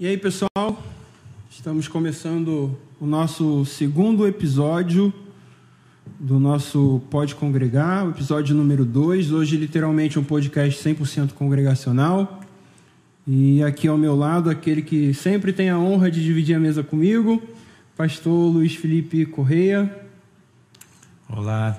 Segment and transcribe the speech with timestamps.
[0.00, 0.82] E aí, pessoal?
[1.50, 5.12] Estamos começando o nosso segundo episódio
[6.18, 9.30] do nosso Pode Congregar, o episódio número 2.
[9.30, 12.40] Hoje, literalmente, um podcast 100% congregacional.
[13.26, 16.82] E aqui ao meu lado, aquele que sempre tem a honra de dividir a mesa
[16.82, 17.42] comigo,
[17.94, 19.94] pastor Luiz Felipe Correia.
[21.28, 21.78] Olá,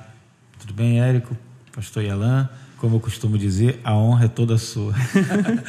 [0.59, 1.35] tudo bem, Érico?
[1.71, 2.47] Pastor Yalan.
[2.81, 4.95] Como eu costumo dizer, a honra é toda sua.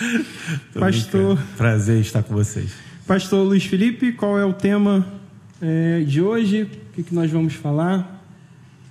[0.72, 1.38] pastor.
[1.58, 2.72] Prazer estar com vocês.
[3.06, 5.06] Pastor Luiz Felipe, qual é o tema
[5.60, 6.62] é, de hoje?
[6.62, 8.24] O que, que nós vamos falar?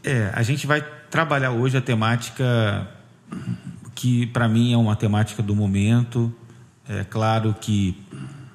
[0.04, 2.88] É, a gente vai trabalhar hoje a temática
[3.96, 6.32] que para mim é uma temática do momento.
[6.88, 7.98] É claro que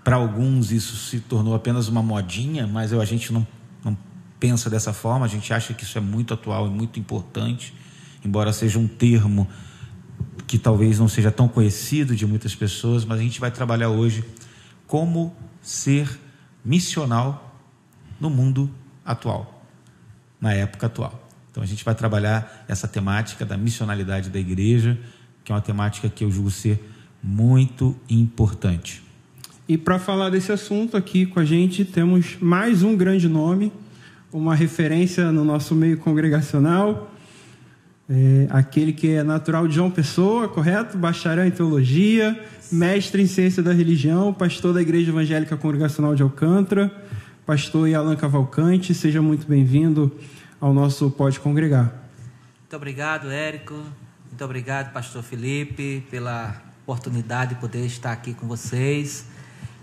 [0.05, 3.45] para alguns isso se tornou apenas uma modinha, mas eu, a gente não,
[3.85, 3.99] não
[4.39, 5.27] pensa dessa forma.
[5.27, 7.75] A gente acha que isso é muito atual e muito importante,
[8.27, 9.49] embora seja um termo
[10.47, 14.25] que talvez não seja tão conhecido de muitas pessoas, mas a gente vai trabalhar hoje
[14.87, 16.09] como ser
[16.65, 17.61] missional
[18.21, 18.71] no mundo
[19.05, 19.65] atual,
[20.41, 21.29] na época atual.
[21.51, 24.99] Então a gente vai trabalhar essa temática da missionalidade da igreja,
[25.43, 29.03] que é uma temática que eu julgo ser muito importante.
[29.69, 33.73] E para falar desse assunto aqui com a gente, temos mais um grande nome,
[34.33, 37.11] uma referência no nosso meio congregacional,
[38.09, 40.97] é, aquele que é natural de João Pessoa, correto?
[40.97, 42.39] Bacharel em teologia,
[42.71, 46.91] mestre em ciência da religião, pastor da Igreja Evangélica Congregacional de Alcântara,
[47.45, 48.95] pastor Yalan Cavalcante.
[48.95, 50.13] Seja muito bem-vindo
[50.61, 51.93] ao nosso Pode Congregar.
[52.61, 53.75] Muito obrigado, Érico.
[53.75, 59.27] Muito obrigado, pastor Felipe, pela oportunidade de poder estar aqui com vocês.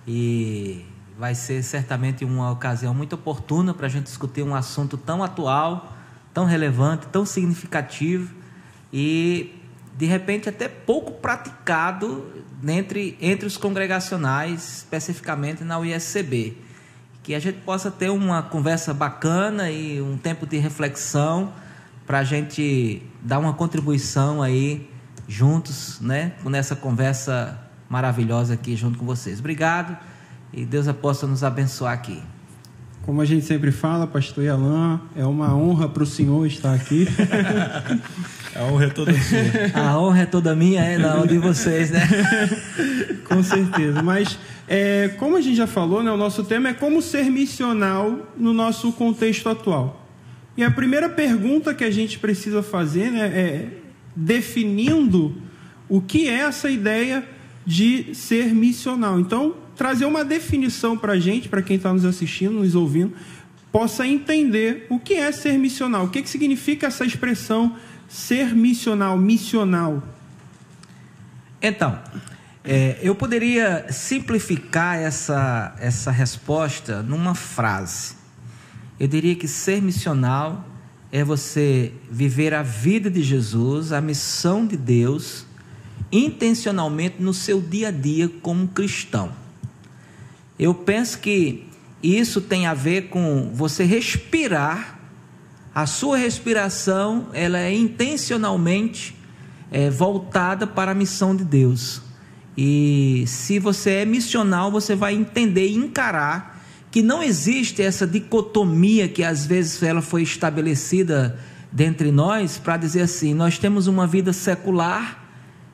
[0.07, 0.85] E
[1.17, 5.92] vai ser certamente uma ocasião muito oportuna para a gente discutir um assunto tão atual,
[6.33, 8.33] tão relevante, tão significativo
[8.91, 9.53] e
[9.97, 12.25] de repente até pouco praticado
[12.65, 16.57] entre, entre os congregacionais, especificamente na UISCB.
[17.21, 21.53] Que a gente possa ter uma conversa bacana e um tempo de reflexão
[22.05, 24.89] para a gente dar uma contribuição aí
[25.27, 27.57] juntos, né, nessa conversa
[27.87, 29.39] maravilhosa aqui junto com vocês.
[29.39, 29.97] Obrigado
[30.51, 32.21] e Deus possa nos abençoar aqui.
[33.03, 37.05] Como a gente sempre fala, pastor Yalan, é uma honra para o senhor estar aqui.
[38.55, 39.81] a honra é toda sua.
[39.81, 42.01] A honra é toda minha, é não de vocês, né?
[43.27, 44.01] Com certeza.
[44.01, 48.19] Mas, é, como a gente já falou, né, o nosso tema é como ser missional
[48.37, 50.07] no nosso contexto atual.
[50.55, 53.67] E a primeira pergunta que a gente precisa fazer né, é
[54.15, 55.35] definindo
[55.89, 57.27] o que é essa ideia
[57.65, 59.19] de ser missional.
[59.19, 63.13] Então, trazer uma definição para a gente, para quem está nos assistindo, nos ouvindo,
[63.71, 67.75] possa entender o que é ser missional, o que, que significa essa expressão
[68.07, 70.03] ser missional, missional.
[71.59, 71.99] Então,
[72.63, 78.15] é, eu poderia simplificar essa, essa resposta numa frase.
[78.99, 80.67] Eu diria que ser missional
[81.11, 85.45] é você viver a vida de Jesus, a missão de Deus,
[86.11, 89.42] intencionalmente no seu dia a dia como cristão.
[90.57, 91.67] Eu penso que
[92.01, 94.99] isso tem a ver com você respirar,
[95.73, 99.15] a sua respiração ela é intencionalmente
[99.71, 102.01] é, voltada para a missão de Deus.
[102.55, 109.07] E se você é missional, você vai entender e encarar que não existe essa dicotomia
[109.07, 111.39] que às vezes ela foi estabelecida
[111.71, 115.23] dentre nós para dizer assim: nós temos uma vida secular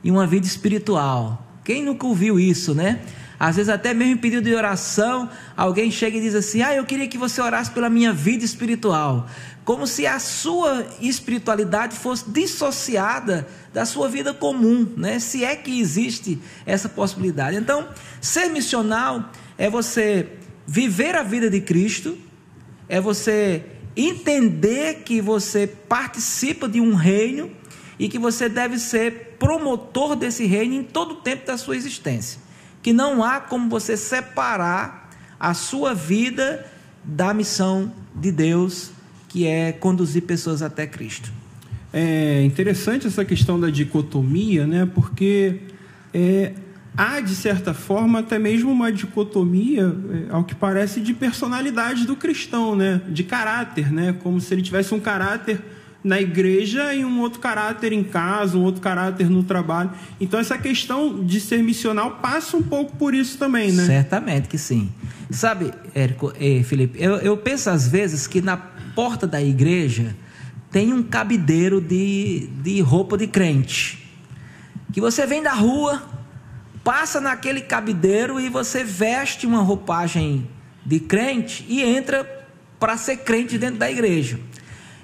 [0.02, 1.46] e uma vida espiritual.
[1.66, 3.02] Quem nunca ouviu isso, né?
[3.40, 6.84] Às vezes, até mesmo em pedido de oração, alguém chega e diz assim: Ah, eu
[6.84, 9.28] queria que você orasse pela minha vida espiritual.
[9.64, 15.20] Como se a sua espiritualidade fosse dissociada da sua vida comum, né?
[15.20, 17.56] Se é que existe essa possibilidade.
[17.56, 17.88] Então,
[18.20, 20.28] ser missional é você
[20.68, 22.18] viver a vida de Cristo,
[22.90, 23.64] é você
[23.96, 27.52] entender que você participa de um reino
[27.98, 32.49] e que você deve ser promotor desse reino em todo o tempo da sua existência.
[32.90, 36.66] Que não há como você separar a sua vida
[37.04, 38.90] da missão de Deus,
[39.28, 41.32] que é conduzir pessoas até Cristo.
[41.94, 44.90] É interessante essa questão da dicotomia, né?
[44.92, 45.60] Porque
[46.12, 46.54] é,
[46.98, 49.96] há, de certa forma, até mesmo uma dicotomia,
[50.28, 53.04] é, ao que parece, de personalidade do cristão, né?
[53.08, 54.16] De caráter, né?
[54.24, 55.62] Como se ele tivesse um caráter
[56.04, 59.92] na igreja e um outro caráter em casa, um outro caráter no trabalho.
[60.20, 63.86] Então essa questão de ser missional passa um pouco por isso também, né?
[63.86, 64.90] Certamente que sim.
[65.30, 70.16] Sabe, Érico e Felipe, eu, eu penso às vezes que na porta da igreja
[70.72, 74.08] tem um cabideiro de, de roupa de crente.
[74.94, 76.02] Que você vem da rua,
[76.84, 80.48] passa naquele cabideiro e você veste uma roupagem
[80.86, 82.24] de crente e entra
[82.80, 84.40] para ser crente dentro da igreja.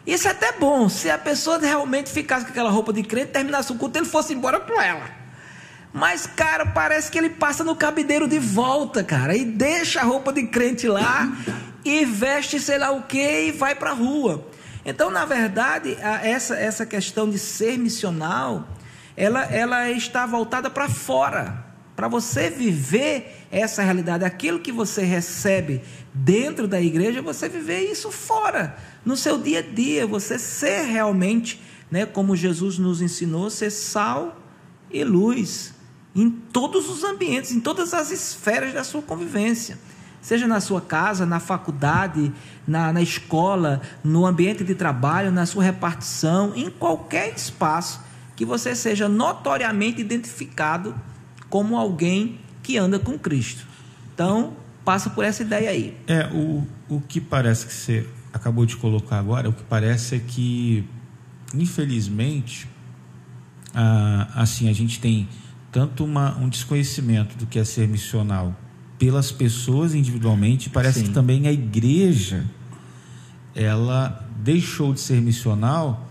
[0.06, 3.72] Isso é até bom, se a pessoa realmente ficasse com aquela roupa de crente, terminasse
[3.72, 5.10] o culto, ele fosse embora com ela.
[5.92, 10.32] Mas, cara, parece que ele passa no cabideiro de volta, cara, e deixa a roupa
[10.32, 11.32] de crente lá
[11.84, 14.48] e veste sei lá o que e vai para a rua.
[14.86, 18.68] Então, na verdade, essa, essa questão de ser missional,
[19.18, 21.66] ela, ela está voltada para fora.
[21.96, 25.82] Para você viver essa realidade, aquilo que você recebe
[26.16, 31.62] dentro da igreja, você viver isso fora, no seu dia a dia, você ser realmente,
[31.92, 34.42] né, como Jesus nos ensinou, ser sal
[34.90, 35.74] e luz
[36.16, 39.78] em todos os ambientes, em todas as esferas da sua convivência
[40.26, 42.34] seja na sua casa, na faculdade,
[42.68, 48.02] na, na escola, no ambiente de trabalho, na sua repartição, em qualquer espaço,
[48.36, 50.96] que você seja notoriamente identificado
[51.48, 53.68] como alguém que anda com Cristo.
[54.16, 54.54] Então,
[54.86, 55.98] passa por essa ideia aí.
[56.08, 60.20] É, o, o que parece que você acabou de colocar agora, o que parece é
[60.20, 60.88] que,
[61.54, 62.70] infelizmente,
[63.74, 65.28] ah, assim, a gente tem
[65.72, 68.56] tanto uma, um desconhecimento do que é ser missional
[68.98, 70.70] pelas pessoas individualmente.
[70.70, 71.06] Parece Sim.
[71.08, 72.46] que também a igreja
[73.54, 76.08] ela deixou de ser missional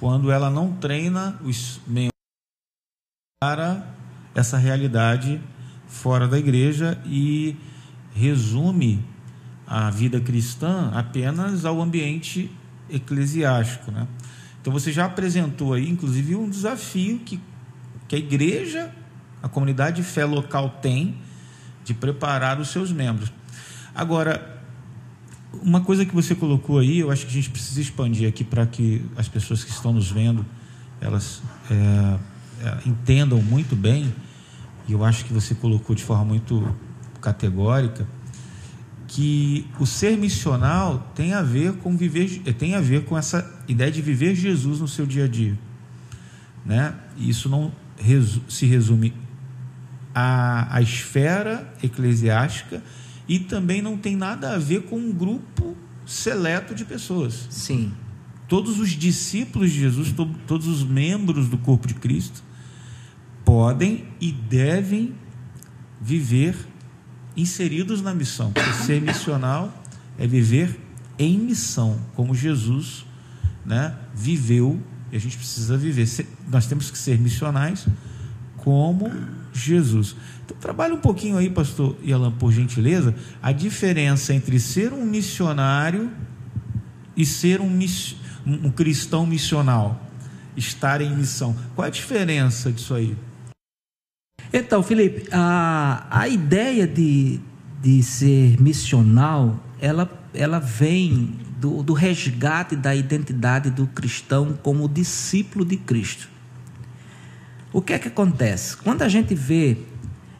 [0.00, 2.12] quando ela não treina os membros
[3.40, 3.86] para
[4.34, 5.40] essa realidade
[5.86, 7.56] fora da igreja e
[8.18, 9.04] resume
[9.66, 12.50] a vida cristã apenas ao ambiente
[12.90, 14.08] eclesiástico, né?
[14.60, 17.40] Então você já apresentou aí, inclusive, um desafio que,
[18.08, 18.90] que a igreja,
[19.42, 21.16] a comunidade de fé local tem
[21.84, 23.32] de preparar os seus membros.
[23.94, 24.62] Agora,
[25.62, 28.66] uma coisa que você colocou aí, eu acho que a gente precisa expandir aqui para
[28.66, 30.44] que as pessoas que estão nos vendo
[31.00, 32.18] elas é,
[32.66, 34.12] é, entendam muito bem.
[34.86, 36.74] E eu acho que você colocou de forma muito
[37.20, 38.06] categórica
[39.08, 43.90] que o ser missional tem a ver com viver, tem a ver com essa ideia
[43.90, 45.58] de viver Jesus no seu dia a dia,
[46.64, 46.94] né?
[47.16, 49.14] Isso não resu, se resume
[50.14, 52.82] a, a esfera eclesiástica
[53.26, 57.46] e também não tem nada a ver com um grupo seleto de pessoas.
[57.50, 57.92] Sim.
[58.46, 62.42] Todos os discípulos de Jesus, to, todos os membros do corpo de Cristo,
[63.44, 65.14] podem e devem
[66.00, 66.56] viver
[67.40, 68.52] inseridos na missão.
[68.52, 69.72] Porque ser missional
[70.18, 70.78] é viver
[71.18, 73.06] em missão, como Jesus
[73.64, 74.80] né, viveu,
[75.10, 76.06] e a gente precisa viver.
[76.48, 77.86] Nós temos que ser missionais
[78.56, 79.10] como
[79.52, 80.16] Jesus.
[80.44, 86.10] Então, trabalhe um pouquinho aí, pastor Yalan, por gentileza, a diferença entre ser um missionário
[87.16, 87.78] e ser um,
[88.46, 90.00] um cristão missional,
[90.56, 91.56] estar em missão.
[91.74, 93.16] Qual a diferença disso aí?
[94.52, 97.38] Então, Felipe, a, a ideia de,
[97.82, 105.64] de ser missional, ela, ela vem do, do resgate da identidade do cristão como discípulo
[105.64, 106.28] de Cristo.
[107.72, 108.76] O que é que acontece?
[108.76, 109.76] Quando a gente vê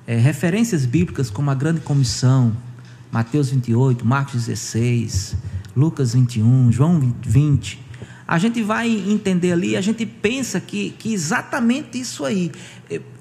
[0.06, 2.56] é, referências bíblicas como a Grande Comissão,
[3.11, 5.37] Mateus 28, Marcos 16,
[5.77, 7.79] Lucas 21, João 20,
[8.27, 12.52] a gente vai entender ali, a gente pensa que, que exatamente isso aí.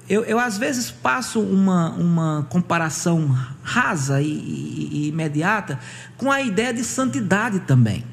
[0.08, 5.78] Eu, eu às vezes passo uma, uma comparação rasa e, e, e imediata
[6.16, 8.04] com a ideia de santidade também.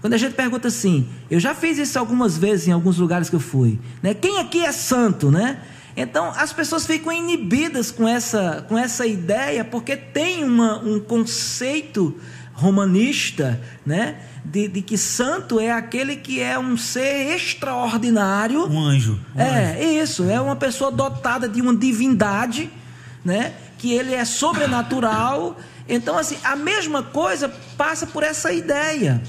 [0.00, 3.36] Quando a gente pergunta assim, eu já fiz isso algumas vezes em alguns lugares que
[3.36, 4.14] eu fui, né?
[4.14, 5.60] Quem aqui é santo, né?
[5.96, 12.18] Então as pessoas ficam inibidas com essa, com essa ideia porque tem uma, um conceito
[12.52, 14.16] romanista, né?
[14.44, 18.66] De, de, que santo é aquele que é um ser extraordinário.
[18.66, 19.20] Um anjo.
[19.36, 19.82] Um é, anjo.
[19.82, 20.30] isso.
[20.30, 22.70] É uma pessoa dotada de uma divindade,
[23.24, 23.52] né?
[23.78, 25.58] Que ele é sobrenatural.
[25.88, 29.22] Então, assim, a mesma coisa passa por essa ideia.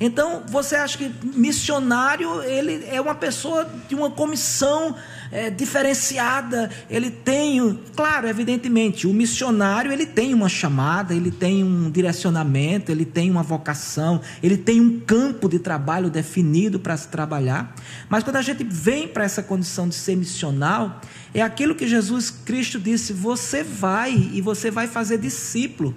[0.00, 4.96] Então, você acha que missionário, ele é uma pessoa de uma comissão
[5.32, 11.90] é, diferenciada, ele tem, claro, evidentemente, o missionário, ele tem uma chamada, ele tem um
[11.90, 17.74] direcionamento, ele tem uma vocação, ele tem um campo de trabalho definido para se trabalhar,
[18.08, 21.00] mas quando a gente vem para essa condição de ser missional,
[21.32, 25.94] é aquilo que Jesus Cristo disse, você vai e você vai fazer discípulo.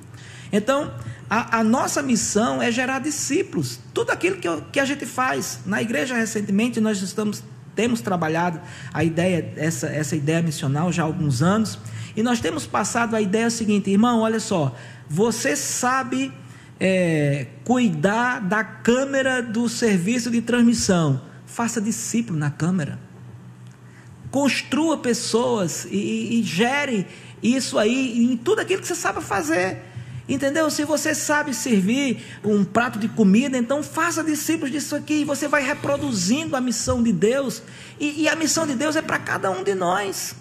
[0.51, 0.93] Então,
[1.27, 3.79] a, a, nossa missão é gerar discípulos.
[3.91, 5.61] Tudo aquilo que, que a gente faz.
[5.65, 7.43] Na igreja, recentemente, nós estamos,
[7.75, 8.59] temos trabalhado
[8.93, 11.79] a ideia, essa, essa ideia missional já há alguns anos.
[12.15, 14.75] E nós temos passado a ideia seguinte, irmão, olha só,
[15.09, 16.31] você sabe
[16.79, 21.21] é, cuidar da câmera do serviço de transmissão.
[21.45, 22.99] Faça discípulo na câmera.
[24.31, 27.05] construa pessoas e, e gere
[27.41, 29.92] isso aí em tudo aquilo que você sabe fazer.
[30.33, 30.67] Entendeu?
[30.71, 35.21] Se você sabe servir um prato de comida, então faça discípulos disso aqui.
[35.21, 37.61] E você vai reproduzindo a missão de Deus.
[37.99, 40.35] E, e a missão de Deus é para cada um de nós.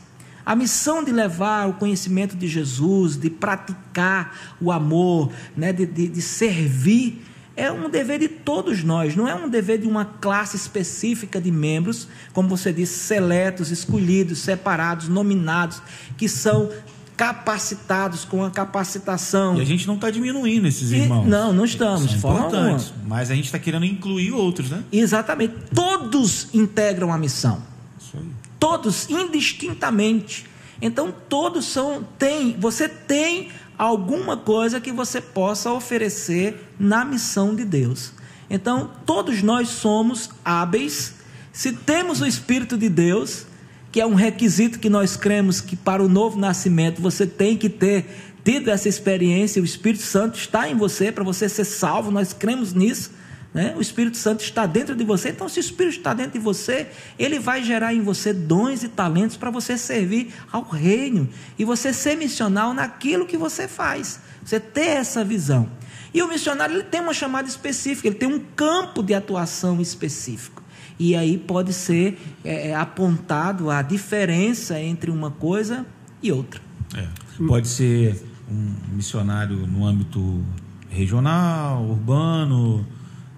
[0.46, 6.08] A missão de levar o conhecimento de Jesus, de praticar o amor, né, de, de,
[6.08, 7.22] de servir,
[7.54, 11.50] é um dever de todos nós, não é um dever de uma classe específica de
[11.50, 15.82] membros, como você disse, seletos, escolhidos, separados, nominados,
[16.16, 16.70] que são
[17.16, 19.56] capacitados com a capacitação.
[19.56, 21.26] E a gente não está diminuindo esses irmãos.
[21.26, 22.10] E, não, não estamos.
[22.10, 24.82] São importantes, mas a gente está querendo incluir outros, né?
[24.92, 25.54] Exatamente.
[25.74, 27.62] Todos integram a missão.
[28.00, 28.26] Isso aí.
[28.58, 30.46] Todos, indistintamente.
[30.80, 32.56] Então todos são tem.
[32.58, 38.12] Você tem alguma coisa que você possa oferecer na missão de Deus.
[38.50, 41.14] Então todos nós somos hábeis.
[41.52, 43.46] Se temos o Espírito de Deus,
[43.92, 47.68] que é um requisito que nós cremos que para o novo nascimento você tem que
[47.68, 48.06] ter
[48.42, 52.72] tido essa experiência, o Espírito Santo está em você para você ser salvo, nós cremos
[52.72, 53.10] nisso.
[53.54, 53.74] Né?
[53.76, 56.88] O Espírito Santo está dentro de você, então, se o Espírito está dentro de você,
[57.18, 61.92] ele vai gerar em você dons e talentos para você servir ao reino e você
[61.92, 64.20] ser missional naquilo que você faz.
[64.42, 65.68] Você ter essa visão.
[66.14, 70.61] E o missionário ele tem uma chamada específica, ele tem um campo de atuação específico.
[70.98, 75.86] E aí pode ser é, é, apontado a diferença entre uma coisa
[76.22, 76.60] e outra.
[76.94, 77.06] É.
[77.46, 80.42] Pode ser um missionário no âmbito
[80.90, 82.86] regional, urbano,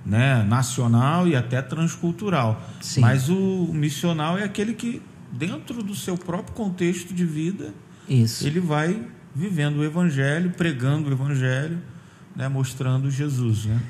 [0.04, 2.61] né, nacional e até transcultural.
[2.80, 3.00] Sim.
[3.00, 5.00] Mas o missional é aquele que,
[5.32, 7.73] dentro do seu próprio contexto de vida,
[8.08, 8.46] Isso.
[8.46, 9.00] ele vai
[9.34, 11.78] vivendo o evangelho, pregando o evangelho,
[12.37, 13.64] né, mostrando Jesus.
[13.66, 13.80] Né?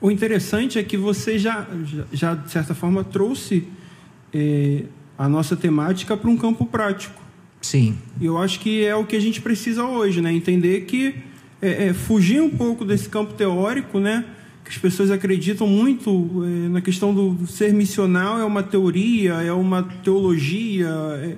[0.00, 1.66] O interessante é que você já,
[2.12, 3.64] já de certa forma, trouxe
[4.32, 4.84] é,
[5.16, 7.20] a nossa temática para um campo prático.
[7.60, 7.98] Sim.
[8.20, 10.32] E eu acho que é o que a gente precisa hoje, né?
[10.32, 11.16] Entender que
[11.60, 14.24] é, é, fugir um pouco desse campo teórico, né?
[14.64, 19.52] Que as pessoas acreditam muito é, na questão do ser missional é uma teoria, é
[19.52, 21.36] uma teologia, é,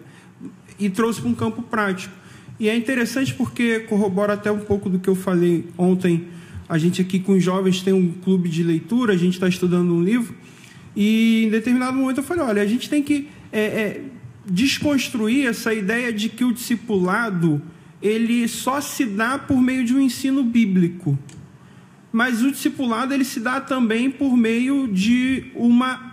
[0.79, 2.15] e trouxe para um campo prático.
[2.59, 6.27] E é interessante porque corrobora até um pouco do que eu falei ontem
[6.71, 9.93] a gente aqui com os jovens tem um clube de leitura, a gente está estudando
[9.93, 10.33] um livro,
[10.95, 14.05] e em determinado momento eu falei: olha, a gente tem que é, é,
[14.47, 17.61] desconstruir essa ideia de que o discipulado
[18.01, 21.19] ele só se dá por meio de um ensino bíblico.
[22.13, 26.09] Mas o discipulado ele se dá também por meio de uma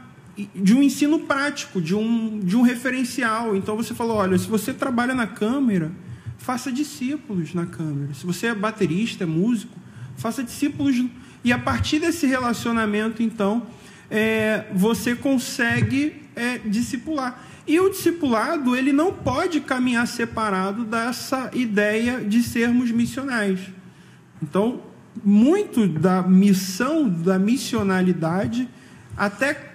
[0.56, 3.56] de um ensino prático, de um, de um referencial.
[3.56, 5.92] Então você falou, olha, se você trabalha na câmera,
[6.38, 8.14] faça discípulos na câmera.
[8.14, 9.74] Se você é baterista, é músico,
[10.18, 11.06] faça discípulos.
[11.44, 13.66] E a partir desse relacionamento, então,
[14.12, 17.44] é, você consegue é, discipular.
[17.66, 23.60] E o discipulado, ele não pode caminhar separado dessa ideia de sermos missionais.
[24.42, 24.82] Então,
[25.24, 28.70] muito da missão, da missionalidade,
[29.18, 29.74] até,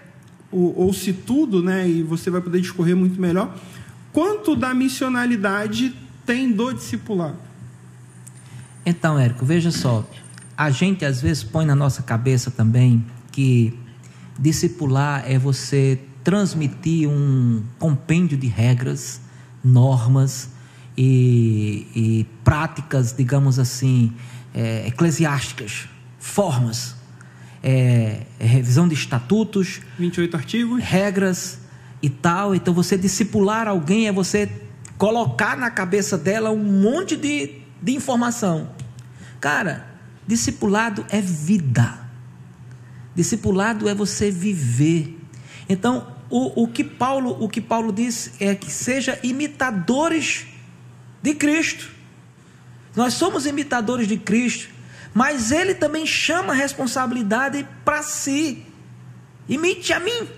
[0.50, 3.54] ou, ou se tudo, né, e você vai poder discorrer muito melhor,
[4.12, 5.94] quanto da missionalidade
[6.24, 7.36] tem do discipulado?
[8.86, 10.08] Então, Érico, veja só,
[10.56, 13.78] a gente às vezes põe na nossa cabeça também que
[14.38, 19.20] discipular é você transmitir um compêndio de regras,
[19.64, 20.50] normas
[20.96, 24.12] e, e práticas, digamos assim,
[24.54, 26.94] é, eclesiásticas, formas,
[27.62, 31.58] é, revisão de estatutos, 28 artigos, regras
[32.02, 32.54] e tal.
[32.54, 34.50] Então, você discipular alguém é você
[34.98, 38.70] colocar na cabeça dela um monte de, de informação.
[39.40, 39.91] Cara,
[40.26, 41.98] Discipulado é vida.
[43.14, 45.18] Discipulado é você viver.
[45.68, 50.46] Então, o, o, que Paulo, o que Paulo diz é que seja imitadores
[51.20, 51.90] de Cristo.
[52.96, 54.70] Nós somos imitadores de Cristo,
[55.12, 58.64] mas ele também chama a responsabilidade para si.
[59.48, 60.28] Imite a mim.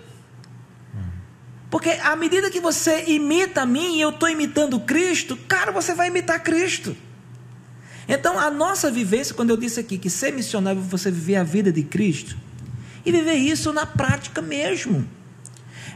[1.71, 5.95] Porque à medida que você imita a mim e eu estou imitando Cristo, cara, você
[5.95, 6.97] vai imitar Cristo.
[8.09, 11.43] Então, a nossa vivência, quando eu disse aqui que ser missionário é você viver a
[11.43, 12.37] vida de Cristo,
[13.05, 15.07] e viver isso na prática mesmo.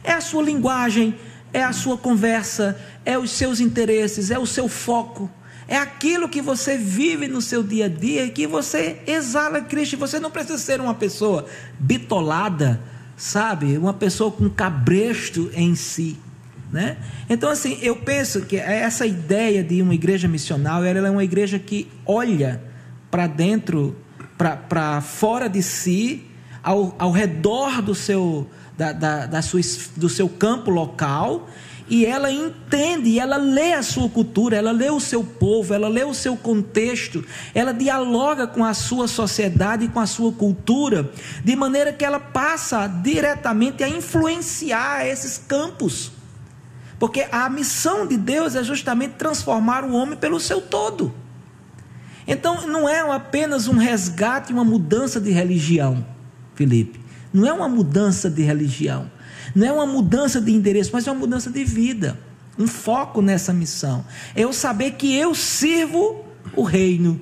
[0.05, 1.15] É a sua linguagem,
[1.53, 5.31] é a sua conversa, é os seus interesses, é o seu foco,
[5.67, 9.99] é aquilo que você vive no seu dia a dia e que você exala Cristo.
[9.99, 11.47] Você não precisa ser uma pessoa
[11.79, 12.81] bitolada,
[13.17, 13.77] sabe?
[13.77, 16.17] Uma pessoa com cabresto em si.
[16.71, 16.99] Né?
[17.31, 21.59] Então, assim, eu penso que essa ideia de uma igreja missional ela é uma igreja
[21.59, 22.63] que olha
[23.11, 23.97] para dentro,
[24.37, 26.27] para fora de si,
[26.63, 28.47] ao, ao redor do seu,
[28.77, 29.61] da, da, da sua,
[29.97, 31.49] do seu campo local,
[31.91, 36.05] e ela entende, ela lê a sua cultura, ela lê o seu povo, ela lê
[36.05, 41.11] o seu contexto, ela dialoga com a sua sociedade com a sua cultura,
[41.43, 46.18] de maneira que ela passa diretamente a influenciar esses campos.
[46.99, 51.15] Porque a missão de Deus é justamente transformar o homem pelo seu todo.
[52.27, 56.05] Então não é apenas um resgate, uma mudança de religião,
[56.55, 57.01] Felipe.
[57.33, 59.11] Não é uma mudança de religião
[59.55, 62.19] não é uma mudança de endereço, mas é uma mudança de vida.
[62.59, 64.05] Um foco nessa missão.
[64.35, 66.25] É eu saber que eu sirvo
[66.55, 67.21] o reino.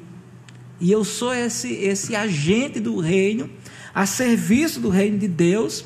[0.81, 3.49] E eu sou esse, esse agente do reino,
[3.95, 5.85] a serviço do reino de Deus,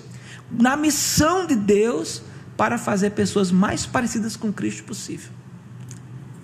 [0.50, 2.22] na missão de Deus,
[2.60, 5.30] para fazer pessoas mais parecidas com Cristo possível.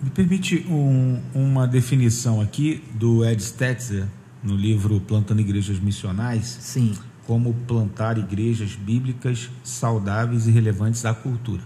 [0.03, 4.07] Me permite um, uma definição aqui do Ed Stetzer,
[4.43, 6.57] no livro Plantando Igrejas Missionais.
[6.59, 6.95] Sim
[7.27, 11.61] como plantar igrejas bíblicas saudáveis e relevantes à cultura.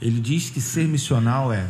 [0.00, 1.66] Ele diz que ser missional é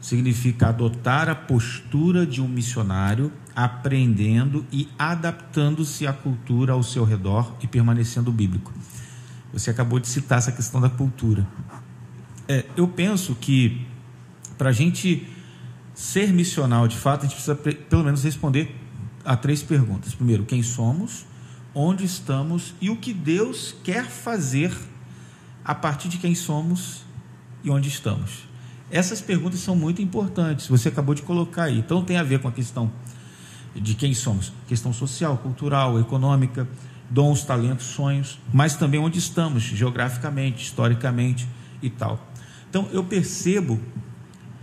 [0.00, 7.54] significa adotar a postura de um missionário, aprendendo e adaptando-se à cultura ao seu redor
[7.62, 8.72] e permanecendo bíblico.
[9.52, 11.46] Você acabou de citar essa questão da cultura.
[12.46, 13.86] É, eu penso que
[14.56, 15.26] para a gente
[15.94, 18.74] ser missional de fato, a gente precisa pelo menos responder
[19.24, 20.14] a três perguntas.
[20.14, 21.26] Primeiro, quem somos?
[21.74, 24.76] onde estamos e o que Deus quer fazer
[25.64, 27.04] a partir de quem somos
[27.62, 28.48] e onde estamos.
[28.90, 31.78] Essas perguntas são muito importantes, você acabou de colocar aí.
[31.78, 32.90] Então tem a ver com a questão
[33.76, 36.66] de quem somos, questão social, cultural, econômica,
[37.10, 41.48] dons, talentos, sonhos, mas também onde estamos geograficamente, historicamente
[41.82, 42.28] e tal.
[42.68, 43.80] Então eu percebo,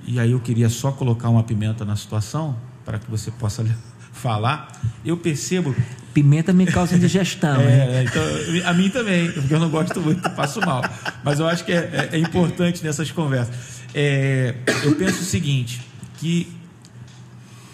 [0.06, 3.66] e aí eu queria só colocar uma pimenta na situação para que você possa
[4.14, 4.72] falar,
[5.04, 5.76] eu percebo.
[6.14, 7.60] Pimenta me causa indigestão.
[7.60, 8.24] é, então,
[8.70, 10.82] a mim também, porque eu não gosto muito, passo mal.
[11.24, 13.54] Mas eu acho que é, é, é importante nessas conversas.
[13.94, 15.82] É, eu penso o seguinte,
[16.18, 16.48] que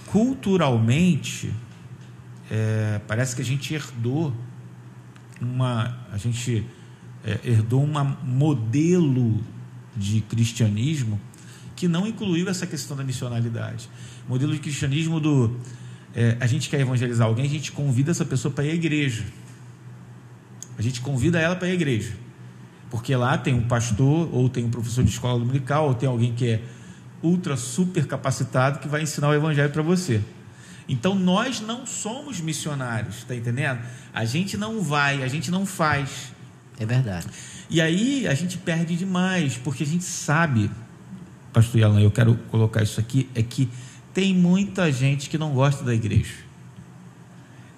[0.07, 1.53] culturalmente
[2.49, 4.33] é, parece que a gente herdou
[5.41, 6.65] uma, a gente
[7.25, 9.41] é, herdou um modelo
[9.95, 11.19] de cristianismo
[11.75, 13.89] que não incluiu essa questão da missionalidade.
[14.29, 15.59] Modelo de cristianismo do
[16.13, 19.23] é, a gente quer evangelizar alguém, a gente convida essa pessoa para ir à igreja.
[20.77, 22.13] A gente convida ela para ir à igreja.
[22.89, 26.33] Porque lá tem um pastor, ou tem um professor de escola dominical, ou tem alguém
[26.33, 26.61] que é
[27.23, 30.21] ultra super capacitado que vai ensinar o evangelho para você.
[30.87, 33.79] Então nós não somos missionários, está entendendo?
[34.13, 36.33] A gente não vai, a gente não faz.
[36.79, 37.27] É verdade.
[37.69, 40.69] E aí a gente perde demais, porque a gente sabe,
[41.53, 43.69] pastor Yalan, eu quero colocar isso aqui, é que
[44.13, 46.33] tem muita gente que não gosta da igreja.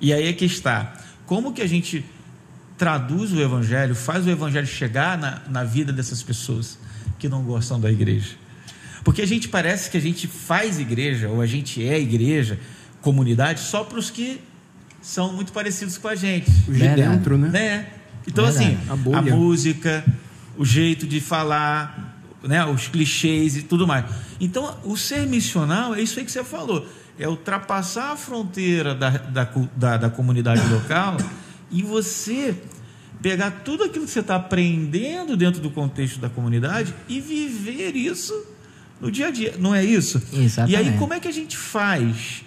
[0.01, 0.97] E aí é que está.
[1.25, 2.03] Como que a gente
[2.77, 6.77] traduz o evangelho, faz o evangelho chegar na, na vida dessas pessoas
[7.19, 8.35] que não gostam da igreja?
[9.03, 12.59] Porque a gente parece que a gente faz igreja, ou a gente é igreja,
[13.03, 14.41] comunidade, só para os que
[15.01, 16.49] são muito parecidos com a gente.
[16.67, 17.49] Os de dentro, né?
[17.49, 17.87] né?
[18.25, 18.77] Então, Verdade.
[18.77, 20.03] assim, a, a música,
[20.57, 24.05] o jeito de falar, né, os clichês e tudo mais.
[24.39, 26.87] Então, o ser missional é isso aí que você falou,
[27.19, 31.17] é ultrapassar a fronteira da, da, da, da comunidade local
[31.69, 32.55] e você
[33.21, 38.33] pegar tudo aquilo que você está aprendendo dentro do contexto da comunidade e viver isso
[38.99, 40.21] no dia a dia, não é isso?
[40.31, 40.71] Exatamente.
[40.71, 42.43] E aí, como é que a gente faz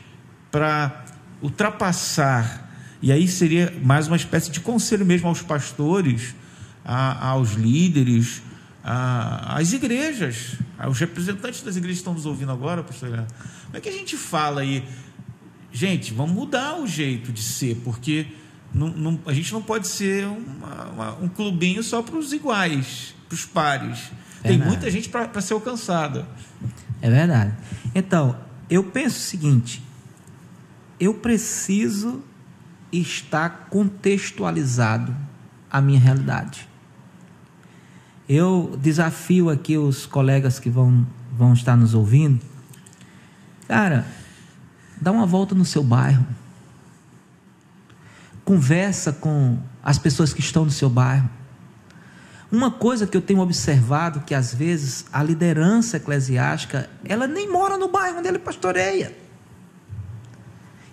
[0.50, 1.04] para
[1.42, 2.70] ultrapassar?
[3.02, 6.34] E aí seria mais uma espécie de conselho mesmo aos pastores,
[6.84, 8.42] a, aos líderes,
[8.82, 10.54] as igrejas,
[10.88, 14.60] os representantes das igrejas estão nos ouvindo agora, pastor Como é que a gente fala
[14.60, 14.84] aí?
[15.72, 18.28] Gente, vamos mudar o jeito de ser, porque
[18.72, 23.14] não, não, a gente não pode ser uma, uma, um clubinho só para os iguais,
[23.28, 24.10] para os pares.
[24.44, 26.26] É Tem muita gente para ser alcançada.
[27.02, 27.52] É verdade.
[27.94, 28.38] Então,
[28.70, 29.82] eu penso o seguinte:
[30.98, 32.22] eu preciso
[32.92, 35.14] estar contextualizado
[35.70, 36.68] a minha realidade.
[38.28, 41.06] Eu desafio aqui os colegas que vão,
[41.36, 42.44] vão estar nos ouvindo.
[43.68, 44.06] Cara,
[45.00, 46.26] dá uma volta no seu bairro.
[48.44, 51.28] Conversa com as pessoas que estão no seu bairro.
[52.50, 57.76] Uma coisa que eu tenho observado que às vezes a liderança eclesiástica, ela nem mora
[57.76, 59.25] no bairro onde ele pastoreia.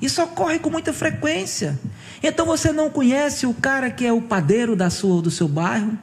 [0.03, 1.79] Isso ocorre com muita frequência.
[2.21, 5.97] Então você não conhece o cara que é o padeiro da sua, do seu bairro?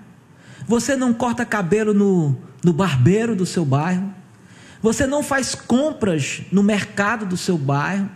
[0.67, 2.35] Você não corta cabelo no,
[2.65, 4.11] no barbeiro do seu bairro.
[4.81, 8.09] Você não faz compras no mercado do seu bairro.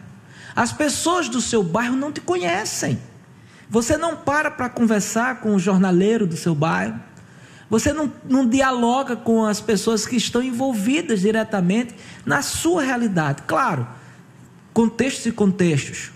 [0.56, 2.98] As pessoas do seu bairro não te conhecem.
[3.68, 6.98] Você não para para conversar com o jornaleiro do seu bairro.
[7.68, 11.94] Você não, não dialoga com as pessoas que estão envolvidas diretamente
[12.24, 13.42] na sua realidade.
[13.46, 13.86] Claro,
[14.74, 16.10] contextos e contextos.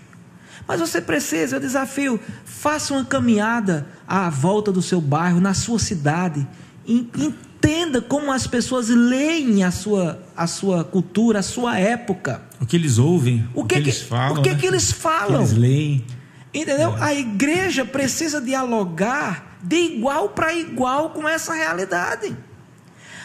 [0.67, 5.79] Mas você precisa, eu desafio, faça uma caminhada à volta do seu bairro, na sua
[5.79, 6.47] cidade.
[6.85, 12.43] Entenda como as pessoas leem a sua, a sua cultura, a sua época.
[12.61, 14.39] O que eles ouvem, o que, o que, que eles falam.
[14.39, 14.59] O que, né?
[14.59, 15.27] que eles falam.
[15.27, 16.05] Que eles leem.
[16.53, 16.95] Entendeu?
[16.97, 17.01] É.
[17.01, 22.35] A igreja precisa dialogar de igual para igual com essa realidade.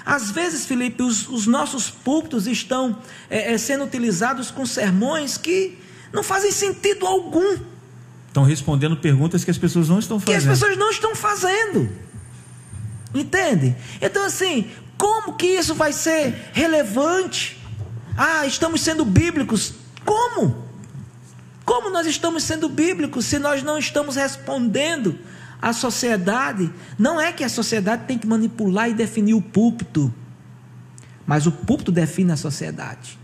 [0.05, 2.99] Às vezes, Felipe, os, os nossos púlpitos estão
[3.31, 5.79] é, é, sendo utilizados com sermões que
[6.13, 7.57] não fazem sentido algum.
[8.29, 10.43] Estão respondendo perguntas que as pessoas não estão fazendo.
[10.43, 11.89] Que as pessoas não estão fazendo.
[13.15, 13.75] Entende?
[14.03, 17.59] Então, assim, como que isso vai ser relevante?
[18.17, 19.75] Ah, estamos sendo bíblicos.
[20.05, 20.65] Como?
[21.65, 25.19] Como nós estamos sendo bíblicos se nós não estamos respondendo
[25.69, 26.71] à sociedade?
[26.99, 30.13] Não é que a sociedade tem que manipular e definir o púlpito,
[31.27, 33.19] mas o púlpito define a sociedade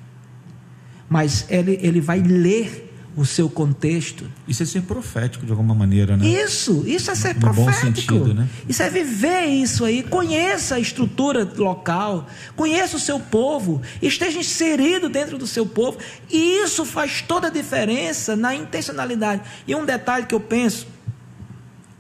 [1.11, 4.31] mas ele, ele vai ler o seu contexto.
[4.46, 6.24] Isso é ser profético de alguma maneira, né?
[6.24, 7.72] Isso, isso é ser no profético.
[7.72, 8.48] Bom sentido, né?
[8.68, 10.05] Isso é viver isso aí.
[10.05, 15.98] Conheça a estrutura local, conheça o seu povo, esteja inserido dentro do seu povo.
[16.31, 19.42] E isso faz toda a diferença na intencionalidade.
[19.66, 20.87] E um detalhe que eu penso,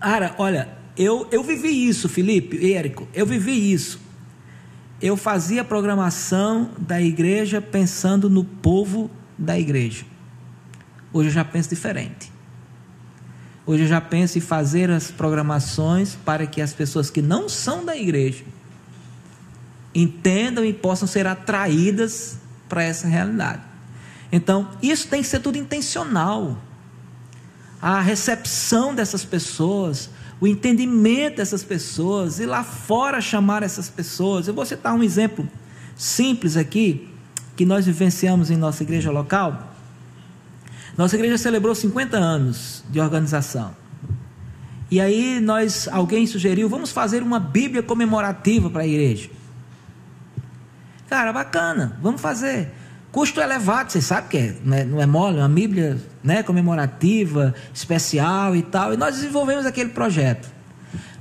[0.00, 4.10] cara, olha, eu, eu vivi isso, Felipe, Érico, eu vivi isso
[5.00, 10.04] eu fazia programação da igreja pensando no povo da igreja.
[11.12, 12.30] Hoje eu já penso diferente.
[13.64, 17.84] Hoje eu já penso em fazer as programações para que as pessoas que não são
[17.84, 18.44] da igreja
[19.94, 23.62] entendam e possam ser atraídas para essa realidade.
[24.30, 26.58] Então, isso tem que ser tudo intencional.
[27.80, 34.48] A recepção dessas pessoas, o entendimento dessas pessoas e lá fora chamar essas pessoas.
[34.48, 35.48] Eu vou citar um exemplo
[35.96, 37.08] simples aqui
[37.56, 39.74] que nós vivenciamos em nossa igreja local.
[40.96, 43.74] Nossa igreja celebrou 50 anos de organização.
[44.90, 49.30] E aí nós, alguém sugeriu, vamos fazer uma Bíblia comemorativa para a igreja.
[51.08, 52.72] Cara, bacana, vamos fazer.
[53.12, 54.84] Custo elevado, você sabe que é, né?
[54.84, 58.94] não é mole, é uma Bíblia né, comemorativa, especial e tal.
[58.94, 60.48] E nós desenvolvemos aquele projeto.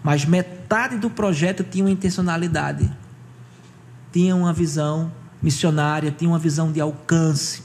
[0.04, 2.90] Mas metade do projeto tinha uma intencionalidade,
[4.12, 7.64] tinha uma visão missionária, tinha uma visão de alcance.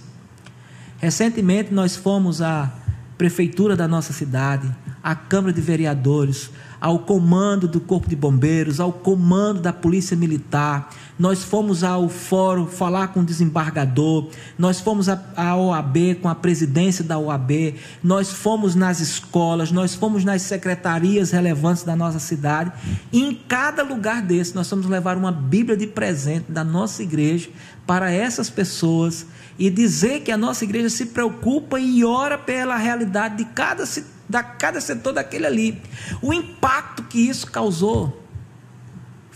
[0.99, 2.73] Recentemente nós fomos à
[3.19, 8.93] prefeitura da nossa cidade, à Câmara de Vereadores, ao comando do Corpo de Bombeiros, ao
[8.93, 10.91] comando da Polícia Militar.
[11.17, 17.05] Nós fomos ao fórum falar com o desembargador, nós fomos à OAB com a presidência
[17.05, 22.73] da OAB, nós fomos nas escolas, nós fomos nas secretarias relevantes da nossa cidade.
[23.13, 27.49] E em cada lugar desse, nós vamos levar uma Bíblia de presente da nossa igreja
[27.87, 33.37] para essas pessoas e dizer que a nossa igreja se preocupa e ora pela realidade
[33.37, 33.85] de cada
[34.29, 35.83] da cada setor daquele ali.
[36.21, 38.24] O impacto que isso causou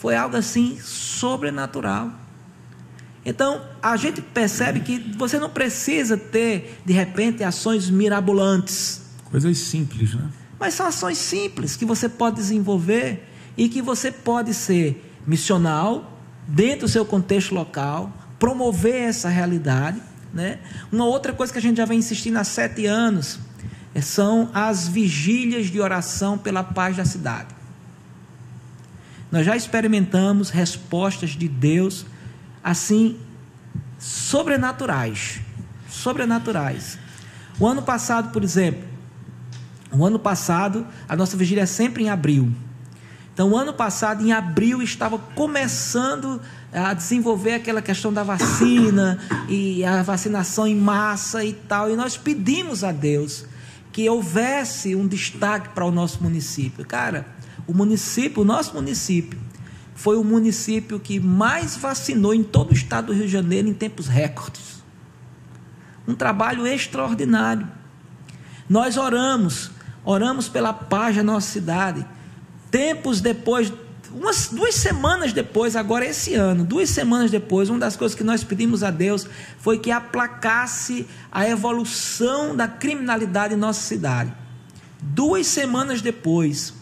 [0.00, 2.12] foi algo assim sobrenatural.
[3.24, 9.02] Então, a gente percebe que você não precisa ter, de repente, ações mirabolantes.
[9.24, 10.30] Coisas simples, né?
[10.58, 16.86] Mas são ações simples que você pode desenvolver e que você pode ser missional dentro
[16.86, 20.00] do seu contexto local, promover essa realidade.
[20.32, 20.60] Né?
[20.92, 23.40] Uma outra coisa que a gente já vem insistindo há sete anos
[24.00, 27.57] são as vigílias de oração pela paz da cidade.
[29.30, 32.06] Nós já experimentamos respostas de Deus
[32.62, 33.18] assim
[33.98, 35.40] sobrenaturais,
[35.88, 36.98] sobrenaturais.
[37.58, 38.86] O ano passado, por exemplo,
[39.92, 42.52] o ano passado a nossa vigília é sempre em abril.
[43.32, 46.40] Então, o ano passado, em abril, estava começando
[46.72, 51.88] a desenvolver aquela questão da vacina e a vacinação em massa e tal.
[51.88, 53.44] E nós pedimos a Deus
[53.92, 56.84] que houvesse um destaque para o nosso município.
[56.84, 57.26] Cara,
[57.68, 59.38] o município, o nosso município,
[59.94, 63.74] foi o município que mais vacinou em todo o estado do Rio de Janeiro em
[63.74, 64.82] tempos recordes.
[66.06, 67.68] Um trabalho extraordinário.
[68.68, 69.70] Nós oramos,
[70.04, 72.06] oramos pela paz da nossa cidade.
[72.70, 73.72] Tempos depois
[74.10, 78.42] umas duas semanas depois, agora esse ano, duas semanas depois, uma das coisas que nós
[78.42, 79.26] pedimos a Deus
[79.58, 84.32] foi que aplacasse a evolução da criminalidade em nossa cidade.
[85.00, 86.72] Duas semanas depois,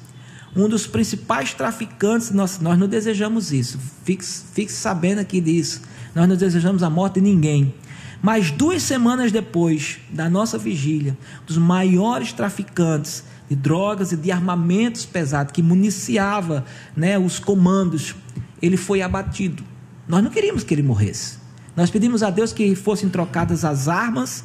[0.56, 5.82] um dos principais traficantes, nós, nós não desejamos isso, fique, fique sabendo aqui disso,
[6.14, 7.74] nós não desejamos a morte de ninguém.
[8.22, 11.16] Mas duas semanas depois da nossa vigília,
[11.46, 16.64] dos maiores traficantes de drogas e de armamentos pesados que municiava
[16.96, 18.16] né, os comandos,
[18.60, 19.62] ele foi abatido.
[20.08, 21.38] Nós não queríamos que ele morresse.
[21.76, 24.42] Nós pedimos a Deus que fossem trocadas as armas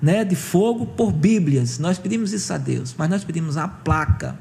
[0.00, 1.78] né, de fogo por Bíblias.
[1.78, 4.38] Nós pedimos isso a Deus, mas nós pedimos a placa.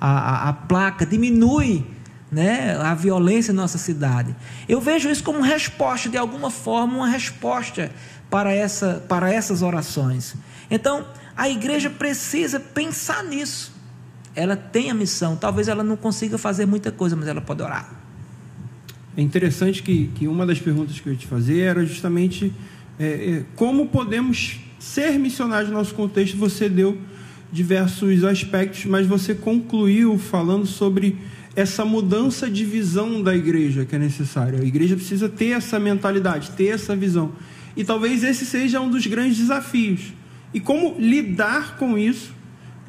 [0.00, 1.86] A, a, a placa diminui
[2.30, 4.34] né, a violência em nossa cidade.
[4.68, 7.92] Eu vejo isso como resposta, de alguma forma, uma resposta
[8.28, 10.34] para, essa, para essas orações.
[10.70, 13.72] Então, a igreja precisa pensar nisso.
[14.34, 17.88] Ela tem a missão, talvez ela não consiga fazer muita coisa, mas ela pode orar.
[19.16, 22.52] É interessante que, que uma das perguntas que eu ia te fazer era justamente
[22.98, 26.36] é, é, como podemos ser missionários no nosso contexto.
[26.36, 26.98] Você deu
[27.54, 31.16] diversos aspectos, mas você concluiu falando sobre
[31.54, 34.58] essa mudança de visão da igreja que é necessária.
[34.60, 37.30] A igreja precisa ter essa mentalidade, ter essa visão.
[37.76, 40.12] E talvez esse seja um dos grandes desafios.
[40.52, 42.34] E como lidar com isso,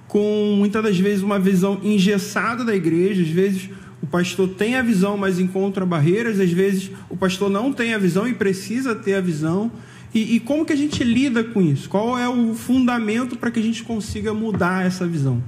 [0.08, 3.70] com muitas das vezes uma visão engessada da igreja, às vezes
[4.02, 8.00] o pastor tem a visão, mas encontra barreiras, às vezes o pastor não tem a
[8.00, 9.72] visão e precisa ter a visão.
[10.16, 11.90] E, e como que a gente lida com isso?
[11.90, 15.44] Qual é o fundamento para que a gente consiga mudar essa visão?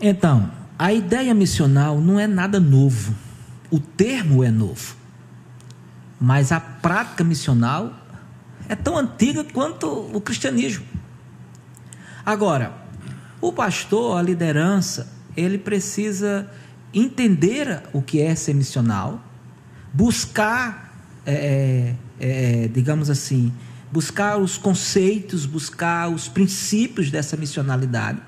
[0.00, 3.12] Então, a ideia missional não é nada novo.
[3.68, 4.94] O termo é novo.
[6.20, 7.92] Mas a prática missional
[8.68, 10.84] é tão antiga quanto o cristianismo.
[12.24, 12.72] Agora,
[13.40, 16.48] o pastor, a liderança, ele precisa
[16.94, 19.20] entender o que é ser missional,
[19.92, 20.89] buscar,
[21.26, 23.52] é, é, é digamos assim,
[23.90, 28.20] buscar os conceitos, buscar os princípios dessa missionalidade.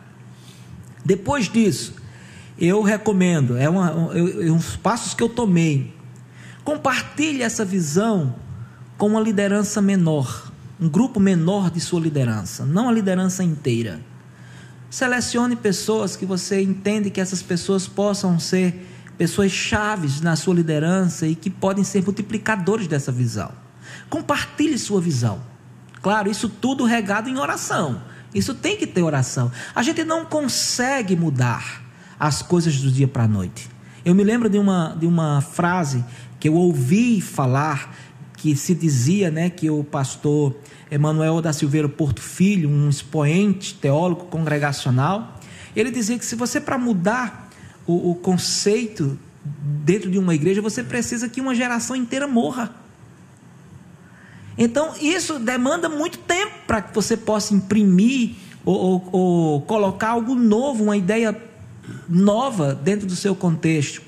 [1.05, 1.95] Depois disso,
[2.59, 5.95] eu recomendo, é uma, uns passos que eu tomei.
[6.65, 8.37] Compartilhe essa visão
[8.97, 14.01] com uma liderança menor, um grupo menor de sua liderança, não a liderança inteira.
[14.91, 21.27] Selecione pessoas que você entende que essas pessoas possam ser pessoas chaves na sua liderança
[21.27, 23.53] e que podem ser multiplicadores dessa visão.
[24.09, 25.40] Compartilhe sua visão.
[26.01, 28.03] Claro, isso tudo regado em oração.
[28.35, 29.53] Isso tem que ter oração.
[29.75, 31.83] A gente não consegue mudar
[32.18, 33.68] as coisas do dia para a noite.
[34.05, 36.05] Eu me lembro de uma, de uma frase
[36.40, 37.94] que eu ouvi falar
[38.37, 40.57] que se dizia né, que o pastor
[40.90, 45.38] Emanuel da Silveira Porto Filho, um expoente teólogo congregacional,
[45.77, 47.48] ele dizia que se você para mudar
[47.87, 52.75] o, o conceito dentro de uma igreja, você precisa que uma geração inteira morra.
[54.57, 60.35] Então, isso demanda muito tempo para que você possa imprimir ou, ou, ou, colocar algo
[60.35, 61.37] novo, uma ideia
[62.09, 64.03] nova dentro do seu contexto.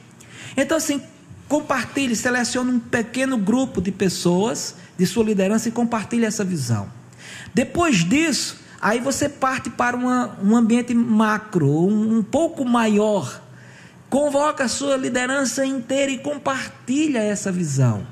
[0.57, 1.03] Então, assim,
[1.49, 6.89] compartilhe, selecione um pequeno grupo de pessoas de sua liderança e compartilhe essa visão.
[7.53, 13.43] Depois disso, aí você parte para uma, um ambiente macro, um, um pouco maior.
[14.15, 18.07] Convoca a sua liderança inteira e compartilha essa visão.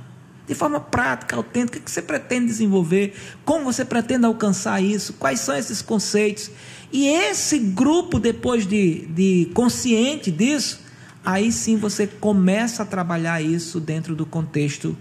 [0.48, 3.14] De forma prática, autêntica, o que você pretende desenvolver?
[3.44, 5.12] Como você pretende alcançar isso?
[5.12, 6.50] Quais são esses conceitos?
[6.90, 10.80] E esse grupo, depois de, de consciente disso,
[11.24, 14.96] aí sim você começa a trabalhar isso dentro do contexto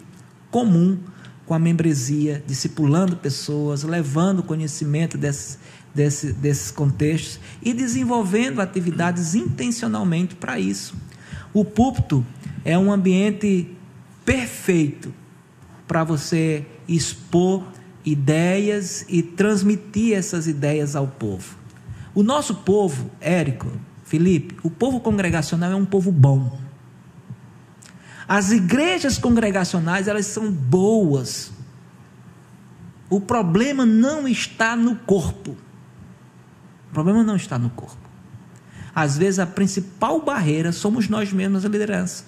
[0.51, 0.99] comum,
[1.51, 5.59] com a membresia, discipulando pessoas, levando conhecimento desses,
[5.93, 10.95] desse, desses contextos e desenvolvendo atividades intencionalmente para isso.
[11.53, 12.25] O púlpito
[12.63, 13.69] é um ambiente
[14.23, 15.13] perfeito
[15.85, 17.65] para você expor
[18.05, 21.57] ideias e transmitir essas ideias ao povo.
[22.15, 23.69] O nosso povo, Érico,
[24.05, 26.57] Felipe, o povo congregacional é um povo bom.
[28.27, 31.51] As igrejas congregacionais, elas são boas.
[33.09, 35.51] O problema não está no corpo.
[36.89, 38.09] O problema não está no corpo.
[38.93, 42.25] Às vezes a principal barreira somos nós mesmos, a liderança.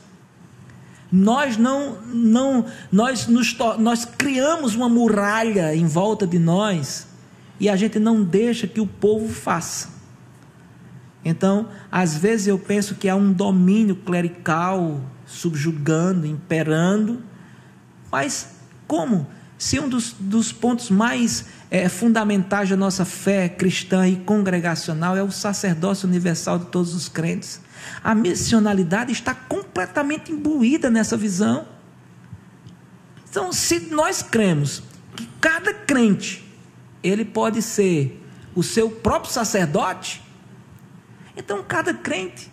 [1.11, 7.07] Nós não, não, nós, nos, nós criamos uma muralha em volta de nós
[7.59, 9.89] e a gente não deixa que o povo faça.
[11.23, 14.99] Então, às vezes eu penso que há um domínio clerical
[15.33, 17.21] subjugando, imperando,
[18.11, 18.55] mas
[18.87, 19.27] como?
[19.57, 25.23] Se um dos, dos pontos mais é, fundamentais da nossa fé cristã e congregacional é
[25.23, 27.61] o sacerdócio universal de todos os crentes,
[28.03, 31.65] a missionalidade está completamente imbuída nessa visão.
[33.29, 34.83] Então, se nós cremos
[35.15, 36.43] que cada crente
[37.03, 38.21] ele pode ser
[38.55, 40.21] o seu próprio sacerdote.
[41.35, 42.51] Então, cada crente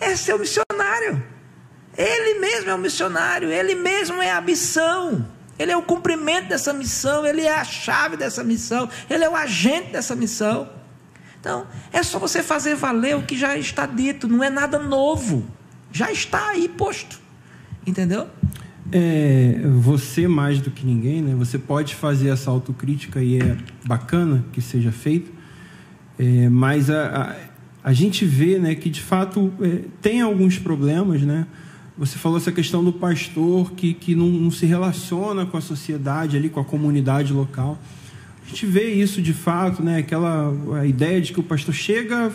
[0.00, 1.22] é seu missionário.
[1.96, 5.26] Ele mesmo é o missionário, ele mesmo é a missão.
[5.58, 9.36] Ele é o cumprimento dessa missão, ele é a chave dessa missão, ele é o
[9.36, 10.68] agente dessa missão.
[11.38, 15.44] Então, é só você fazer valer o que já está dito, não é nada novo.
[15.92, 17.20] Já está aí posto.
[17.86, 18.28] Entendeu?
[18.90, 21.34] É, você mais do que ninguém, né?
[21.34, 25.32] Você pode fazer essa autocrítica e é bacana que seja feito,
[26.18, 27.06] é, mas a,
[27.82, 31.46] a, a, gente vê, né, que de fato é, tem alguns problemas, né?
[31.96, 36.36] Você falou essa questão do pastor que, que não, não se relaciona com a sociedade
[36.36, 37.78] ali, com a comunidade local.
[38.44, 39.98] A gente vê isso de fato, né?
[39.98, 42.32] Aquela a ideia de que o pastor chega,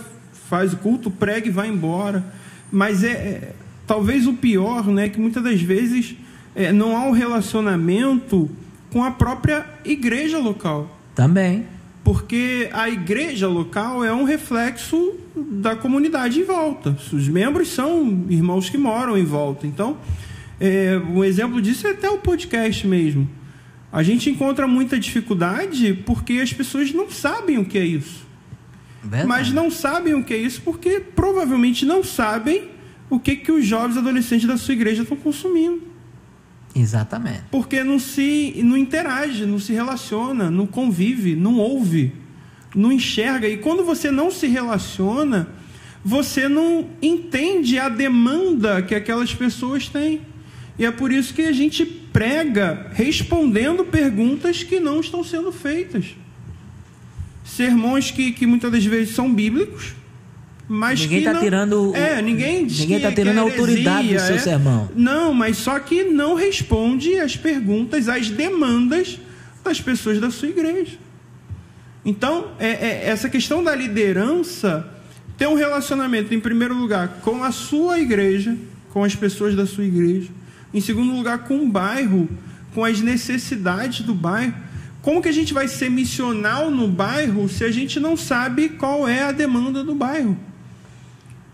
[0.47, 2.23] faz o culto, prega e vai embora.
[2.71, 3.53] Mas é, é
[3.85, 5.09] talvez o pior, né?
[5.09, 6.15] Que muitas das vezes
[6.55, 8.49] é, não há um relacionamento
[8.91, 10.97] com a própria igreja local.
[11.15, 11.65] Também.
[12.07, 16.97] Porque a igreja local é um reflexo da comunidade em volta.
[17.11, 19.67] Os membros são irmãos que moram em volta.
[19.67, 19.97] Então,
[20.57, 23.29] é, um exemplo disso é até o podcast mesmo.
[23.91, 28.25] A gente encontra muita dificuldade porque as pessoas não sabem o que é isso.
[29.01, 29.27] Verdade.
[29.27, 32.69] Mas não sabem o que é isso porque provavelmente não sabem
[33.09, 35.81] o que, que os jovens adolescentes da sua igreja estão consumindo.
[36.79, 37.43] Exatamente.
[37.49, 42.13] Porque não se não interage, não se relaciona, não convive, não ouve,
[42.75, 43.47] não enxerga.
[43.47, 45.49] E quando você não se relaciona,
[46.03, 50.21] você não entende a demanda que aquelas pessoas têm.
[50.77, 56.15] E é por isso que a gente prega respondendo perguntas que não estão sendo feitas.
[57.43, 59.95] Sermões que, que muitas das vezes são bíblicos,
[60.67, 61.95] mas ninguém está tirando.
[61.95, 64.89] É, ninguém Ninguém está tirando a autoridade do seu é, sermão.
[64.95, 69.19] Não, mas só que não responde às perguntas, às demandas
[69.63, 70.97] das pessoas da sua igreja.
[72.03, 74.87] Então, é, é, essa questão da liderança
[75.37, 78.57] tem um relacionamento, em primeiro lugar, com a sua igreja,
[78.91, 80.29] com as pessoas da sua igreja.
[80.73, 82.27] Em segundo lugar, com o bairro,
[82.73, 84.53] com as necessidades do bairro.
[85.01, 89.07] Como que a gente vai ser missional no bairro se a gente não sabe qual
[89.07, 90.37] é a demanda do bairro?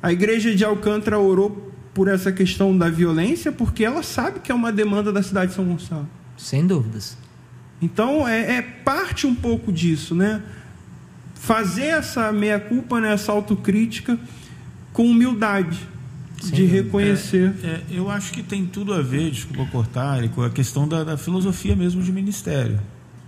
[0.04, 4.56] A igreja de Alcântara orou por essa questão da violência porque ela sabe que é
[4.56, 6.10] uma demanda da cidade de São Gonçalo.
[6.38, 7.18] Sem dúvidas.
[7.82, 10.44] Então é, é parte um pouco disso, né?
[11.36, 14.20] Fazer essa meia culpa, né, essa autocrítica
[14.92, 15.80] com humildade
[16.42, 17.54] de reconhecer.
[17.64, 21.06] É, é, eu acho que tem tudo a ver, desculpa cortar, com a questão da,
[21.06, 22.78] da, filosofia mesmo de ministério.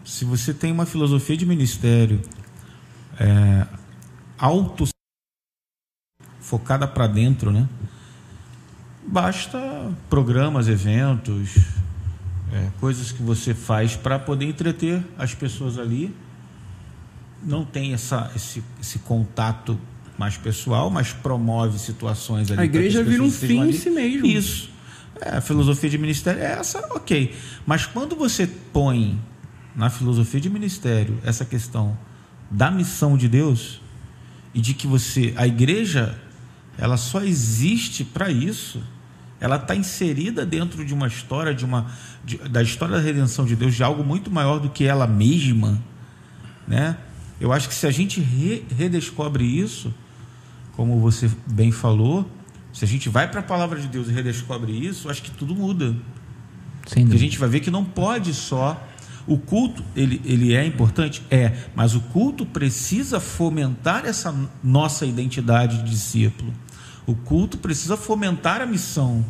[0.03, 2.21] Se você tem uma filosofia de ministério
[3.17, 3.65] é,
[4.37, 4.94] auto
[6.45, 7.67] focada para dentro, né?
[9.07, 11.55] Basta programas, eventos,
[12.53, 16.15] é, coisas que você faz para poder entreter as pessoas ali.
[17.43, 19.79] Não tem essa, esse, esse contato
[20.17, 22.61] mais pessoal, mas promove situações ali.
[22.61, 24.25] A igreja vira um fim em si mesmo.
[24.27, 24.69] Isso.
[25.21, 27.35] É, a filosofia de ministério é essa, ok.
[27.65, 29.19] Mas quando você põe
[29.75, 31.97] na filosofia de ministério essa questão
[32.51, 33.81] da missão de Deus
[34.53, 36.17] e de que você, a igreja,
[36.77, 38.81] ela só existe para isso.
[39.39, 41.87] Ela está inserida dentro de uma história, de uma,
[42.23, 45.81] de, da história da redenção de Deus, de algo muito maior do que ela mesma.
[46.67, 46.97] Né?
[47.39, 49.93] Eu acho que se a gente re, redescobre isso,
[50.75, 52.29] como você bem falou,
[52.73, 55.55] se a gente vai para a palavra de Deus e redescobre isso, acho que tudo
[55.55, 55.95] muda.
[57.15, 58.81] a gente vai ver que não pode só.
[59.27, 61.23] O culto, ele, ele é importante?
[61.31, 64.33] É, mas o culto precisa fomentar essa
[64.63, 66.53] nossa identidade de discípulo.
[67.05, 69.23] O culto precisa fomentar a missão.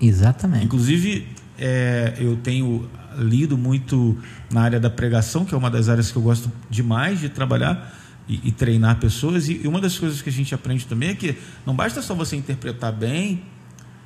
[0.00, 0.64] Exatamente.
[0.64, 4.16] Inclusive, é, eu tenho lido muito
[4.50, 7.94] na área da pregação, que é uma das áreas que eu gosto demais de trabalhar
[8.28, 9.48] e, e treinar pessoas.
[9.48, 12.14] E, e, uma das coisas que a gente aprende também é que não basta só
[12.14, 13.42] você interpretar bem,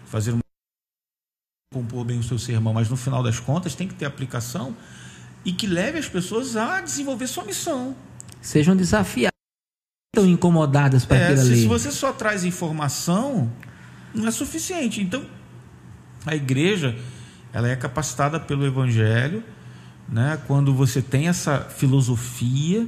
[0.06, 0.40] fazer uma
[1.72, 4.74] compor bem o seu sermão, mas no final das contas tem que ter aplicação
[5.44, 7.94] e que leve as pessoas a desenvolver sua missão.
[8.40, 9.33] Sejam desafiados
[10.14, 11.60] estão incomodadas para é, aquilo ali.
[11.60, 13.50] Se você só traz informação,
[14.14, 15.00] não é suficiente.
[15.00, 15.24] Então,
[16.24, 16.96] a igreja,
[17.52, 19.42] ela é capacitada pelo evangelho,
[20.08, 20.38] né?
[20.46, 22.86] Quando você tem essa filosofia,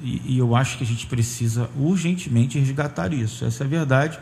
[0.00, 3.44] e, e eu acho que a gente precisa urgentemente resgatar isso.
[3.44, 4.18] Essa é a verdade.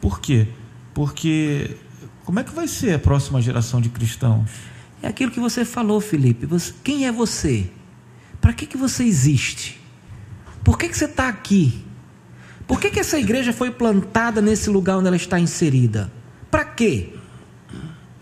[0.00, 0.48] Por quê?
[0.94, 1.76] Porque
[2.24, 4.50] como é que vai ser a próxima geração de cristãos?
[5.02, 6.46] É aquilo que você falou, Felipe.
[6.46, 7.70] Você, quem é você?
[8.40, 9.79] Para que, que você existe?
[10.62, 11.84] Por que, que você está aqui?
[12.66, 16.10] Por que, que essa igreja foi plantada nesse lugar onde ela está inserida?
[16.50, 17.14] Para quê?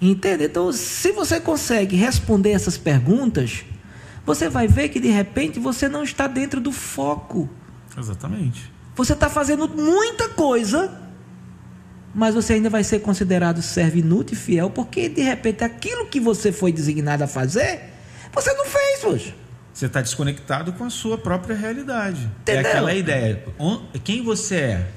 [0.00, 0.44] Entende?
[0.44, 3.64] Então, se você consegue responder essas perguntas,
[4.24, 7.48] você vai ver que de repente você não está dentro do foco.
[7.96, 8.70] Exatamente.
[8.94, 11.00] Você está fazendo muita coisa,
[12.14, 16.20] mas você ainda vai ser considerado servo inútil e fiel, porque de repente aquilo que
[16.20, 17.90] você foi designado a fazer,
[18.32, 19.34] você não fez hoje.
[19.78, 22.28] Você está desconectado com a sua própria realidade.
[22.40, 22.64] Entendeu?
[22.64, 23.44] É aquela ideia.
[24.02, 24.90] Quem você é?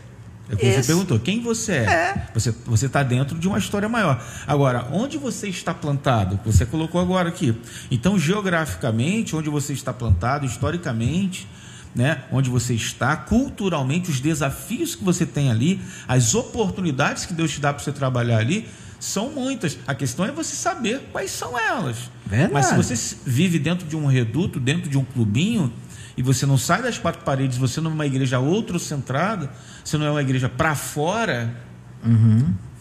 [0.49, 1.19] É você perguntou.
[1.19, 1.83] Quem você é?
[1.85, 2.27] É.
[2.33, 4.19] Você você está dentro de uma história maior.
[4.47, 6.39] Agora, onde você está plantado?
[6.43, 7.55] Você colocou agora aqui.
[7.91, 11.47] Então, geograficamente, onde você está plantado, historicamente,
[11.93, 17.51] né, onde você está, culturalmente, os desafios que você tem ali, as oportunidades que Deus
[17.51, 18.67] te dá para você trabalhar ali,
[19.01, 19.79] são muitas.
[19.87, 22.11] A questão é você saber quais são elas.
[22.23, 22.53] Verdade.
[22.53, 25.73] Mas se você vive dentro de um reduto, dentro de um clubinho,
[26.15, 29.51] e você não sai das quatro paredes, você não é uma igreja outrocentrada,
[29.83, 31.51] você não é uma igreja para fora,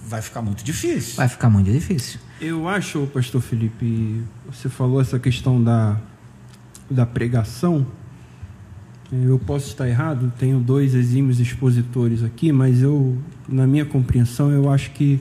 [0.06, 1.16] vai ficar muito difícil.
[1.16, 2.20] Vai ficar muito difícil.
[2.38, 5.98] Eu acho, pastor Felipe, você falou essa questão da,
[6.90, 7.86] da pregação.
[9.10, 13.16] Eu posso estar errado, tenho dois exímios expositores aqui, mas eu,
[13.48, 15.18] na minha compreensão, eu acho que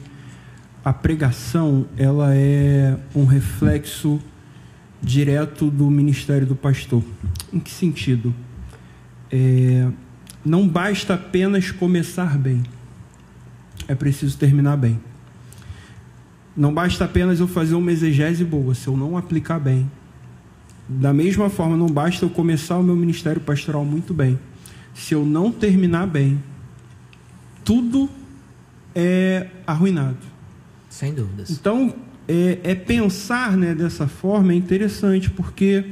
[0.90, 4.20] a pregação ela é um reflexo
[5.00, 7.04] direto do ministério do pastor.
[7.54, 8.34] Em que sentido?
[9.32, 9.88] É,
[10.44, 12.64] não basta apenas começar bem,
[13.88, 15.00] é preciso terminar bem.
[16.58, 19.88] Não basta apenas eu fazer uma exegese boa, se eu não aplicar bem.
[20.88, 24.40] Da mesma forma, não basta eu começar o meu ministério pastoral muito bem.
[24.96, 26.44] Se eu não terminar bem,
[27.64, 28.10] tudo
[28.96, 30.39] é arruinado.
[30.90, 31.50] Sem dúvidas.
[31.50, 31.96] Então,
[32.28, 35.86] é, é pensar né, dessa forma é interessante, porque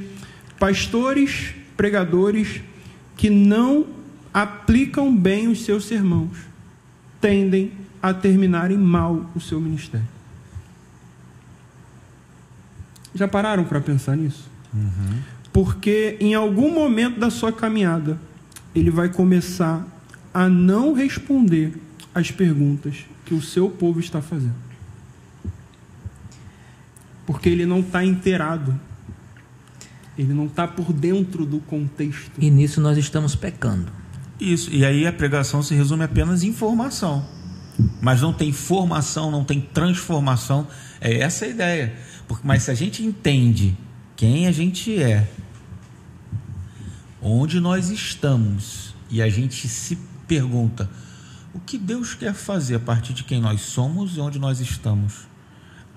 [0.59, 2.61] pastores, pregadores
[3.15, 3.87] que não
[4.33, 6.37] aplicam bem os seus sermãos
[7.19, 7.71] tendem
[8.01, 10.07] a terminarem mal o seu ministério.
[13.15, 14.47] Já pararam para pensar nisso?
[15.51, 18.19] Porque em algum momento da sua caminhada,
[18.75, 19.85] ele vai começar
[20.31, 21.73] a não responder
[22.13, 24.66] às perguntas que o seu povo está fazendo.
[27.27, 28.79] Porque ele não está inteirado.
[30.17, 32.31] Ele não está por dentro do contexto.
[32.39, 33.91] E nisso nós estamos pecando.
[34.39, 34.73] Isso.
[34.73, 37.23] E aí a pregação se resume apenas em informação.
[38.01, 40.67] Mas não tem formação, não tem transformação.
[41.01, 41.93] É essa a ideia.
[42.27, 43.77] Porque, mas se a gente entende
[44.15, 45.29] quem a gente é,
[47.21, 49.97] onde nós estamos, e a gente se
[50.27, 50.89] pergunta
[51.53, 55.27] o que Deus quer fazer a partir de quem nós somos e onde nós estamos,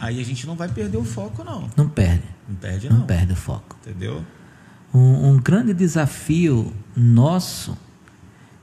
[0.01, 1.69] aí a gente não vai perder o foco, não.
[1.77, 2.25] Não perde.
[2.49, 3.07] Não perde, Não não.
[3.07, 3.77] perde o foco.
[3.81, 4.25] Entendeu?
[4.93, 7.77] Um, um grande desafio nosso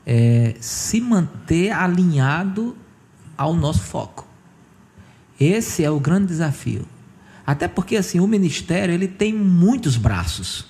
[0.06, 2.76] é se manter alinhado
[3.38, 4.28] ao nosso foco.
[5.40, 6.86] Esse é o grande desafio.
[7.46, 10.66] Até porque assim, o ministério ele tem muitos braços.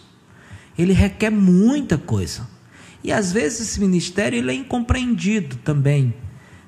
[0.78, 2.47] Ele requer muita coisa.
[3.03, 6.13] E às vezes esse ministério ele é incompreendido também.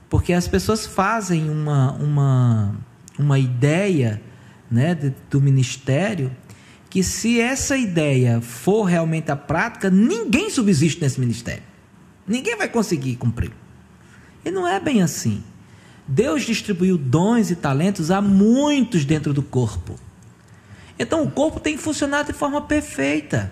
[0.10, 2.76] Porque as pessoas fazem uma, uma,
[3.20, 4.22] uma ideia
[4.72, 4.96] né,
[5.30, 6.32] do ministério
[6.90, 11.62] que se essa ideia for realmente a prática, ninguém subsiste nesse ministério.
[12.28, 13.52] Ninguém vai conseguir cumprir.
[14.44, 15.44] E não é bem assim.
[16.08, 19.96] Deus distribuiu dons e talentos a muitos dentro do corpo.
[20.98, 23.52] Então o corpo tem que funcionar de forma perfeita.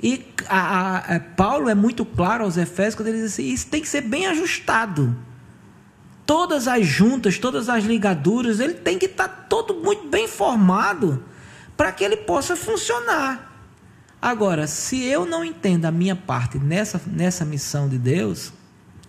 [0.00, 3.66] E a- a- a- Paulo é muito claro aos Efésios quando ele diz assim: isso
[3.66, 5.16] tem que ser bem ajustado.
[6.26, 11.22] Todas as juntas, todas as ligaduras, ele tem que estar todo muito bem formado
[11.76, 13.52] para que ele possa funcionar.
[14.20, 18.52] Agora, se eu não entendo a minha parte nessa, nessa missão de Deus,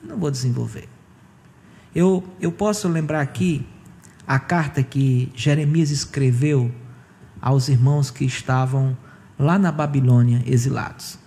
[0.03, 0.89] não vou desenvolver.
[1.95, 3.65] Eu, eu posso lembrar aqui
[4.27, 6.69] a carta que Jeremias escreveu
[7.41, 8.97] aos irmãos que estavam
[9.39, 11.17] lá na Babilônia exilados.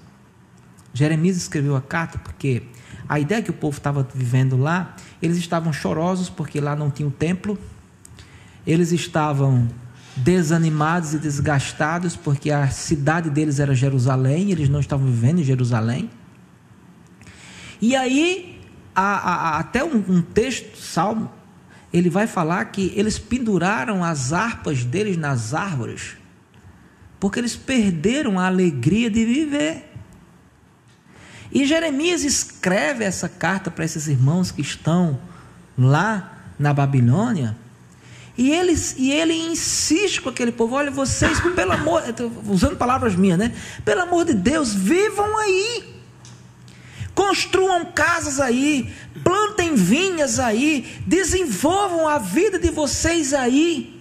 [0.93, 2.64] Jeremias escreveu a carta porque
[3.09, 7.09] a ideia que o povo estava vivendo lá, eles estavam chorosos porque lá não tinha
[7.09, 7.59] o templo,
[8.66, 9.68] eles estavam
[10.16, 16.11] desanimados e desgastados porque a cidade deles era Jerusalém, eles não estavam vivendo em Jerusalém.
[17.80, 18.61] E aí,
[18.94, 21.30] a- a- até um, um texto, Salmo,
[21.92, 26.16] ele vai falar que eles penduraram as harpas deles nas árvores,
[27.20, 29.88] porque eles perderam a alegria de viver.
[31.51, 35.18] E Jeremias escreve essa carta para esses irmãos que estão
[35.76, 37.57] lá na Babilônia.
[38.36, 42.03] E ele, e ele insiste com aquele povo: olha, vocês, pelo amor,
[42.46, 43.53] usando palavras minhas, né?
[43.84, 45.99] Pelo amor de Deus, vivam aí.
[47.14, 48.94] Construam casas aí,
[49.24, 54.01] plantem vinhas aí, desenvolvam a vida de vocês aí.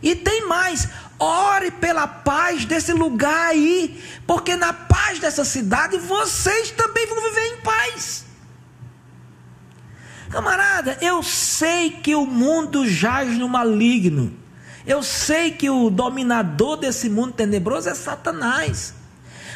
[0.00, 0.88] E tem mais,
[1.22, 7.46] ore pela paz desse lugar aí, porque na paz dessa cidade vocês também vão viver
[7.46, 8.24] em paz.
[10.30, 14.36] Camarada, eu sei que o mundo jaz no maligno.
[14.84, 18.94] Eu sei que o dominador desse mundo tenebroso é Satanás.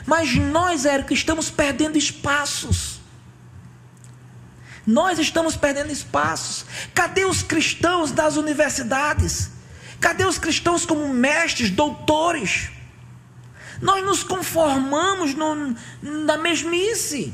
[0.05, 3.01] Mas nós, Érico, estamos perdendo espaços.
[4.87, 6.65] Nós estamos perdendo espaços.
[6.95, 9.56] Cadê os cristãos das universidades?
[10.01, 12.71] Cadê os cristãos como mestres, doutores?
[13.81, 17.33] Nós nos conformamos no, na mesmice.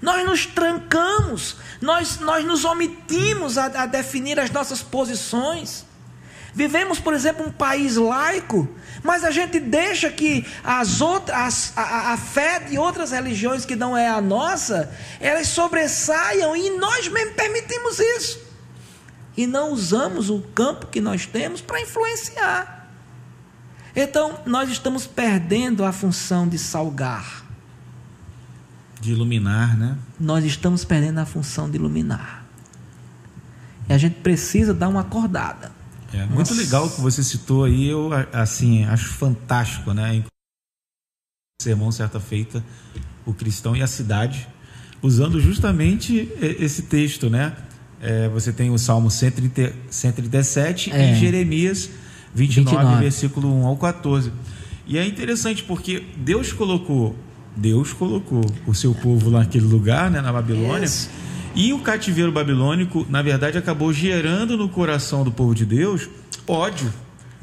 [0.00, 1.56] Nós nos trancamos.
[1.80, 5.84] Nós, nós nos omitimos a, a definir as nossas posições.
[6.54, 8.68] Vivemos, por exemplo, um país laico,
[9.02, 13.96] mas a gente deixa que as outras, a, a, fé de outras religiões que não
[13.96, 18.43] é a nossa, elas sobressaiam e nós mesmo permitimos isso.
[19.36, 22.88] E não usamos o campo que nós temos para influenciar.
[23.96, 27.44] Então, nós estamos perdendo a função de salgar.
[29.00, 29.98] De iluminar, né?
[30.18, 32.44] Nós estamos perdendo a função de iluminar.
[33.88, 35.70] E a gente precisa dar uma acordada.
[36.12, 40.24] É, muito legal que você citou aí, eu assim, acho fantástico, né?
[41.60, 42.64] Sermão certa feita,
[43.26, 44.48] o cristão e a cidade,
[45.02, 47.56] usando justamente esse texto, né?
[48.04, 51.12] É, você tem o Salmo 130, 137 é.
[51.12, 51.88] e Jeremias
[52.34, 54.30] 29, 29, versículo 1 ao 14.
[54.86, 57.16] E é interessante porque Deus colocou,
[57.56, 60.82] Deus colocou o seu povo naquele lugar, né, na Babilônia.
[60.82, 61.08] Yes
[61.54, 66.08] e o cativeiro babilônico, na verdade, acabou gerando no coração do povo de Deus
[66.48, 66.92] ódio.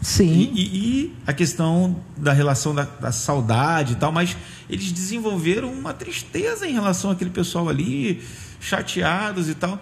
[0.01, 0.51] Sim.
[0.53, 4.35] E, e, e a questão da relação da, da, saudade e tal, mas
[4.69, 8.21] eles desenvolveram uma tristeza em relação àquele pessoal ali,
[8.59, 9.81] chateados e tal.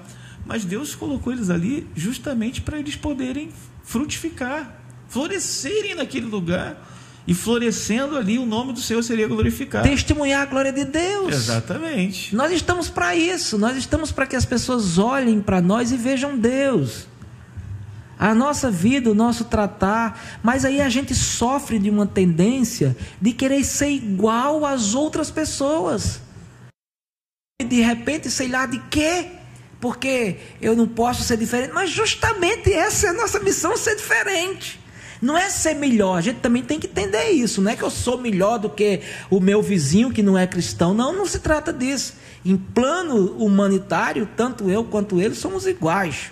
[0.50, 3.52] Mas Deus colocou eles ali justamente para eles poderem
[3.84, 6.90] frutificar, florescerem naquele lugar
[7.28, 9.88] e florescendo ali o nome do Senhor seria glorificado.
[9.88, 11.36] Testemunhar a glória de Deus.
[11.36, 12.36] Exatamente.
[12.36, 16.36] Nós estamos para isso, nós estamos para que as pessoas olhem para nós e vejam
[16.36, 17.08] Deus.
[18.18, 23.34] A nossa vida, o nosso tratar, mas aí a gente sofre de uma tendência de
[23.34, 26.22] querer ser igual às outras pessoas.
[27.62, 29.39] E de repente, sei lá de quê?
[29.80, 34.80] Porque eu não posso ser diferente, mas justamente essa é a nossa missão ser diferente.
[35.22, 37.62] Não é ser melhor, a gente também tem que entender isso.
[37.62, 40.94] Não é que eu sou melhor do que o meu vizinho que não é cristão.
[40.94, 42.16] Não, não se trata disso.
[42.46, 46.32] Em plano humanitário, tanto eu quanto ele somos iguais.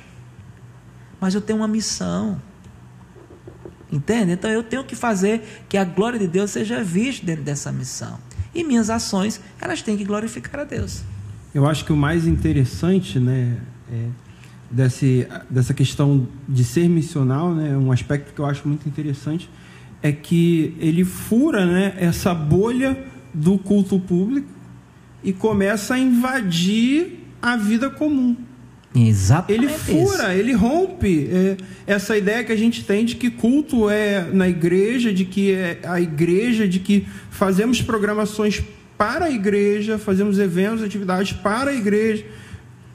[1.19, 2.41] Mas eu tenho uma missão.
[3.91, 4.31] Entende?
[4.33, 8.19] Então eu tenho que fazer que a glória de Deus seja vista dentro dessa missão.
[8.55, 11.01] E minhas ações, elas têm que glorificar a Deus.
[11.57, 13.57] Eu acho que o mais interessante, né,
[13.91, 14.05] é
[14.69, 19.49] desse, dessa questão de ser missional, né, um aspecto que eu acho muito interessante
[20.03, 22.95] é que ele fura né, essa bolha
[23.33, 24.47] do culto público
[25.23, 28.35] e começa a invadir a vida comum.
[28.93, 29.65] Exatamente.
[29.65, 34.29] Ele fura, ele rompe é, essa ideia que a gente tem de que culto é
[34.31, 38.61] na igreja, de que é a igreja, de que fazemos programações
[38.97, 42.25] para a igreja, fazemos eventos, atividades para a igreja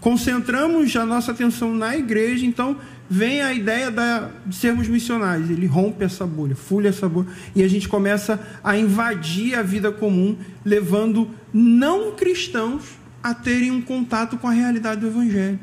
[0.02, 2.76] concentramos a nossa atenção na igreja, então
[3.08, 5.48] vem a ideia da, de sermos missionários.
[5.48, 9.92] Ele rompe essa bolha, fulha essa bolha, e a gente começa a invadir a vida
[9.92, 15.60] comum, levando não cristãos a terem um contato com a realidade do Evangelho.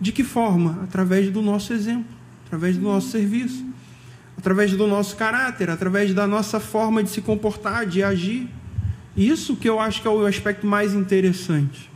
[0.00, 0.80] De que forma?
[0.82, 2.12] Através do nosso exemplo,
[2.44, 3.64] através do nosso serviço,
[4.36, 8.48] através do nosso caráter, através da nossa forma de se comportar, de agir.
[9.16, 11.90] Isso que eu acho que é o aspecto mais interessante.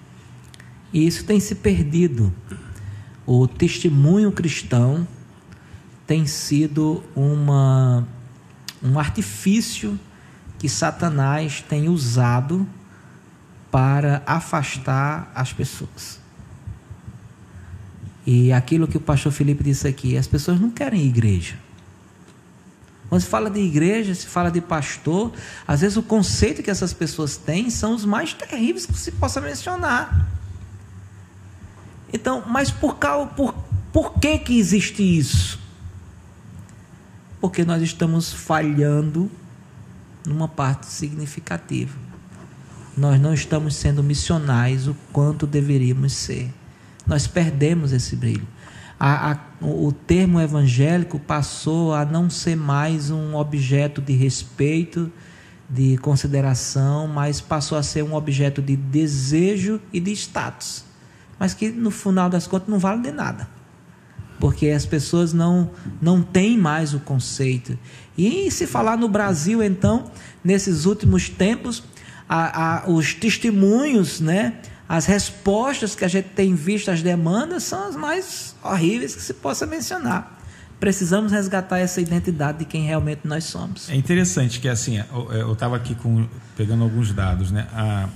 [0.92, 2.32] E isso tem se perdido.
[3.26, 5.06] O testemunho cristão
[6.06, 8.06] tem sido uma,
[8.82, 9.98] um artifício
[10.58, 12.66] que Satanás tem usado
[13.70, 16.20] para afastar as pessoas.
[18.26, 21.56] E aquilo que o pastor Felipe disse aqui, as pessoas não querem igreja.
[23.08, 25.32] Quando se fala de igreja, se fala de pastor,
[25.66, 29.40] às vezes o conceito que essas pessoas têm são os mais terríveis que se possa
[29.40, 30.28] mencionar.
[32.12, 33.54] Então, mas por, causa, por,
[33.92, 35.58] por que, que existe isso?
[37.40, 39.30] Porque nós estamos falhando
[40.26, 41.96] numa parte significativa.
[42.96, 46.52] Nós não estamos sendo missionais o quanto deveríamos ser.
[47.06, 48.46] Nós perdemos esse brilho.
[48.98, 55.12] A, a, o termo evangélico passou a não ser mais um objeto de respeito,
[55.68, 60.86] de consideração, mas passou a ser um objeto de desejo e de status
[61.38, 63.48] mas que no final das contas não vale de nada.
[64.38, 65.70] Porque as pessoas não,
[66.00, 67.78] não têm mais o conceito.
[68.16, 70.10] E se falar no Brasil, então,
[70.44, 71.82] nesses últimos tempos,
[72.28, 74.54] a, a, os testemunhos, né,
[74.88, 79.34] as respostas que a gente tem visto às demandas são as mais horríveis que se
[79.34, 80.34] possa mencionar.
[80.78, 83.88] precisamos resgatar essa identidade de quem realmente nós somos.
[83.88, 87.66] É interessante que assim, eu estava aqui com, pegando alguns dados, né?
[87.72, 88.08] A,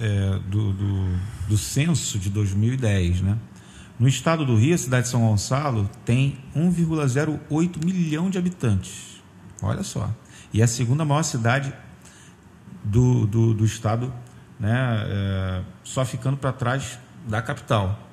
[0.00, 3.36] é, do, do, do censo de 2010, né?
[4.00, 9.22] No estado do Rio, a cidade de São Gonçalo tem 1,08 milhão de habitantes.
[9.60, 10.10] Olha só.
[10.52, 11.72] E é a segunda maior cidade
[12.82, 14.12] do, do, do estado,
[14.62, 15.04] né?
[15.08, 16.96] É, só ficando para trás
[17.26, 18.08] da capital.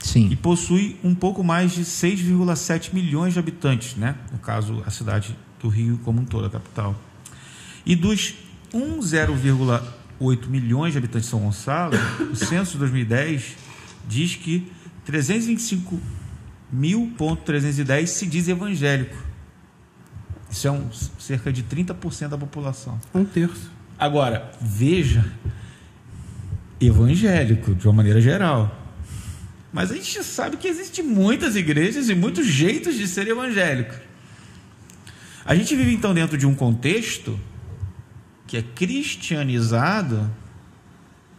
[0.00, 0.28] Sim.
[0.28, 4.16] E possui um pouco mais de 6,7 milhões de habitantes, né?
[4.32, 6.96] No caso, a cidade do Rio como um todo, a capital.
[7.86, 8.34] E dos
[8.74, 11.94] 1,08 milhões de habitantes de São Gonçalo,
[12.30, 13.56] o censo de 2010
[14.08, 14.72] diz que
[15.08, 19.16] 325.310 se diz evangélico.
[20.50, 22.98] Isso é um, cerca de 30% da população.
[23.14, 23.70] Um terço.
[23.98, 25.24] Agora, veja,
[26.80, 28.74] evangélico, de uma maneira geral.
[29.72, 33.94] Mas a gente sabe que existem muitas igrejas e muitos jeitos de ser evangélico.
[35.44, 37.38] A gente vive então dentro de um contexto
[38.46, 40.30] que é cristianizado,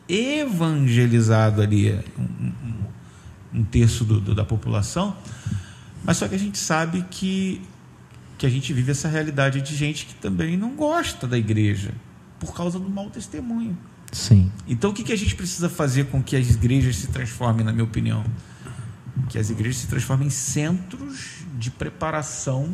[0.07, 5.17] evangelizado ali, um, um, um terço do, do, da população,
[6.03, 7.61] mas só que a gente sabe que,
[8.37, 11.93] que a gente vive essa realidade de gente que também não gosta da igreja
[12.39, 13.77] por causa do mau testemunho.
[14.11, 14.51] Sim.
[14.67, 17.71] Então, o que, que a gente precisa fazer com que as igrejas se transformem, na
[17.71, 18.23] minha opinião?
[19.29, 22.73] Que as igrejas se transformem em centros de preparação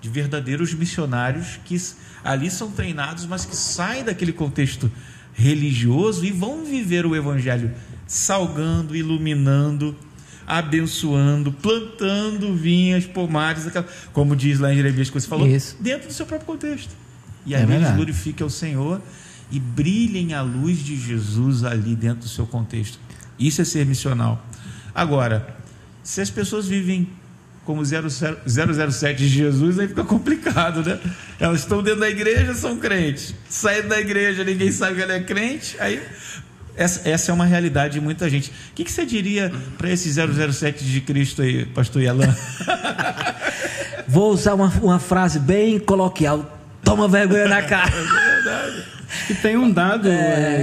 [0.00, 1.80] de verdadeiros missionários que
[2.22, 4.90] ali são treinados, mas que saem daquele contexto
[5.32, 7.72] religioso e vão viver o evangelho
[8.06, 9.96] salgando, iluminando,
[10.46, 13.64] abençoando, plantando vinhas, pomares,
[14.12, 15.76] como diz lá em Jeremias que você falou, Isso.
[15.80, 16.94] dentro do seu próprio contexto.
[17.46, 19.00] E É ali eles glorificam o Senhor
[19.54, 22.98] e brilhem a luz de Jesus ali dentro do seu contexto.
[23.38, 24.44] Isso é ser missional.
[24.92, 25.56] Agora,
[26.02, 27.08] se as pessoas vivem
[27.64, 30.98] como 007 de Jesus, aí fica complicado, né?
[31.38, 33.32] Elas estão dentro da igreja, são crentes.
[33.48, 35.76] Saem da igreja, ninguém sabe que ela é crente.
[35.78, 36.02] Aí,
[36.76, 38.50] essa, essa é uma realidade de muita gente.
[38.50, 42.34] O que, que você diria para esse 007 de Cristo aí, pastor Yalan?
[44.08, 46.58] Vou usar uma, uma frase bem coloquial.
[46.82, 47.92] Toma vergonha na cara.
[49.30, 50.12] E tem um dado É.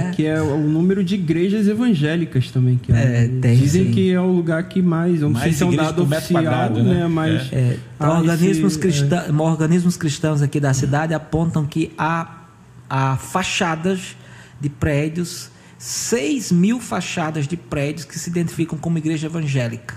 [0.08, 2.76] é, que é o número de igrejas evangélicas também.
[2.78, 3.90] Que É, tem, dizem sim.
[3.92, 6.42] que é o lugar que mais, eu não Mais sei se é um dado oficial,
[6.42, 6.94] quadrado, né?
[7.00, 7.06] né?
[7.08, 12.44] Mas É, organismos, esse- cristã- organismos cristãos aqui da cidade apontam que há,
[12.88, 14.16] há fachadas
[14.60, 19.94] de prédios, 6 mil fachadas de prédios que se identificam como igreja evangélica.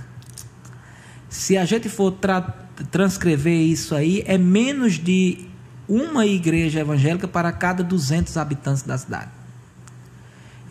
[1.29, 2.55] Se a gente for tra-
[2.91, 5.39] transcrever isso aí, é menos de
[5.87, 9.29] uma igreja evangélica para cada 200 habitantes da cidade.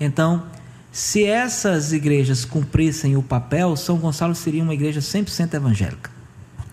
[0.01, 0.45] Então,
[0.91, 6.11] se essas igrejas cumprissem o papel, São Gonçalo seria uma igreja 100% evangélica.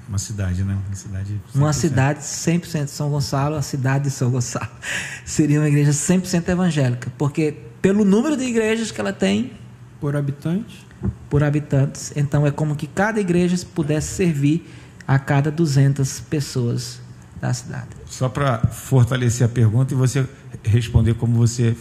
[0.07, 0.77] Uma cidade, né?
[0.87, 1.41] Uma cidade.
[1.55, 1.73] Uma 100%.
[1.73, 4.69] cidade 100% São Gonçalo, a cidade de São Gonçalo,
[5.25, 9.53] seria uma igreja 100% evangélica, porque pelo número de igrejas que ela tem
[9.99, 10.85] por habitante.
[11.29, 14.69] por habitantes, então é como que cada igreja pudesse servir
[15.07, 17.00] a cada 200 pessoas
[17.41, 17.87] da cidade.
[18.05, 20.25] Só para fortalecer a pergunta e você
[20.63, 21.75] responder como você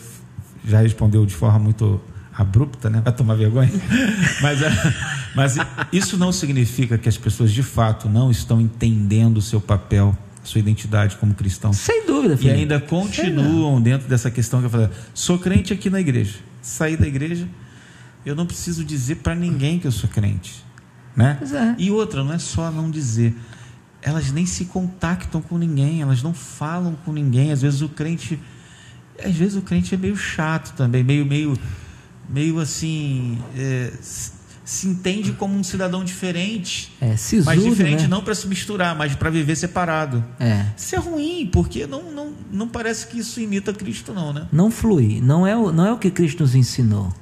[0.65, 2.01] já respondeu de forma muito
[2.33, 3.03] abrupta, né?
[3.05, 3.71] Vai tomar vergonha.
[4.41, 4.71] mas, é,
[5.35, 5.57] mas
[5.93, 10.59] isso não significa que as pessoas de fato não estão entendendo o seu papel, sua
[10.59, 11.73] identidade como cristão.
[11.73, 12.61] Sem dúvida, E Felipe.
[12.61, 16.39] ainda continuam dentro dessa questão que eu falei: sou crente aqui na igreja.
[16.63, 17.47] Saí da igreja,
[18.25, 20.65] eu não preciso dizer para ninguém que eu sou crente.
[21.15, 21.39] Né?
[21.43, 21.75] É.
[21.83, 23.35] E outra, não é só não dizer.
[24.03, 27.53] Elas nem se contactam com ninguém, elas não falam com ninguém.
[27.53, 28.39] Às vezes o crente.
[29.23, 31.59] Às vezes o crente é meio chato também, meio, meio,
[32.29, 33.39] meio assim.
[33.57, 34.41] é, se-
[34.87, 36.93] entende como um cidadão diferente.
[37.01, 38.09] É, sisudo, Mas diferente né?
[38.09, 40.25] não para se misturar, mas para viver separado.
[40.39, 40.65] É.
[40.77, 44.47] Isso é ruim, porque não, não, não parece que isso imita Cristo, não, né?
[44.53, 45.21] Não flui.
[45.21, 47.13] Não é, o, não é o que Cristo nos ensinou.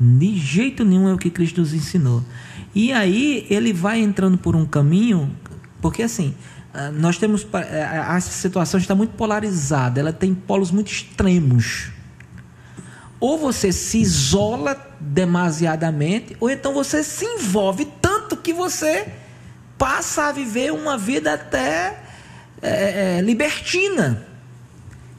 [0.00, 2.20] De jeito nenhum é o que Cristo nos ensinou.
[2.74, 5.30] E aí ele vai entrando por um caminho,
[5.82, 6.34] porque assim,
[6.72, 7.46] ah, nós temos.
[7.52, 11.90] eh, A situação está muito polarizada, ela tem polos muito extremos.
[13.20, 19.06] Ou você se isola demasiadamente, ou então você se envolve tanto que você
[19.76, 22.02] passa a viver uma vida até
[22.62, 24.26] eh, libertina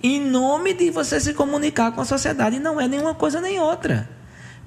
[0.02, 2.60] em nome de você se comunicar com a sociedade.
[2.60, 4.10] Não é nenhuma coisa nem outra.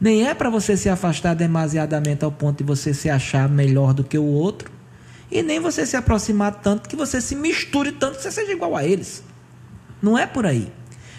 [0.00, 4.04] Nem é para você se afastar demasiadamente ao ponto de você se achar melhor do
[4.04, 4.75] que o outro.
[5.30, 8.76] E nem você se aproximar tanto que você se misture tanto que você seja igual
[8.76, 9.22] a eles.
[10.00, 10.72] Não é por aí.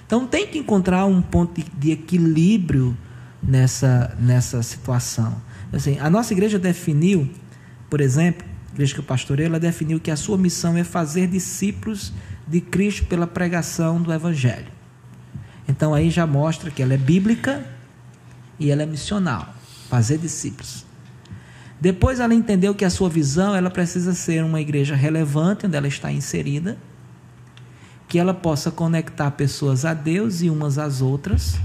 [0.05, 2.97] Então tem que encontrar um ponto de, equilíbrio
[3.43, 5.41] nessa, nessa situação.
[5.73, 7.29] Assim, a nossa igreja definiu,
[7.89, 12.13] por exemplo, igreja que eu pastorei, ela definiu que a sua missão é fazer discípulos
[12.47, 14.71] de Cristo pela pregação do Evangelho.
[15.67, 17.65] Então aí já mostra que ela é bíblica
[18.57, 19.53] e ela é missional,
[19.89, 20.86] fazer discípulos.
[21.79, 25.87] Depois ela entendeu que a sua visão ela precisa ser uma igreja relevante onde ela
[25.87, 26.77] está inserida,
[28.07, 31.59] que ela possa conectar pessoas a Deus e umas às outras,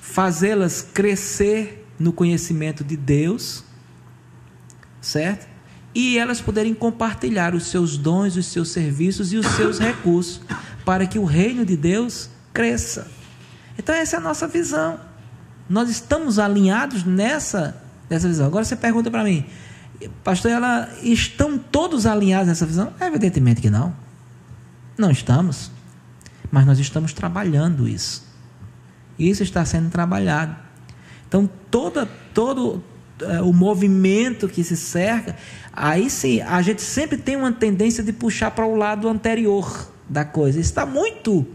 [0.00, 3.64] fazê-las crescer no conhecimento de Deus,
[5.00, 5.48] certo?
[5.94, 10.40] E elas poderem compartilhar os seus dons, os seus serviços e os seus recursos
[10.84, 13.10] para que o reino de Deus cresça.
[13.76, 15.00] Então essa é a nossa visão.
[15.68, 18.46] Nós estamos alinhados nessa, nessa visão.
[18.46, 19.44] Agora você pergunta para mim,
[20.22, 22.92] pastor, ela estão todos alinhados nessa visão?
[23.00, 23.94] Evidentemente que não.
[24.96, 25.70] Não estamos.
[26.50, 28.26] Mas nós estamos trabalhando isso.
[29.18, 30.56] Isso está sendo trabalhado.
[31.26, 32.82] Então, toda, todo
[33.20, 35.36] é, o movimento que se cerca,
[35.72, 40.24] aí sim, a gente sempre tem uma tendência de puxar para o lado anterior da
[40.24, 40.58] coisa.
[40.58, 41.46] Isso está muito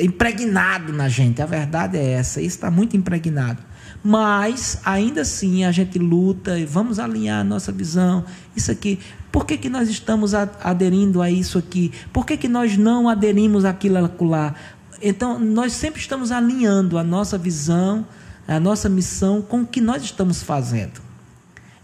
[0.00, 1.42] impregnado na gente.
[1.42, 2.40] A verdade é essa.
[2.40, 3.62] Isso está muito impregnado.
[4.08, 8.24] Mas, ainda assim, a gente luta e vamos alinhar a nossa visão.
[8.56, 8.98] Isso aqui.
[9.30, 11.92] Por que, que nós estamos aderindo a isso aqui?
[12.10, 14.54] Por que, que nós não aderimos àquilo lá?
[15.02, 18.06] Então, nós sempre estamos alinhando a nossa visão,
[18.48, 21.02] a nossa missão com o que nós estamos fazendo.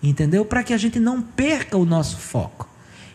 [0.03, 0.47] Entendeu?
[0.47, 2.67] Para que a gente não perca o nosso foco.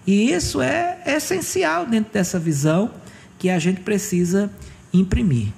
[0.05, 2.91] E isso é essencial dentro dessa visão
[3.39, 4.51] que a gente precisa
[4.93, 5.51] imprimir.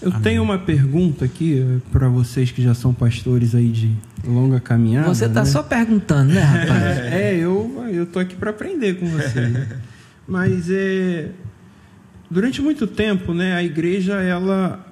[0.00, 0.22] Eu Amém.
[0.22, 5.08] tenho uma pergunta aqui eh, para vocês que já são pastores aí de longa caminhada.
[5.08, 5.46] Você está né?
[5.46, 6.98] só perguntando, né, rapaz?
[7.12, 9.40] é, eu eu tô aqui para aprender com você.
[9.40, 9.80] Né?
[10.26, 11.30] Mas é
[12.30, 14.84] durante muito tempo, né, a igreja ela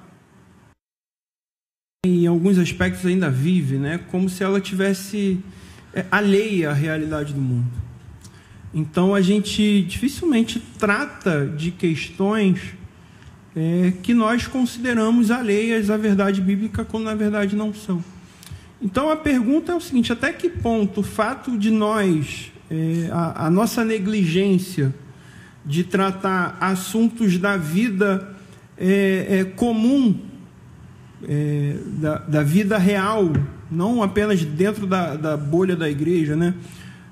[2.05, 5.39] em alguns aspectos ainda vive, né, como se ela tivesse
[5.93, 7.71] é, alheia à realidade do mundo.
[8.73, 12.76] Então a gente dificilmente trata de questões
[13.57, 18.03] é, que nós consideramos alheias à verdade bíblica, quando na verdade não são.
[18.79, 23.47] Então a pergunta é o seguinte: até que ponto o fato de nós, é, a,
[23.47, 24.93] a, nossa negligência
[25.65, 28.35] de tratar assuntos da vida
[28.77, 30.19] é, é comum,
[31.27, 33.33] é, da, da, vida real,
[33.71, 36.53] não apenas dentro da, da bolha da igreja, né?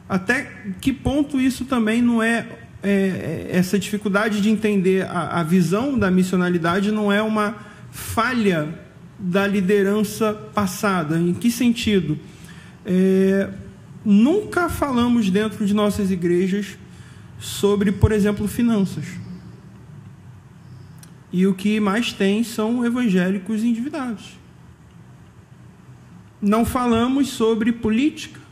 [0.08, 0.44] Até
[0.80, 2.46] que ponto isso também não é
[2.86, 7.56] é, é, essa dificuldade de entender a, a visão da missionalidade não é uma
[7.90, 8.78] falha
[9.18, 11.18] da liderança passada.
[11.18, 12.20] Em que sentido?
[12.86, 13.50] É,
[14.06, 16.78] nunca falamos dentro de nossas igrejas
[17.40, 19.06] sobre, por exemplo, finanças.
[21.34, 24.38] E o que mais tem são evangélicos endividados.
[26.40, 28.45] Não falamos sobre política.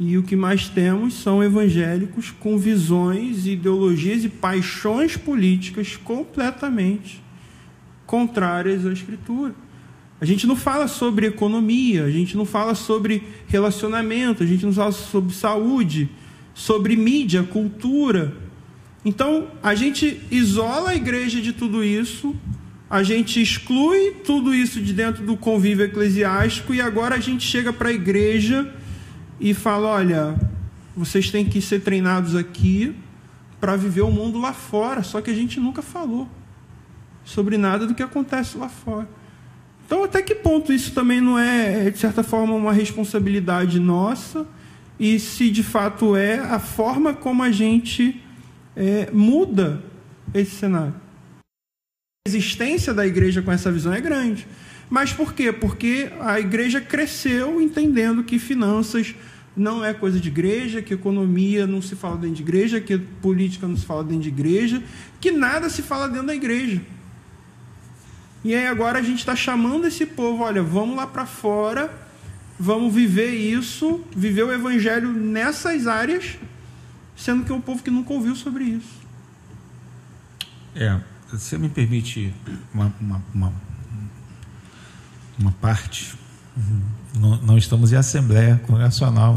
[0.00, 7.22] E o que mais temos são evangélicos com visões, ideologias e paixões políticas completamente
[8.04, 9.54] contrárias à Escritura.
[10.20, 14.72] A gente não fala sobre economia, a gente não fala sobre relacionamento, a gente não
[14.72, 16.08] fala sobre saúde,
[16.54, 18.34] sobre mídia, cultura.
[19.04, 22.34] Então, a gente isola a igreja de tudo isso,
[22.88, 27.72] a gente exclui tudo isso de dentro do convívio eclesiástico e agora a gente chega
[27.72, 28.72] para a igreja
[29.44, 30.34] e fala: olha,
[30.96, 32.96] vocês têm que ser treinados aqui
[33.60, 35.02] para viver o mundo lá fora.
[35.02, 36.26] Só que a gente nunca falou
[37.24, 39.06] sobre nada do que acontece lá fora.
[39.86, 44.46] Então, até que ponto isso também não é, de certa forma, uma responsabilidade nossa?
[44.98, 48.22] E se de fato é, a forma como a gente
[48.74, 49.82] é, muda
[50.32, 50.94] esse cenário?
[52.26, 54.46] A existência da igreja com essa visão é grande.
[54.88, 55.52] Mas por quê?
[55.52, 59.14] Porque a igreja cresceu entendendo que finanças
[59.56, 63.68] não é coisa de igreja, que economia não se fala dentro de igreja, que política
[63.68, 64.82] não se fala dentro de igreja,
[65.20, 66.82] que nada se fala dentro da igreja.
[68.42, 71.90] E aí agora a gente está chamando esse povo, olha, vamos lá para fora,
[72.58, 76.36] vamos viver isso, viver o evangelho nessas áreas,
[77.16, 79.04] sendo que é um povo que nunca ouviu sobre isso.
[80.74, 81.00] É,
[81.30, 82.34] você me permite
[82.72, 83.52] uma, uma, uma,
[85.38, 86.14] uma parte.
[86.56, 89.36] Uhum não, não estamos em Assembleia Congregacional.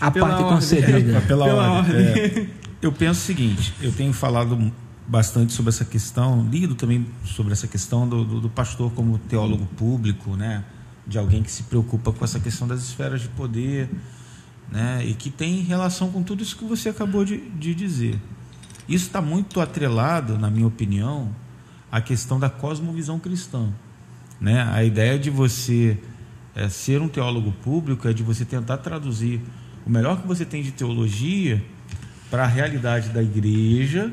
[0.00, 1.18] A pela parte ordem, concedida.
[1.18, 1.96] É, pela, pela ordem.
[1.96, 2.42] ordem.
[2.42, 2.46] É,
[2.82, 4.72] eu penso o seguinte: eu tenho falado
[5.06, 9.66] bastante sobre essa questão, lido também sobre essa questão do, do, do, pastor como teólogo
[9.76, 10.64] público, né?
[11.06, 13.90] de alguém que se preocupa com essa questão das esferas de poder,
[14.70, 15.04] né?
[15.04, 18.18] e que tem relação com tudo isso que você acabou de, de dizer.
[18.88, 21.34] Isso está muito atrelado, na minha opinião,
[21.90, 23.72] à questão da cosmovisão cristã.
[24.42, 24.62] Né?
[24.70, 25.96] A ideia de você
[26.54, 29.40] É, ser um teólogo público é de você tentar traduzir
[29.86, 31.64] o melhor que você tem de teologia
[32.30, 34.12] para a realidade da igreja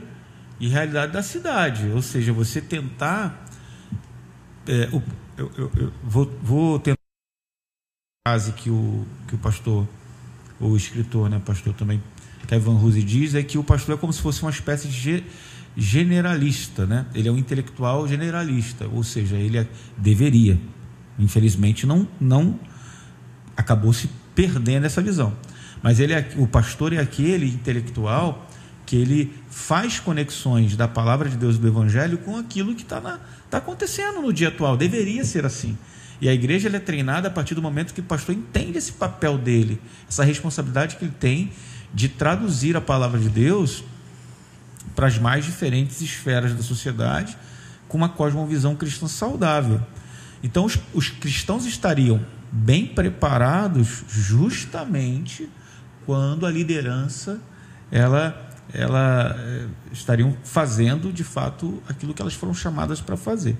[0.57, 1.89] e realidade da cidade.
[1.93, 3.45] Ou seja, você tentar.
[4.65, 5.03] É, o,
[5.37, 7.03] eu, eu, eu vou, vou tentar
[8.25, 9.85] a frase que o, que o pastor,
[10.57, 12.01] o escritor, né, pastor também,
[12.47, 15.25] Kevin Ruse diz, é que o pastor é como se fosse uma espécie de
[15.75, 17.05] generalista, né?
[17.13, 19.67] Ele é um intelectual generalista, ou seja, ele é,
[19.97, 20.59] deveria,
[21.17, 22.59] infelizmente não não
[23.55, 25.33] acabou se perdendo essa visão.
[25.81, 28.47] Mas ele é, o pastor é aquele intelectual
[28.85, 33.57] que ele faz conexões da palavra de Deus do Evangelho com aquilo que está tá
[33.57, 34.75] acontecendo no dia atual.
[34.75, 35.77] Deveria ser assim.
[36.21, 39.37] E a igreja é treinada a partir do momento que o pastor entende esse papel
[39.37, 41.51] dele, essa responsabilidade que ele tem
[41.93, 43.83] de traduzir a palavra de Deus
[44.99, 47.37] para as mais diferentes esferas da sociedade
[47.87, 49.79] com uma cosmovisão cristã saudável.
[50.43, 52.19] Então, os, os cristãos estariam
[52.51, 55.49] bem preparados justamente
[56.05, 57.39] quando a liderança
[57.89, 63.57] ela ela eh, estariam fazendo de fato aquilo que elas foram chamadas para fazer,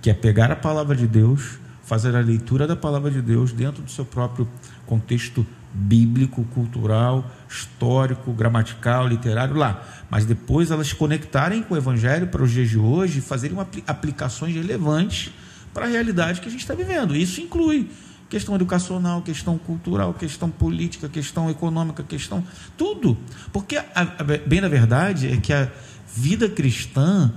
[0.00, 3.82] que é pegar a palavra de Deus, fazer a leitura da palavra de Deus dentro
[3.82, 4.48] do seu próprio
[4.86, 12.42] contexto bíblico, cultural, histórico, gramatical, literário lá, mas depois elas conectarem com o evangelho para
[12.42, 15.32] os dias de hoje, fazerem aplicações relevantes
[15.74, 17.16] para a realidade que a gente está vivendo.
[17.16, 17.90] Isso inclui
[18.28, 22.44] questão educacional, questão cultural, questão política, questão econômica, questão
[22.78, 23.18] tudo.
[23.52, 25.68] Porque, a, a, bem na verdade, é que a
[26.14, 27.32] vida cristã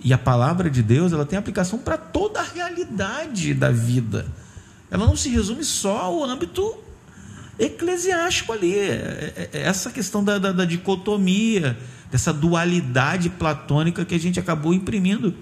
[0.00, 4.26] e a palavra de Deus ela tem aplicação para toda a realidade da vida.
[4.88, 6.85] Ela não se resume só ao âmbito
[7.58, 8.74] eclesiástico ali.
[8.74, 11.76] É, é, é essa questão da, da, da dicotomia,
[12.10, 15.34] dessa dualidade platônica que a gente acabou imprimindo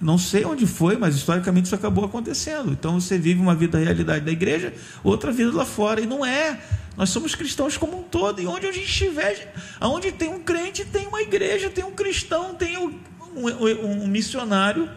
[0.00, 2.70] não sei onde foi, mas historicamente isso acabou acontecendo.
[2.72, 4.72] Então você vive uma vida realidade da igreja,
[5.02, 6.00] outra vida lá fora.
[6.00, 6.60] E não é.
[6.96, 8.40] Nós somos cristãos como um todo.
[8.40, 12.54] E onde a gente estiver, aonde tem um crente, tem uma igreja, tem um cristão,
[12.54, 12.94] tem um,
[13.34, 14.88] um, um missionário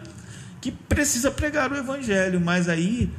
[0.60, 2.40] que precisa pregar o evangelho.
[2.40, 3.10] Mas aí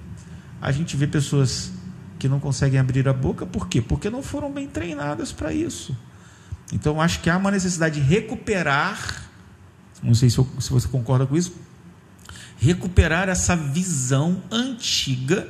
[0.61, 1.73] a gente vê pessoas
[2.19, 3.81] que não conseguem abrir a boca, por quê?
[3.81, 5.97] Porque não foram bem treinadas para isso.
[6.71, 9.29] Então acho que há uma necessidade de recuperar
[10.01, 11.53] não sei se, eu, se você concorda com isso.
[12.57, 15.47] Recuperar essa visão antiga,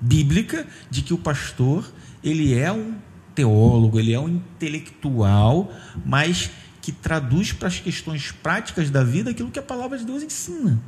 [0.00, 1.90] bíblica, de que o pastor
[2.22, 2.94] ele é um
[3.34, 5.72] teólogo, ele é um intelectual,
[6.04, 6.50] mas
[6.80, 10.80] que traduz para as questões práticas da vida aquilo que a palavra de Deus ensina.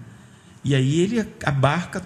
[0.62, 2.03] E aí ele abarca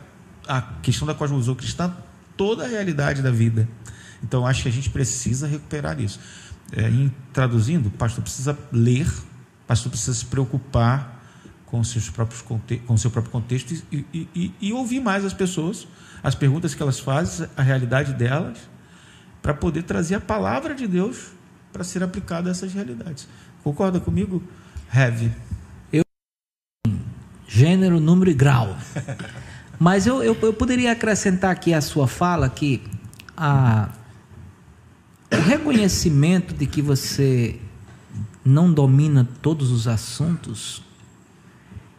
[0.47, 1.95] a questão da cosmovisão cristã,
[2.39, 3.68] toda a realidade da vida.
[4.22, 6.18] Então acho que a gente precisa recuperar isso.
[6.74, 9.07] É, em, traduzindo, o pastor precisa ler
[9.68, 11.22] pastor precisa se preocupar
[11.66, 12.59] com, seus próprios, com
[12.89, 15.86] o seu próprio contexto e, e, e, e ouvir mais as pessoas,
[16.22, 18.57] as perguntas que elas fazem, a realidade delas,
[19.43, 21.32] para poder trazer a palavra de Deus
[21.70, 23.28] para ser aplicada a essas realidades.
[23.62, 24.43] Concorda comigo,
[24.93, 25.30] Heavy?
[25.93, 26.03] Eu
[27.47, 28.74] gênero, número e grau.
[29.79, 32.83] Mas eu, eu, eu, poderia acrescentar aqui a sua fala que
[33.37, 33.89] a,
[35.31, 37.61] o reconhecimento de que você
[38.45, 40.83] não domina todos os assuntos,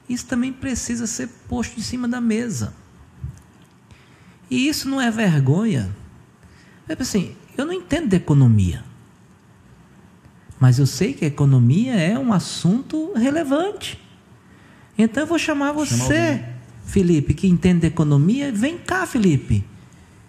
[0.10, 2.74] isso também precisa ser posto em cima da mesa.
[4.50, 5.90] E isso não é vergonha.
[6.88, 8.84] É assim, eu não entendo de economia.
[10.60, 14.00] Mas eu sei que a economia é um assunto relevante.
[14.98, 16.44] Então eu vou chamar você,
[16.90, 18.52] Felipe, que entende de economia.
[18.52, 19.64] Vem cá, Felipe.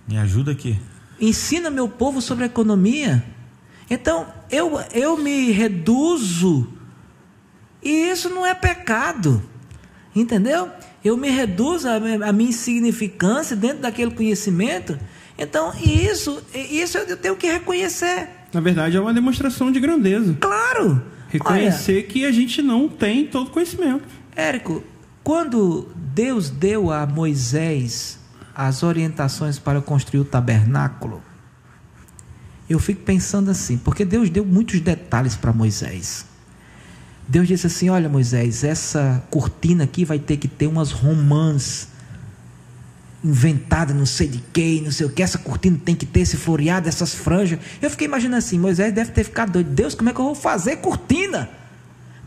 [0.07, 0.79] Me ajuda aqui.
[1.21, 3.25] Ensina meu povo sobre economia.
[3.89, 6.69] Então, eu, eu me reduzo,
[7.83, 9.43] e isso não é pecado,
[10.15, 10.71] entendeu?
[11.05, 14.99] Eu me reduzo a, a minha insignificância dentro daquele conhecimento.
[15.37, 18.29] Então, isso, isso eu tenho que reconhecer.
[18.53, 20.37] Na verdade, é uma demonstração de grandeza.
[20.39, 21.03] Claro!
[21.29, 24.05] Reconhecer Olha, que a gente não tem todo conhecimento.
[24.37, 24.85] Érico,
[25.23, 28.19] quando Deus deu a Moisés
[28.55, 31.23] as orientações para construir o tabernáculo,
[32.69, 36.25] eu fico pensando assim, porque Deus deu muitos detalhes para Moisés.
[37.27, 41.89] Deus disse assim: Olha, Moisés, essa cortina aqui vai ter que ter umas romãs
[43.23, 45.23] inventadas, não sei de quem, não sei o que.
[45.23, 47.59] Essa cortina tem que ter esse floreado, essas franjas.
[47.81, 49.71] Eu fiquei imaginando assim: Moisés deve ter ficado doido.
[49.71, 51.49] Deus, como é que eu vou fazer cortina?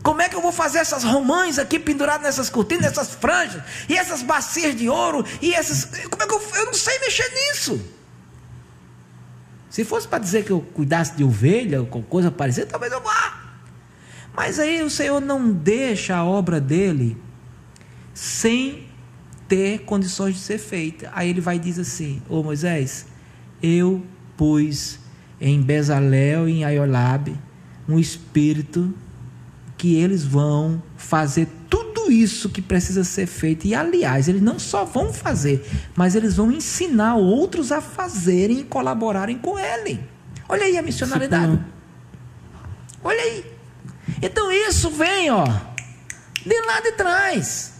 [0.04, 3.96] Como é que eu vou fazer essas romãs aqui penduradas nessas cortinas, nessas franjas, e
[3.96, 5.86] essas bacias de ouro, e essas.
[6.10, 6.42] Como é que eu.
[6.56, 7.80] Eu não sei mexer nisso.
[9.70, 13.56] Se fosse para dizer que eu cuidasse de ovelha ou coisa parecida, talvez eu vá.
[14.36, 17.16] Mas aí o Senhor não deixa a obra dele
[18.12, 18.86] sem
[19.48, 21.10] ter condições de ser feita.
[21.14, 23.06] Aí ele vai dizer assim: Ô Moisés,
[23.62, 24.04] eu
[24.36, 24.98] pus
[25.40, 27.34] em Bezalel e em Aiolabe
[27.88, 28.94] um espírito
[29.84, 33.66] que eles vão fazer tudo isso que precisa ser feito.
[33.66, 35.62] E aliás, eles não só vão fazer,
[35.94, 40.00] mas eles vão ensinar outros a fazerem e colaborarem com ele.
[40.48, 41.62] Olha aí a missionalidade.
[43.02, 43.44] Olha aí.
[44.22, 47.74] Então isso vem, ó, de lá de trás.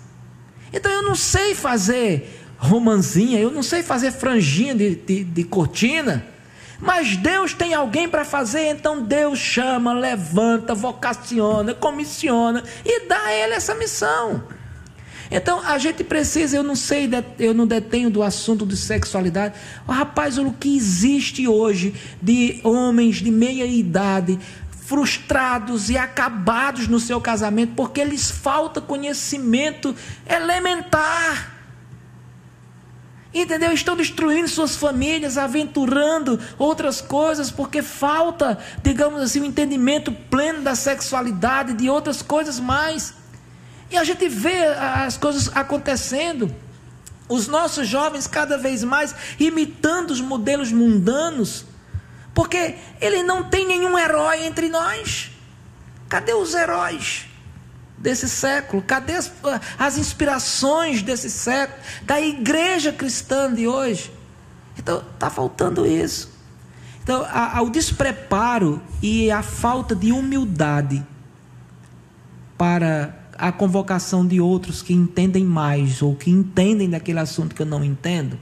[0.75, 6.23] Então eu não sei fazer romanzinha, eu não sei fazer franjinha de, de, de cortina.
[6.81, 13.33] Mas Deus tem alguém para fazer, então Deus chama, levanta, vocaciona, comissiona e dá a
[13.33, 14.43] ele essa missão.
[15.31, 17.09] Então a gente precisa, eu não sei,
[17.39, 19.55] eu não detenho do assunto de sexualidade.
[19.89, 24.39] Rapaz, o que existe hoje de homens de meia idade
[24.87, 29.95] frustrados e acabados no seu casamento porque lhes falta conhecimento
[30.29, 31.54] elementar.
[33.35, 33.73] Entendeu?
[33.73, 40.63] Estão destruindo suas famílias, aventurando outras coisas, porque falta, digamos assim, o um entendimento pleno
[40.63, 43.13] da sexualidade, de outras coisas mais.
[43.91, 46.55] E a gente vê as coisas acontecendo,
[47.29, 51.67] os nossos jovens cada vez mais imitando os modelos mundanos,
[52.33, 55.33] porque ele não tem nenhum herói entre nós.
[56.09, 57.27] Cadê os heróis?
[58.05, 58.83] Desse século?
[58.83, 59.33] Cadê as,
[59.79, 61.79] as inspirações desse século?
[62.03, 64.13] Da igreja cristã de hoje?
[64.79, 66.31] Então, está faltando isso.
[67.03, 71.05] Então, a, a, o despreparo e a falta de humildade
[72.59, 77.67] para a convocação de outros que entendem mais ou que entendem daquele assunto que eu
[77.67, 78.39] não entendo,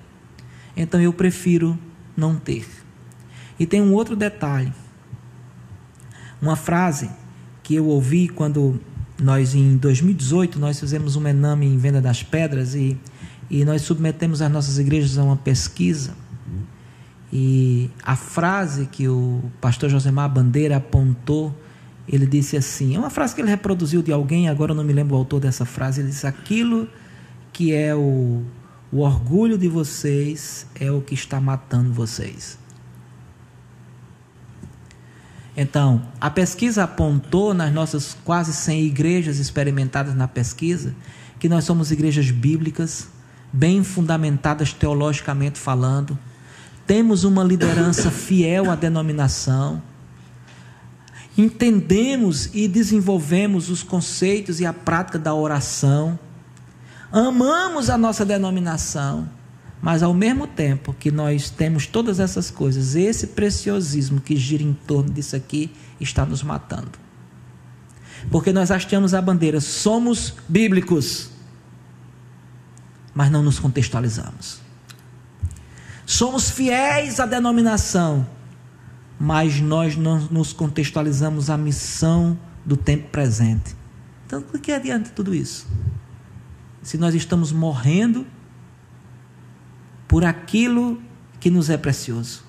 [0.76, 1.78] então eu prefiro
[2.16, 2.68] não ter.
[3.58, 4.72] E tem um outro detalhe.
[6.40, 7.10] Uma frase
[7.62, 8.80] que eu ouvi quando
[9.22, 12.98] nós, em 2018, nós fizemos um ename em Venda das Pedras e,
[13.48, 16.14] e nós submetemos as nossas igrejas a uma pesquisa.
[17.32, 21.54] E a frase que o pastor Josemar Bandeira apontou,
[22.06, 24.92] ele disse assim: é uma frase que ele reproduziu de alguém, agora eu não me
[24.92, 26.00] lembro o autor dessa frase.
[26.00, 26.88] Ele disse: Aquilo
[27.52, 28.42] que é o,
[28.90, 32.58] o orgulho de vocês é o que está matando vocês.
[35.56, 40.94] Então, a pesquisa apontou nas nossas quase 100 igrejas experimentadas na pesquisa
[41.38, 43.08] que nós somos igrejas bíblicas,
[43.52, 46.18] bem fundamentadas teologicamente falando,
[46.86, 49.82] temos uma liderança fiel à denominação,
[51.36, 56.18] entendemos e desenvolvemos os conceitos e a prática da oração,
[57.10, 59.28] amamos a nossa denominação
[59.82, 64.72] mas ao mesmo tempo que nós temos todas essas coisas, esse preciosismo que gira em
[64.72, 66.92] torno disso aqui está nos matando.
[68.30, 71.30] Porque nós hasteamos a bandeira, somos bíblicos,
[73.12, 74.60] mas não nos contextualizamos.
[76.06, 78.24] Somos fiéis à denominação,
[79.18, 83.74] mas nós não nos contextualizamos à missão do tempo presente.
[84.26, 85.66] Então, o que adianta tudo isso?
[86.82, 88.24] Se nós estamos morrendo
[90.12, 91.00] por aquilo
[91.40, 92.44] que nos é precioso.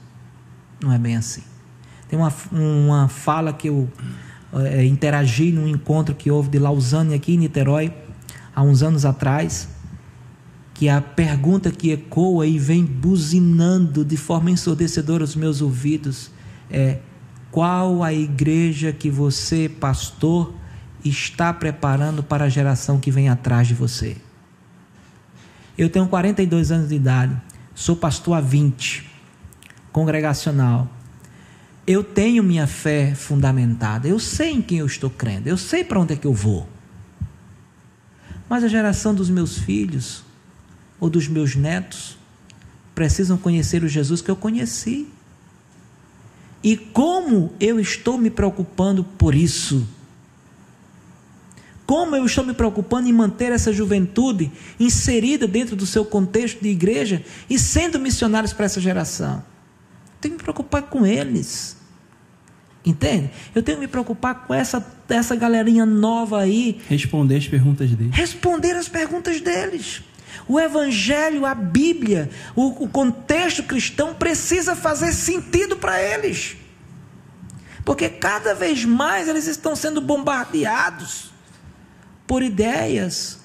[0.82, 1.44] Não é bem assim.
[2.10, 3.90] Tem uma, uma fala que eu
[4.52, 7.94] é, interagi num encontro que houve de Lausanne aqui em Niterói,
[8.54, 9.70] há uns anos atrás,
[10.74, 16.32] que a pergunta que ecoa e vem buzinando de forma ensurdecedora os meus ouvidos
[16.70, 17.00] é:
[17.50, 20.54] qual a igreja que você, pastor,
[21.02, 24.18] está preparando para a geração que vem atrás de você?
[25.78, 27.42] Eu tenho 42 anos de idade
[27.76, 29.10] Sou pastor há 20,
[29.92, 30.88] congregacional.
[31.86, 34.08] Eu tenho minha fé fundamentada.
[34.08, 35.48] Eu sei em quem eu estou crendo.
[35.48, 36.68] Eu sei para onde é que eu vou.
[38.48, 40.24] Mas a geração dos meus filhos
[41.00, 42.18] ou dos meus netos
[42.94, 45.08] precisam conhecer o Jesus que eu conheci.
[46.64, 49.86] E como eu estou me preocupando por isso?
[51.86, 56.70] Como eu estou me preocupando em manter essa juventude inserida dentro do seu contexto de
[56.70, 59.44] igreja e sendo missionários para essa geração?
[60.22, 61.76] Tenho que me preocupar com eles.
[62.86, 63.30] Entende?
[63.54, 66.82] Eu tenho que me preocupar com essa, essa galerinha nova aí.
[66.88, 68.16] Responder as perguntas deles.
[68.16, 70.02] Responder as perguntas deles.
[70.48, 76.56] O Evangelho, a Bíblia, o, o contexto cristão precisa fazer sentido para eles.
[77.86, 81.33] Porque cada vez mais eles estão sendo bombardeados
[82.26, 83.40] por ideias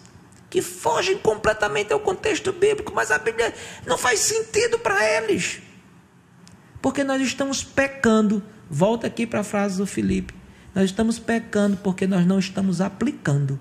[0.51, 3.55] que fogem completamente ao contexto bíblico, mas a Bíblia
[3.87, 5.61] não faz sentido para eles.
[6.81, 8.43] Porque nós estamos pecando.
[8.71, 10.35] Volta aqui para a frase do Felipe.
[10.75, 13.59] Nós estamos pecando porque nós não estamos aplicando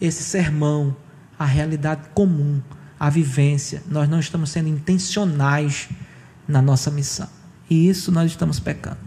[0.00, 0.96] esse sermão,
[1.38, 2.60] a realidade comum,
[2.98, 3.82] a vivência.
[3.86, 5.88] Nós não estamos sendo intencionais
[6.46, 7.28] na nossa missão.
[7.68, 9.05] E isso nós estamos pecando.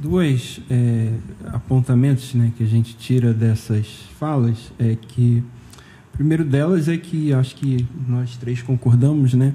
[0.00, 1.12] Dois é,
[1.46, 3.86] apontamentos né, que a gente tira dessas
[4.18, 5.42] falas é que
[6.12, 9.54] o primeiro delas é que acho que nós três concordamos, né?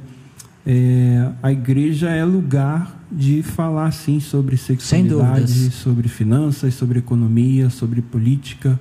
[0.66, 8.02] É, a igreja é lugar de falar sim sobre sexualidade, sobre finanças, sobre economia, sobre
[8.02, 8.80] política.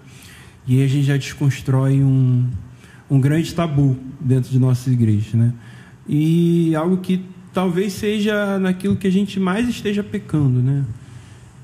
[0.66, 2.48] E aí a gente já desconstrói um,
[3.10, 5.52] um grande tabu dentro de nossas igrejas, né?
[6.08, 10.84] E algo que talvez seja naquilo que a gente mais esteja pecando, né?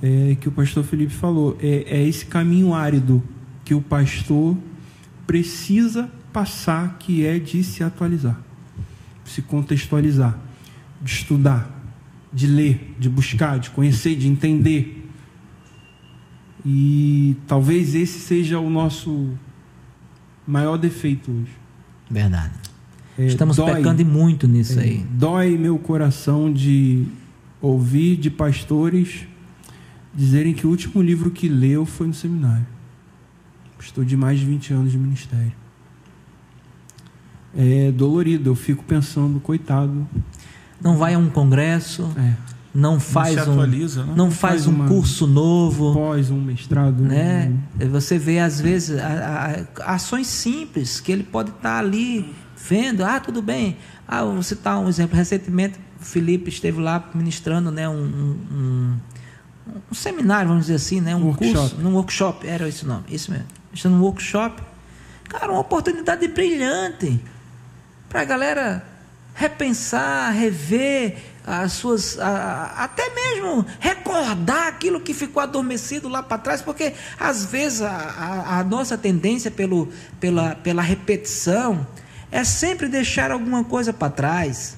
[0.01, 3.22] É, que o pastor Felipe falou, é, é esse caminho árido
[3.64, 4.57] que o pastor
[5.26, 8.40] precisa passar, que é de se atualizar,
[9.24, 10.38] se contextualizar,
[11.03, 11.68] de estudar,
[12.32, 15.07] de ler, de buscar, de conhecer, de entender.
[16.64, 19.32] E talvez esse seja o nosso
[20.46, 21.53] maior defeito hoje.
[22.11, 22.55] Verdade.
[23.18, 25.07] É, Estamos dói, pecando muito nisso é, aí.
[25.11, 27.05] Dói meu coração de
[27.61, 29.26] ouvir de pastores
[30.14, 32.66] dizerem que o último livro que leu foi no seminário.
[33.80, 35.52] Estou de mais de 20 anos de ministério.
[37.56, 40.06] É dolorido, eu fico pensando, coitado.
[40.80, 42.34] Não vai a um congresso, é.
[42.74, 44.12] não faz não atualiza, um, né?
[44.16, 47.52] não faz, faz um curso novo, pós um mestrado, né?
[47.90, 53.18] Você vê às vezes a, a, ações simples que ele pode estar ali vendo, ah,
[53.18, 53.76] tudo bem.
[54.06, 55.16] Ah, vou citar um exemplo.
[55.16, 58.96] Recentemente, o Felipe esteve lá ministrando né, um, um,
[59.90, 61.54] um seminário, vamos dizer assim, né, um workshop.
[61.54, 63.46] curso, num workshop, era esse o nome, isso mesmo.
[63.72, 64.62] Está num workshop.
[65.28, 67.20] Cara, uma oportunidade brilhante
[68.08, 68.84] para a galera
[69.34, 71.16] repensar, rever
[71.46, 72.18] as suas.
[72.18, 77.90] A, até mesmo recordar aquilo que ficou adormecido lá para trás, porque às vezes a,
[77.90, 79.88] a, a nossa tendência pelo,
[80.18, 81.86] pela, pela repetição
[82.30, 84.76] é sempre deixar alguma coisa para trás.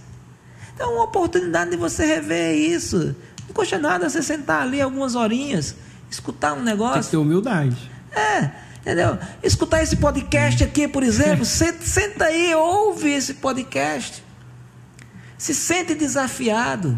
[0.74, 3.14] Então, uma oportunidade de você rever isso.
[3.50, 5.74] Não custa nada você sentar ali algumas horinhas,
[6.08, 6.94] escutar um negócio.
[6.94, 7.90] Tem que ter humildade.
[8.12, 8.48] É,
[8.78, 9.18] entendeu?
[9.42, 14.22] Escutar esse podcast aqui, por exemplo, senta, senta aí, ouve esse podcast.
[15.36, 16.96] Se sente desafiado.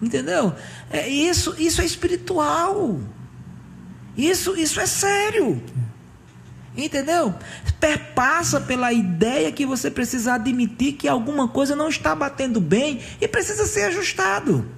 [0.00, 0.54] Entendeu?
[0.88, 3.00] É, isso, isso é espiritual.
[4.16, 5.60] Isso, isso é sério.
[6.76, 7.34] Entendeu?
[7.80, 13.26] Perpassa pela ideia que você precisa admitir que alguma coisa não está batendo bem e
[13.26, 14.77] precisa ser ajustado.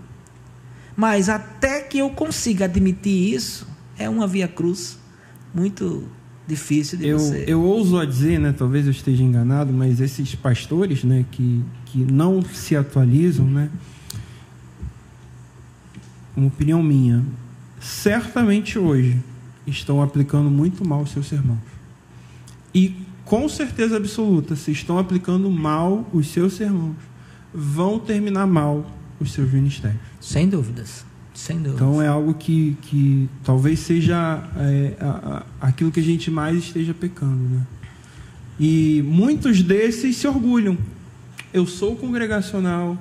[0.96, 3.66] Mas até que eu consiga admitir isso,
[3.98, 4.98] é uma via cruz
[5.54, 6.04] muito
[6.46, 7.44] difícil de eu, você.
[7.46, 11.98] Eu ouso a dizer, né, talvez eu esteja enganado, mas esses pastores, né, que, que
[11.98, 13.70] não se atualizam, né,
[16.36, 17.24] uma opinião minha,
[17.80, 19.18] certamente hoje
[19.66, 21.60] estão aplicando muito mal os seus sermões.
[22.74, 26.96] E com certeza absoluta, se estão aplicando mal os seus sermões,
[27.54, 28.86] vão terminar mal
[29.20, 30.00] os seus ministérios.
[30.20, 31.04] Sem dúvidas.
[31.34, 31.76] Sem dúvidas.
[31.76, 36.56] Então é algo que, que talvez seja é, a, a, aquilo que a gente mais
[36.58, 37.42] esteja pecando.
[37.48, 37.66] Né?
[38.58, 40.76] E muitos desses se orgulham.
[41.52, 42.98] Eu sou congregacional.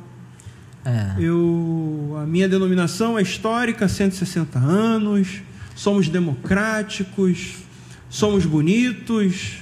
[0.85, 1.15] É.
[1.19, 5.41] Eu, a minha denominação é histórica, 160 anos.
[5.75, 7.67] Somos democráticos
[8.09, 9.59] somos bonitos.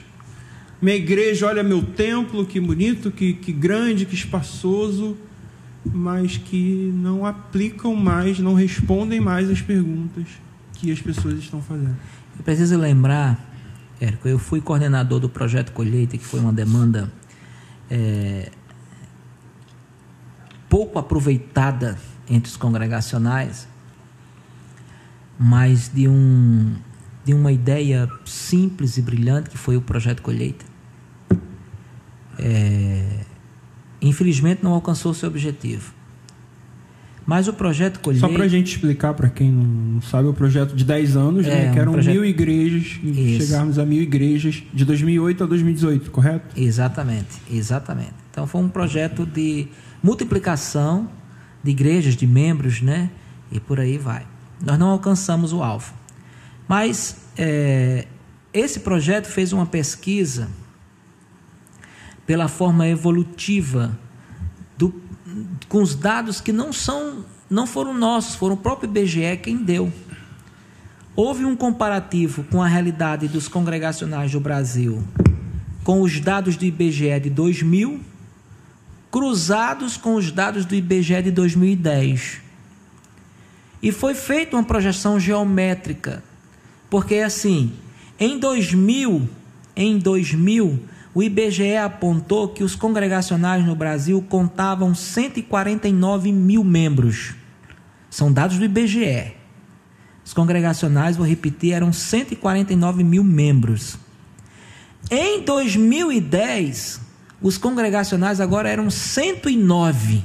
[0.82, 5.18] Minha igreja, olha meu templo, que bonito, que, que grande, que espaçoso,
[5.93, 10.25] mas que não aplicam mais, não respondem mais as perguntas
[10.74, 11.97] que as pessoas estão fazendo.
[12.37, 13.43] Eu preciso lembrar,
[13.99, 17.12] Érico, eu fui coordenador do projeto Colheita, que foi uma demanda
[17.89, 18.51] é,
[20.70, 21.97] pouco aproveitada
[22.29, 23.67] entre os congregacionais,
[25.39, 26.75] mas de um
[27.24, 30.66] de uma ideia simples e brilhante que foi o projeto Colheita.
[32.39, 33.25] É,
[34.01, 35.93] infelizmente não alcançou seu objetivo.
[37.25, 38.25] Mas o projeto Colheita.
[38.25, 41.49] Só para a gente explicar para quem não sabe, o projeto de 10 anos, é,
[41.49, 42.13] né, que eram um projeto...
[42.13, 46.59] mil igrejas, e chegarmos a mil igrejas de 2008 a 2018, correto?
[46.59, 48.13] Exatamente, exatamente.
[48.32, 49.67] Então foi um projeto de
[50.01, 51.09] multiplicação
[51.61, 53.09] de igrejas, de membros, né?
[53.51, 54.25] E por aí vai.
[54.63, 55.93] Nós não alcançamos o alvo.
[56.65, 58.07] Mas é,
[58.53, 60.47] esse projeto fez uma pesquisa
[62.28, 63.97] pela forma evolutiva
[64.78, 64.93] do,
[65.67, 69.91] com os dados que não são não foram nossos, foram o próprio IBGE quem deu.
[71.16, 75.04] Houve um comparativo com a realidade dos congregacionais do Brasil
[75.83, 78.01] com os dados do IBGE de 2000
[79.09, 82.41] cruzados com os dados do IBGE de 2010.
[83.82, 86.21] E foi feita uma projeção geométrica
[86.89, 87.74] porque assim,
[88.20, 89.29] em 2000,
[89.75, 90.79] em 2000,
[91.17, 97.33] o IBGE apontou que os congregacionais no Brasil contavam 149 mil membros.
[98.07, 99.33] São dados do IBGE.
[100.23, 103.97] Os congregacionais, vou repetir, eram 149 mil membros.
[105.09, 107.01] Em 2010,
[107.41, 110.23] os congregacionais agora eram 109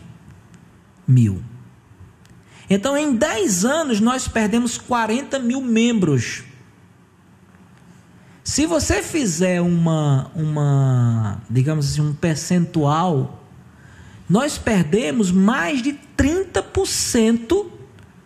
[1.08, 1.42] mil.
[2.68, 6.44] Então, em 10 anos, nós perdemos 40 mil membros.
[8.44, 13.40] Se você fizer uma, uma, digamos assim, um percentual,
[14.28, 17.66] nós perdemos mais de 30%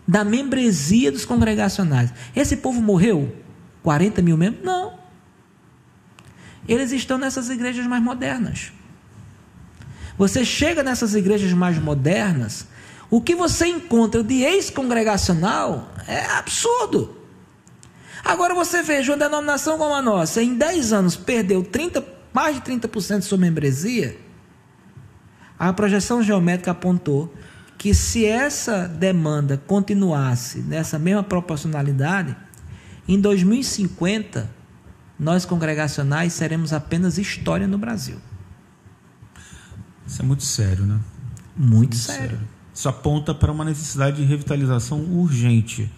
[0.09, 2.13] da membresia dos congregacionais.
[2.35, 3.35] Esse povo morreu?
[3.83, 4.65] 40 mil membros?
[4.65, 4.95] Não.
[6.69, 8.73] Eles estão nessas igrejas mais modernas.
[10.17, 12.67] Você chega nessas igrejas mais modernas,
[13.11, 17.16] o que você encontra de ex-congregacional é absurdo.
[18.27, 22.05] Agora você veja uma denominação como a nossa, em 10 anos perdeu 30,
[22.35, 24.19] mais de 30% de sua membresia.
[25.57, 27.33] A projeção geométrica apontou
[27.79, 32.37] que se essa demanda continuasse nessa mesma proporcionalidade,
[33.07, 34.51] em 2050
[35.19, 38.17] nós congregacionais seremos apenas história no Brasil.
[40.05, 40.99] Isso é muito sério, né?
[41.57, 42.23] Muito, muito sério.
[42.23, 42.41] sério.
[42.75, 45.91] Isso aponta para uma necessidade de revitalização urgente.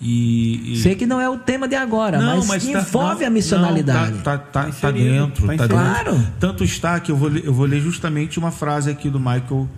[0.00, 0.82] E, e...
[0.82, 3.30] Sei que não é o tema de agora, não, mas, mas tá, envolve não, a
[3.30, 4.18] missionalidade.
[4.18, 6.12] Está tá, tá, tá dentro, tá, tá claro.
[6.12, 6.32] Dentro.
[6.40, 9.68] Tanto está que eu vou, eu vou ler justamente uma frase aqui do Michael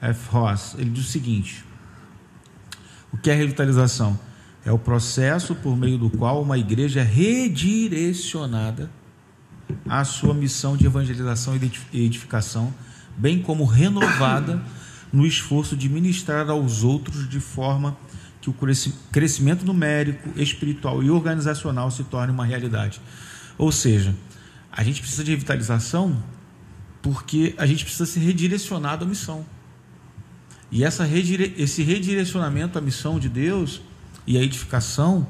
[0.00, 0.30] F.
[0.30, 0.74] Ross.
[0.78, 1.64] Ele diz o seguinte:
[3.12, 4.18] O que é revitalização?
[4.64, 8.90] É o processo por meio do qual uma igreja é redirecionada
[9.88, 11.54] à sua missão de evangelização
[11.92, 12.74] e edificação,
[13.16, 14.60] bem como renovada
[15.12, 17.96] no esforço de ministrar aos outros de forma
[18.46, 18.54] que o
[19.10, 23.00] crescimento numérico, espiritual e organizacional se torne uma realidade.
[23.58, 24.14] Ou seja,
[24.70, 26.22] a gente precisa de revitalização
[27.02, 29.44] porque a gente precisa ser redirecionado à missão.
[30.70, 31.54] E essa redire...
[31.56, 33.80] esse redirecionamento à missão de Deus
[34.26, 35.26] e a edificação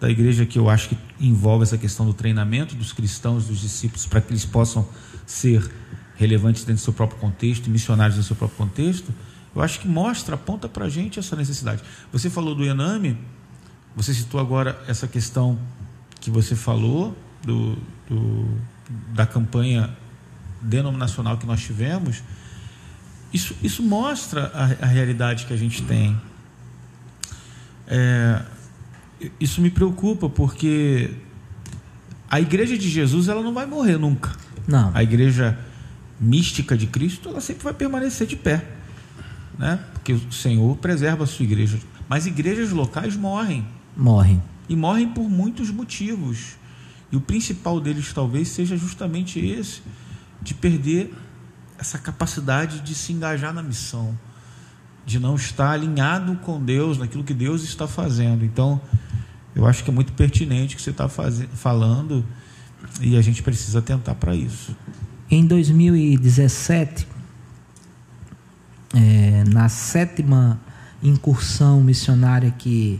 [0.00, 4.06] da igreja, que eu acho que envolve essa questão do treinamento dos cristãos, dos discípulos,
[4.06, 4.86] para que eles possam
[5.26, 5.68] ser
[6.16, 9.12] relevantes dentro do seu próprio contexto, missionários no seu próprio contexto,
[9.56, 11.82] eu acho que mostra, aponta para a gente essa necessidade.
[12.12, 13.16] Você falou do Ename,
[13.96, 15.58] você citou agora essa questão
[16.20, 18.46] que você falou do, do,
[19.14, 19.96] da campanha
[20.60, 22.22] denominacional que nós tivemos.
[23.32, 26.20] Isso, isso mostra a, a realidade que a gente tem.
[27.88, 28.42] É,
[29.40, 31.14] isso me preocupa porque
[32.28, 34.32] a igreja de Jesus ela não vai morrer nunca.
[34.68, 34.90] Não.
[34.94, 35.58] A igreja
[36.20, 38.75] mística de Cristo ela sempre vai permanecer de pé
[39.58, 39.78] né?
[39.92, 41.78] Porque o Senhor preserva a sua igreja.
[42.08, 43.66] Mas igrejas locais morrem.
[43.96, 44.42] Morrem.
[44.68, 46.56] E morrem por muitos motivos.
[47.10, 49.82] E o principal deles talvez seja justamente esse,
[50.42, 51.14] de perder
[51.78, 54.18] essa capacidade de se engajar na missão,
[55.04, 58.44] de não estar alinhado com Deus, naquilo que Deus está fazendo.
[58.44, 58.80] Então,
[59.54, 62.24] eu acho que é muito pertinente o que você está falando
[63.00, 64.76] e a gente precisa tentar para isso.
[65.30, 67.06] Em 2017,
[68.96, 70.58] é, na sétima
[71.02, 72.98] incursão missionária que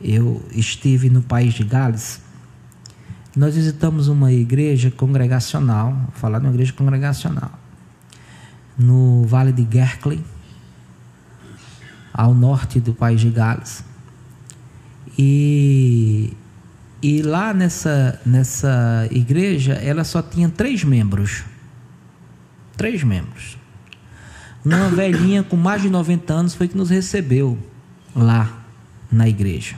[0.00, 2.20] eu estive no país de Gales,
[3.36, 7.52] nós visitamos uma igreja congregacional, vou falar de uma igreja congregacional,
[8.76, 10.24] no Vale de Gerkley,
[12.12, 13.84] ao norte do país de Gales.
[15.16, 16.32] E,
[17.00, 21.44] e lá nessa, nessa igreja, ela só tinha três membros.
[22.76, 23.57] Três membros.
[24.68, 27.56] Uma velhinha com mais de 90 anos foi que nos recebeu
[28.14, 28.64] lá
[29.10, 29.76] na igreja.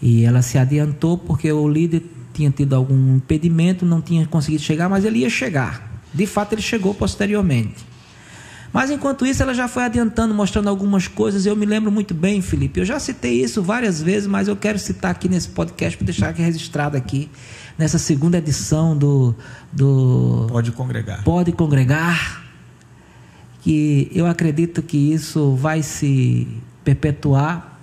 [0.00, 2.02] E ela se adiantou porque o líder
[2.34, 6.02] tinha tido algum impedimento, não tinha conseguido chegar, mas ele ia chegar.
[6.12, 7.86] De fato, ele chegou posteriormente.
[8.74, 11.46] Mas enquanto isso, ela já foi adiantando, mostrando algumas coisas.
[11.46, 12.80] Eu me lembro muito bem, Felipe.
[12.80, 16.28] Eu já citei isso várias vezes, mas eu quero citar aqui nesse podcast para deixar
[16.28, 17.30] aqui registrado aqui
[17.78, 19.34] nessa segunda edição do
[19.72, 21.24] do Pode congregar.
[21.24, 22.45] Pode congregar
[23.66, 26.46] que eu acredito que isso vai se
[26.84, 27.80] perpetuar.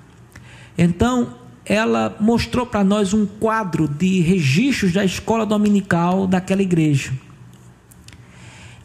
[0.77, 1.33] Então,
[1.65, 7.11] ela mostrou para nós um quadro de registros da escola dominical daquela igreja.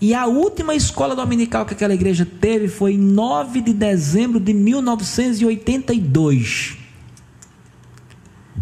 [0.01, 4.53] E a última escola dominical que aquela igreja teve foi em 9 de dezembro de
[4.53, 6.79] 1982.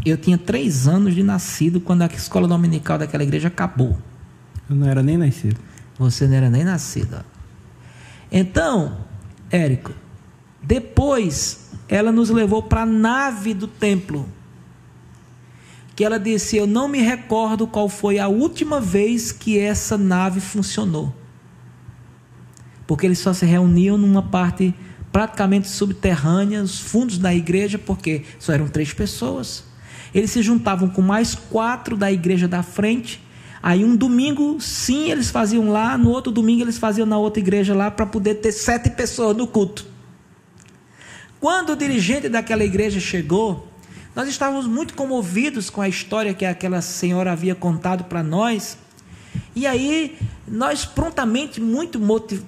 [0.05, 3.97] Eu tinha três anos de nascido quando a escola dominical daquela igreja acabou.
[4.69, 5.57] Eu não era nem nascido.
[5.99, 7.25] Você não era nem nascido.
[8.31, 8.99] Então,
[9.51, 9.93] Érico,
[10.63, 14.29] depois ela nos levou para a nave do templo,
[15.95, 20.41] que ela disse: Eu não me recordo qual foi a última vez que essa nave
[20.41, 21.15] funcionou.
[22.87, 24.75] Porque eles só se reuniam numa parte
[25.11, 29.65] praticamente subterrânea, os fundos da igreja, porque só eram três pessoas.
[30.15, 33.21] Eles se juntavam com mais quatro da igreja da frente.
[33.67, 37.75] Aí um domingo, sim, eles faziam lá, no outro domingo eles faziam na outra igreja
[37.75, 39.85] lá para poder ter sete pessoas no culto.
[41.41, 43.67] Quando o dirigente daquela igreja chegou,
[44.15, 48.79] nós estávamos muito comovidos com a história que aquela senhora havia contado para nós.
[49.53, 50.17] E aí,
[50.47, 52.01] nós prontamente, muito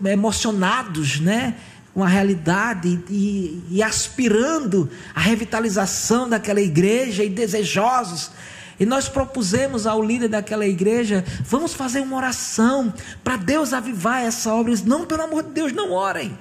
[0.05, 1.57] emocionados, né?
[1.93, 8.31] Com a realidade e, e aspirando a revitalização daquela igreja e desejosos.
[8.79, 12.93] E nós propusemos ao líder daquela igreja: vamos fazer uma oração
[13.25, 14.71] para Deus avivar essa obra.
[14.71, 16.39] Eles, não, pelo amor de Deus, não orem.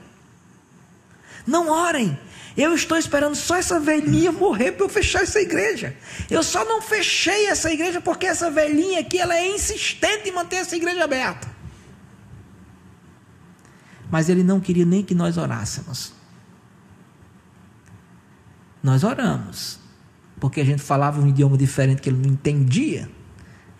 [1.45, 2.17] Não orem.
[2.55, 5.95] Eu estou esperando só essa velhinha morrer para eu fechar essa igreja.
[6.29, 10.57] Eu só não fechei essa igreja porque essa velhinha aqui ela é insistente em manter
[10.57, 11.47] essa igreja aberta.
[14.09, 16.13] Mas ele não queria nem que nós orássemos.
[18.81, 19.79] Nós oramos,
[20.39, 23.09] porque a gente falava um idioma diferente que ele não entendia.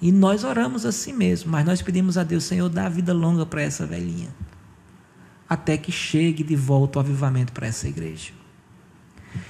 [0.01, 3.61] E nós oramos assim mesmo, mas nós pedimos a Deus, Senhor, dá vida longa para
[3.61, 4.29] essa velhinha,
[5.49, 8.31] até que chegue de volta o avivamento para essa igreja.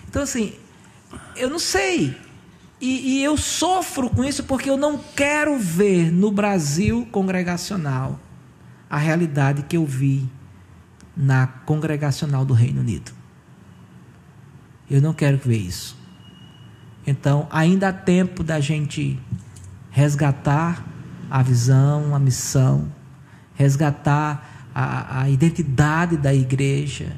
[0.07, 0.53] Então, assim,
[1.35, 2.15] eu não sei.
[2.79, 8.19] E, e, eu sofro com isso porque eu não quero ver no Brasil congregacional
[8.89, 10.29] a realidade que eu vi
[11.15, 13.11] na congregacional do Reino Unido.
[14.89, 15.96] Eu não quero ver isso.
[17.07, 19.17] Então, ainda há tempo da gente
[19.89, 20.85] resgatar
[21.31, 22.91] a visão, a missão,
[23.55, 27.15] resgatar a, a identidade da igreja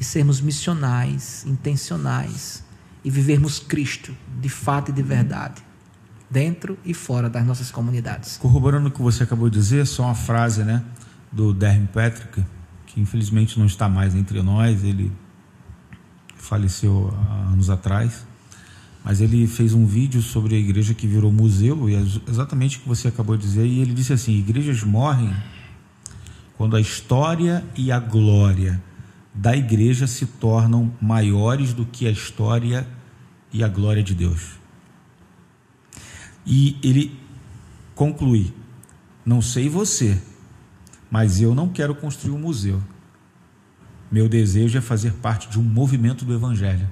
[0.00, 2.64] e sermos missionais, intencionais
[3.04, 5.62] e vivermos Cristo de fato e de verdade,
[6.28, 8.36] dentro e fora das nossas comunidades.
[8.38, 10.82] Corroborando o que você acabou de dizer, só uma frase, né,
[11.30, 12.44] do Derren Patrick,
[12.86, 15.12] que infelizmente não está mais entre nós, ele
[16.36, 18.26] faleceu há anos atrás,
[19.04, 22.80] mas ele fez um vídeo sobre a igreja que virou museu, e é exatamente o
[22.80, 25.34] que você acabou de dizer, e ele disse assim: igrejas morrem
[26.56, 28.80] quando a história e a glória
[29.34, 32.86] da igreja se tornam maiores do que a história
[33.52, 34.52] e a glória de Deus.
[36.46, 37.18] E ele
[37.94, 38.52] conclui:
[39.24, 40.20] Não sei você,
[41.10, 42.80] mas eu não quero construir um museu.
[44.10, 46.88] Meu desejo é fazer parte de um movimento do Evangelho.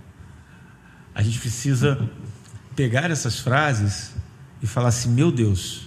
[1.14, 2.08] A gente precisa
[2.76, 4.12] pegar essas frases
[4.62, 5.82] e falar assim: Meu Deus,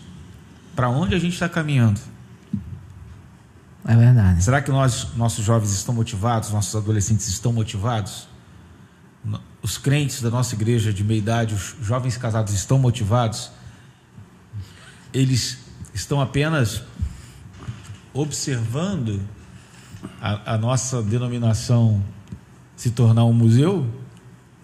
[0.75, 1.99] para onde a gente está caminhando?
[3.85, 4.43] É verdade.
[4.43, 8.27] Será que nós, nossos jovens estão motivados, nossos adolescentes estão motivados?
[9.61, 13.51] Os crentes da nossa igreja de meia idade, os jovens casados estão motivados?
[15.13, 15.59] Eles
[15.93, 16.83] estão apenas
[18.13, 19.21] observando
[20.21, 22.03] a, a nossa denominação
[22.75, 24.02] se tornar um museu?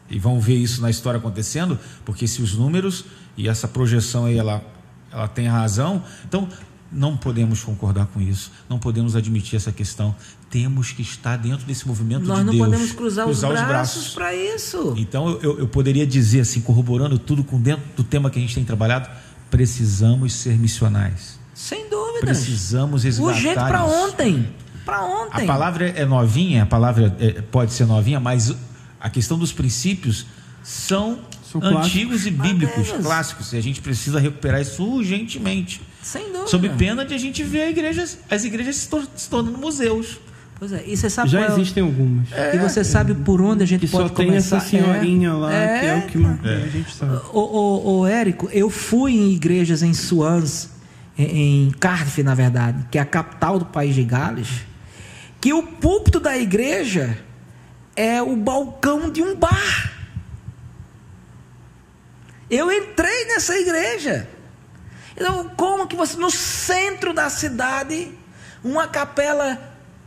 [0.09, 1.77] E vão ver isso na história acontecendo?
[2.03, 3.05] Porque se os números
[3.37, 4.63] e essa projeção aí ela,
[5.11, 6.47] ela tem razão, então
[6.91, 10.15] não podemos concordar com isso, não podemos admitir essa questão.
[10.49, 12.57] Temos que estar dentro desse movimento Nós de Deus.
[12.57, 14.95] Nós não podemos cruzar, cruzar os braços para isso.
[14.97, 18.55] Então eu, eu poderia dizer assim, corroborando tudo com dentro do tema que a gente
[18.55, 19.09] tem trabalhado,
[19.51, 21.39] precisamos ser missionais.
[21.53, 22.21] Sem dúvida.
[22.21, 24.49] Precisamos resgatar Urgente para ontem.
[24.85, 25.43] Para ontem.
[25.43, 28.55] A palavra é novinha, a palavra é, pode ser novinha, mas
[28.99, 30.25] a questão dos princípios
[30.63, 31.19] são,
[31.49, 33.53] são antigos e bíblicos, clássicos.
[33.53, 35.81] E a gente precisa recuperar isso urgentemente.
[36.01, 36.47] Sem dúvida.
[36.47, 40.19] Sob pena de a gente ver igrejas, as igrejas se, tor se tornando museus.
[40.57, 42.31] Pois é, e você sabe Já é existem algumas.
[42.33, 44.57] É, e você sabe por onde a gente que pode só tem começar?
[44.57, 46.55] essa senhorinha é, lá, é, que é o que é.
[46.55, 47.15] a gente sabe.
[47.31, 50.69] Ô, ô, ô, Érico, eu fui em igrejas em Swans,
[51.17, 54.49] em, em Cardiff, na verdade, que é a capital do país de Gales,
[55.39, 57.17] que o púlpito da igreja
[57.99, 59.93] é o balcão de um bar.
[62.49, 64.25] Eu entrei nessa igreja.
[65.17, 68.09] Então, como que você, no centro da cidade,
[68.63, 69.59] uma capela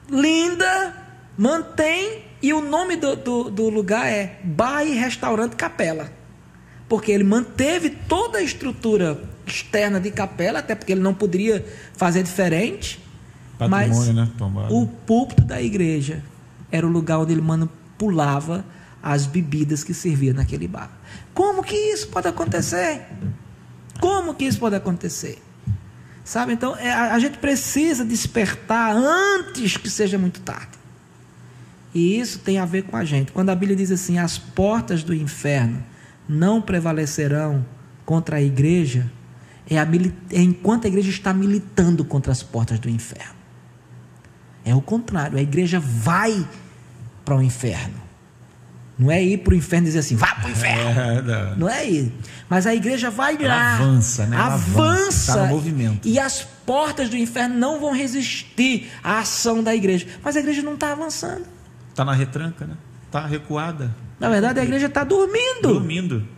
[0.08, 0.96] linda,
[1.36, 6.10] mantém, e o nome do, do, do lugar é Bar e Restaurante Capela.
[6.88, 11.62] Porque ele manteve toda a estrutura externa de capela, até porque ele não poderia
[11.92, 12.98] fazer diferente.
[13.58, 14.68] Patrimônio, mas né?
[14.70, 16.24] o púlpito da igreja
[16.70, 17.42] era o lugar onde ele
[18.02, 18.64] manipulava
[19.02, 20.90] as bebidas que servia naquele bar.
[21.34, 23.06] Como que isso pode acontecer?
[24.00, 25.42] Como que isso pode acontecer?
[26.24, 26.52] Sabe?
[26.52, 30.78] Então, é, a, a gente precisa despertar antes que seja muito tarde.
[31.94, 33.32] E isso tem a ver com a gente.
[33.32, 35.84] Quando a Bíblia diz assim: as portas do inferno
[36.28, 37.66] não prevalecerão
[38.06, 39.10] contra a igreja
[39.68, 39.86] é, a
[40.30, 43.42] é enquanto a igreja está militando contra as portas do inferno.
[44.64, 46.46] É o contrário, a igreja vai
[47.24, 48.00] para o inferno.
[48.98, 50.82] Não é ir para o inferno e dizer assim, vá para o inferno.
[51.00, 51.56] É, não.
[51.56, 51.68] não.
[51.68, 52.12] é ir.
[52.48, 53.74] Mas a igreja vai Ela lá.
[53.74, 54.36] Avança, né?
[54.36, 55.34] Ela avança.
[55.34, 56.06] Tá no movimento.
[56.06, 60.06] E as portas do inferno não vão resistir à ação da igreja.
[60.22, 61.46] Mas a igreja não está avançando.
[61.88, 62.74] Está na retranca, né?
[63.06, 63.94] Está recuada.
[64.20, 65.62] Na verdade, a igreja está dormindo.
[65.62, 66.28] Dormindo.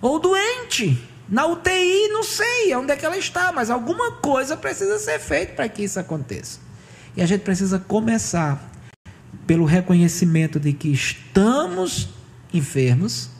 [0.00, 0.98] Ou doente.
[1.28, 5.54] Na UTI, não sei onde é que ela está, mas alguma coisa precisa ser feita
[5.54, 6.60] para que isso aconteça.
[7.16, 8.70] E a gente precisa começar
[9.46, 12.08] pelo reconhecimento de que estamos
[12.52, 13.30] enfermos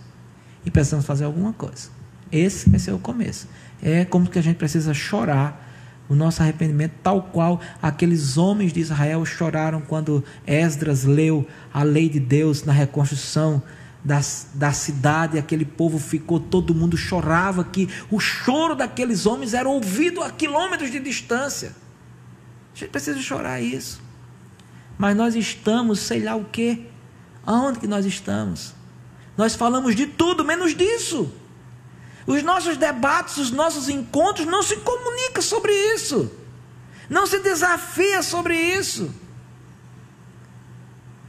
[0.64, 1.90] e precisamos fazer alguma coisa.
[2.30, 3.48] Esse vai ser o começo.
[3.82, 5.62] É como que a gente precisa chorar
[6.08, 12.08] o nosso arrependimento, tal qual aqueles homens de Israel choraram quando Esdras leu a lei
[12.08, 13.62] de Deus na reconstrução
[14.04, 14.20] da,
[14.52, 20.22] da cidade, aquele povo ficou, todo mundo chorava, que o choro daqueles homens era ouvido
[20.22, 21.74] a quilômetros de distância.
[22.74, 24.03] A gente precisa chorar isso.
[24.98, 26.82] Mas nós estamos, sei lá o quê.
[27.46, 28.74] Aonde que nós estamos?
[29.36, 31.30] Nós falamos de tudo menos disso.
[32.26, 36.30] Os nossos debates, os nossos encontros não se comunicam sobre isso.
[37.10, 39.10] Não se desafia sobre isso.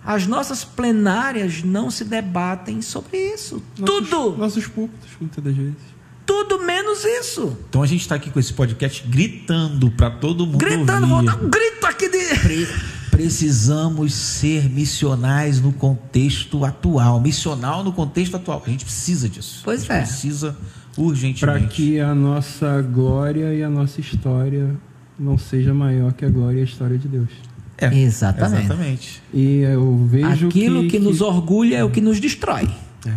[0.06, 3.62] As nossas plenárias não se debatem sobre isso.
[3.78, 4.38] Nossos, Tudo.
[4.38, 5.96] Nossos púlpitos, muitas das vezes.
[6.26, 7.58] Tudo menos isso.
[7.70, 10.58] Então a gente está aqui com esse podcast gritando para todo mundo.
[10.58, 11.08] Gritando, ouvir.
[11.08, 12.40] vou dar um grito aqui de.
[12.40, 12.68] Pre
[13.16, 17.20] precisamos ser missionais no contexto atual.
[17.22, 18.62] Missional no contexto atual.
[18.66, 19.62] A gente precisa disso.
[19.64, 20.02] Pois é.
[20.02, 20.56] Precisa
[20.98, 21.46] urgentemente.
[21.46, 24.76] Para que a nossa glória e a nossa história
[25.18, 27.30] não seja maior que a glória e a história de Deus.
[27.78, 28.66] É, exatamente.
[28.66, 29.24] exatamente.
[29.34, 32.70] E eu vejo Aquilo que, que, nos orgulha é o que nos destrói.
[33.06, 33.12] É.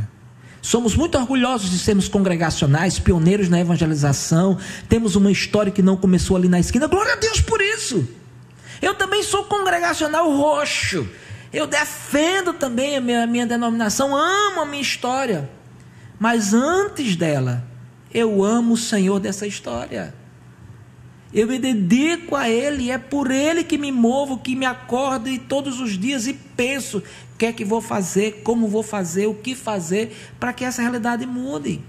[0.60, 4.58] Somos muito orgulhosos de sermos congregacionais, pioneiros na evangelização.
[4.88, 6.86] Temos uma história que não começou ali na esquina.
[6.88, 8.06] Glória a Deus por isso.
[8.80, 11.08] Eu também sou congregacional roxo.
[11.52, 15.48] Eu defendo também a minha, a minha denominação, amo a minha história.
[16.18, 17.64] Mas antes dela,
[18.12, 20.14] eu amo o Senhor dessa história.
[21.32, 25.38] Eu me dedico a Ele, é por Ele que me movo, que me acordo e
[25.38, 29.34] todos os dias e penso o que é que vou fazer, como vou fazer, o
[29.34, 31.82] que fazer para que essa realidade mude.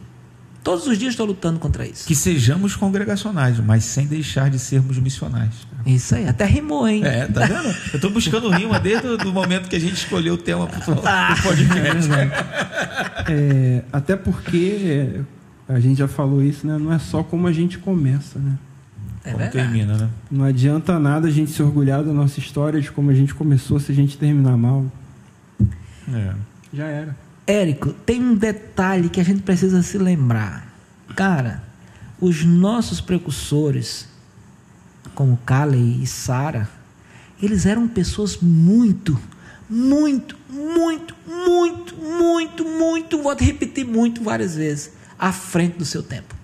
[0.64, 2.06] Todos os dias estou lutando contra isso.
[2.06, 5.54] Que sejamos congregacionais, mas sem deixar de sermos missionais.
[5.86, 7.04] Isso aí, até rimou, hein?
[7.04, 7.68] É, tá vendo?
[7.94, 11.02] Eu estou buscando rima desde o momento que a gente escolheu o tema para o
[11.42, 12.10] podcast.
[12.12, 15.22] É, é, até porque
[15.68, 16.78] a gente já falou isso, né?
[16.78, 18.58] Não é só como a gente começa, né?
[19.24, 20.10] É como termina, né?
[20.30, 23.80] Não adianta nada a gente se orgulhar da nossa história, de como a gente começou,
[23.80, 24.86] se a gente terminar mal.
[26.14, 26.34] É.
[26.74, 27.16] Já era.
[27.50, 30.72] Érico, tem um detalhe que a gente precisa se lembrar.
[31.16, 31.64] Cara,
[32.22, 34.08] os nossos precursores,
[35.16, 36.70] como Caleb e Sara,
[37.42, 39.20] eles eram pessoas muito,
[39.68, 46.36] muito, muito, muito, muito, muito, vou repetir muito várias vezes, à frente do seu tempo.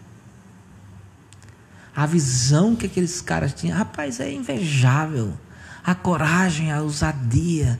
[1.95, 5.37] A visão que aqueles caras tinham, rapaz, é invejável.
[5.83, 7.79] A coragem, a ousadia,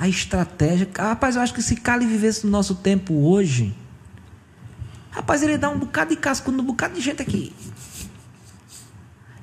[0.00, 0.88] a estratégia.
[0.96, 3.74] Rapaz, eu acho que se Cali vivesse no nosso tempo hoje,
[5.10, 7.52] rapaz, ele dá um bocado de casco no um bocado de gente aqui.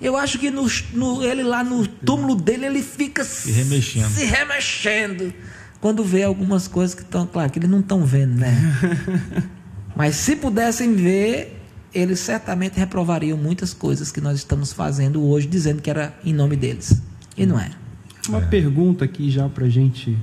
[0.02, 4.10] Eu acho que no, no, ele lá no túmulo dele, ele fica se remexendo.
[4.10, 5.34] se remexendo.
[5.80, 8.52] Quando vê algumas coisas que estão, claro, que eles não estão vendo, né?
[9.96, 11.62] Mas se pudessem ver,
[11.94, 16.56] eles certamente reprovariam muitas coisas que nós estamos fazendo hoje, dizendo que era em nome
[16.56, 17.00] deles.
[17.36, 17.72] E não é.
[18.28, 18.46] Uma é.
[18.46, 20.18] pergunta aqui já para a gente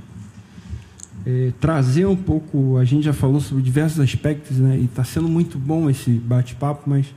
[1.25, 2.77] é, trazer um pouco.
[2.77, 4.77] A gente já falou sobre diversos aspectos, né?
[4.77, 7.07] E está sendo muito bom esse bate-papo, mas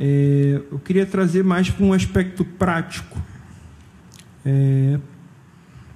[0.00, 3.20] é, eu queria trazer mais para um aspecto prático.
[4.44, 4.98] É,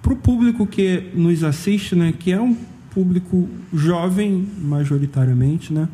[0.03, 2.55] para o público que nos assiste, né, que é um
[2.91, 5.89] público jovem, majoritariamente, né,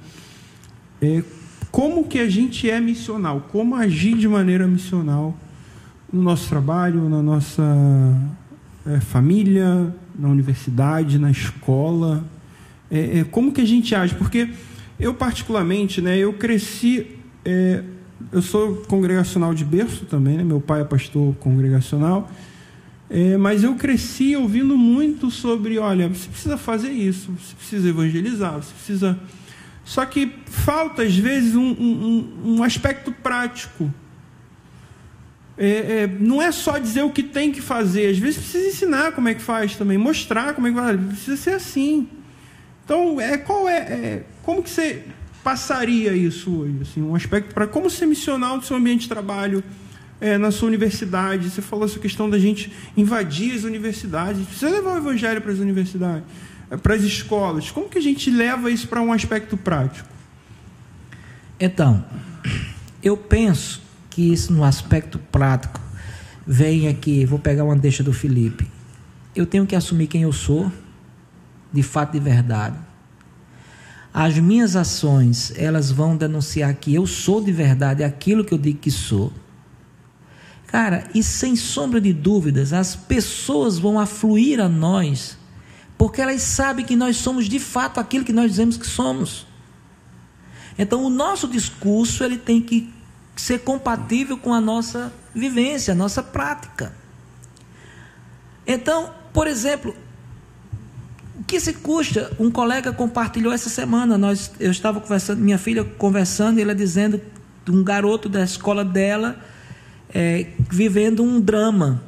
[1.00, 1.22] é,
[1.70, 5.38] como que a gente é missional, como agir de maneira missional
[6.12, 7.62] no nosso trabalho, na nossa
[8.84, 12.24] é, família, na universidade, na escola,
[12.90, 14.14] é, é, como que a gente age?
[14.14, 14.50] Porque
[14.98, 17.06] eu particularmente, né, eu cresci,
[17.44, 17.82] é,
[18.32, 22.30] eu sou congregacional de berço também, né, meu pai é pastor congregacional,
[23.08, 28.54] é, mas eu cresci ouvindo muito sobre, olha, você precisa fazer isso, você precisa evangelizar,
[28.54, 29.18] você precisa
[29.90, 33.92] só que falta, às vezes, um, um, um aspecto prático.
[35.62, 39.12] É, é, não é só dizer o que tem que fazer, às vezes precisa ensinar
[39.12, 42.08] como é que faz também, mostrar como é que faz, precisa ser assim.
[42.82, 45.04] Então, é, qual é, é como que você
[45.44, 46.78] passaria isso hoje?
[46.80, 49.62] Assim, um aspecto para como ser missional no seu ambiente de trabalho,
[50.18, 51.50] é, na sua universidade.
[51.50, 54.46] Você falou essa questão da gente invadir as universidades.
[54.46, 56.24] Precisa levar o evangelho para as universidades,
[56.70, 57.70] é, para as escolas.
[57.70, 60.08] Como que a gente leva isso para um aspecto prático?
[61.60, 62.02] Então,
[63.02, 63.89] eu penso
[64.20, 65.80] que isso no aspecto prático
[66.46, 68.70] vem aqui, vou pegar uma deixa do Felipe.
[69.34, 70.70] Eu tenho que assumir quem eu sou,
[71.72, 72.76] de fato de verdade.
[74.12, 78.78] As minhas ações, elas vão denunciar que eu sou de verdade aquilo que eu digo
[78.80, 79.32] que sou.
[80.66, 85.38] Cara, e sem sombra de dúvidas, as pessoas vão afluir a nós,
[85.96, 89.46] porque elas sabem que nós somos de fato aquilo que nós dizemos que somos.
[90.78, 92.99] Então, o nosso discurso ele tem que
[93.36, 96.92] ser compatível com a nossa vivência, a nossa prática.
[98.66, 99.94] Então, por exemplo,
[101.38, 102.30] o que se custa?
[102.38, 104.18] Um colega compartilhou essa semana.
[104.18, 107.20] Nós, eu estava conversando, minha filha conversando, e ela dizendo
[107.64, 109.40] de um garoto da escola dela
[110.14, 112.02] é, vivendo um drama.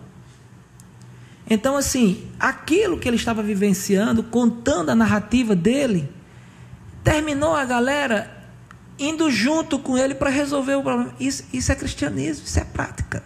[1.49, 6.09] Então, assim, aquilo que ele estava vivenciando, contando a narrativa dele,
[7.03, 8.41] terminou a galera
[9.09, 11.15] indo junto com ele para resolver o problema.
[11.19, 13.23] Isso, isso é cristianismo, isso é prática.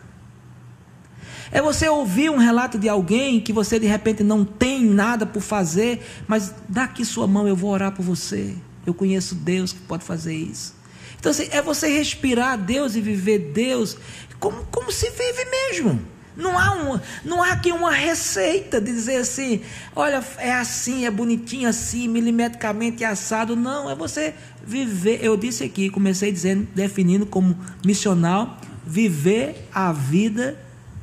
[1.50, 5.40] É você ouvir um relato de alguém que você de repente não tem nada por
[5.40, 8.54] fazer, mas dá aqui sua mão, eu vou orar por você.
[8.84, 10.74] Eu conheço Deus que pode fazer isso.
[11.18, 13.96] Então, assim, é você respirar Deus e viver Deus
[14.38, 16.00] como, como se vive mesmo.
[16.36, 19.62] Não há, um, não há aqui uma receita de dizer assim,
[19.94, 23.56] olha, é assim, é bonitinho assim, milimetricamente assado.
[23.56, 24.34] Não, é você
[24.66, 25.20] viver.
[25.22, 30.58] Eu disse aqui, comecei dizendo, definindo como missional, viver a vida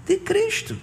[0.05, 0.77] de Cristo.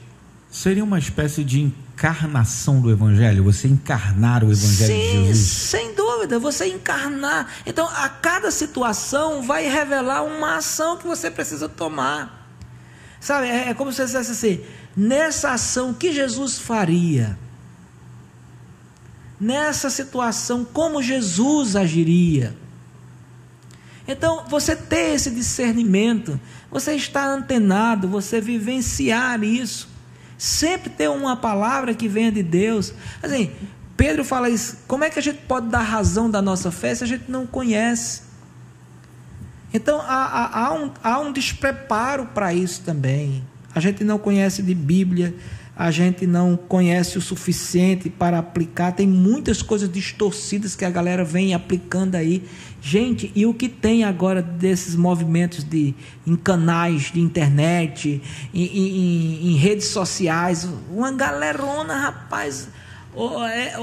[0.51, 5.47] Seria uma espécie de encarnação do Evangelho, você encarnar o Evangelho Sim, de Jesus?
[5.47, 7.49] Sem dúvida, você encarnar.
[7.65, 12.49] Então, a cada situação vai revelar uma ação que você precisa tomar.
[13.21, 14.65] Sabe, é, é como se você dissesse assim:
[14.97, 17.39] nessa ação, que Jesus faria?
[19.39, 22.57] Nessa situação, como Jesus agiria?
[24.07, 26.39] Então, você ter esse discernimento,
[26.71, 29.89] você estar antenado, você vivenciar isso,
[30.39, 32.95] sempre ter uma palavra que venha de Deus.
[33.23, 33.51] Assim,
[33.97, 37.05] Pedro fala isso: como é que a gente pode dar razão da nossa fé se
[37.05, 38.23] a gente não conhece?
[39.73, 43.45] Então há, há, há, um, há um despreparo para isso também.
[43.75, 45.35] A gente não conhece de Bíblia,
[45.77, 48.93] a gente não conhece o suficiente para aplicar.
[48.93, 52.43] Tem muitas coisas distorcidas que a galera vem aplicando aí.
[52.83, 55.95] Gente, e o que tem agora desses movimentos de,
[56.27, 58.23] em canais de internet,
[58.55, 60.67] em, em, em redes sociais?
[60.91, 62.69] Uma galerona, rapaz.
[63.53, 63.75] É,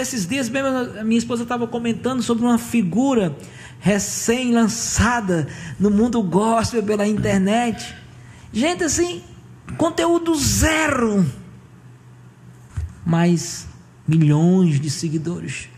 [0.00, 3.36] esses dias mesmo, minha esposa estava comentando sobre uma figura
[3.80, 5.46] recém-lançada
[5.78, 7.94] no mundo gospel pela internet.
[8.52, 9.22] Gente assim,
[9.76, 11.26] conteúdo zero,
[13.04, 13.66] mas
[14.06, 15.68] milhões de seguidores.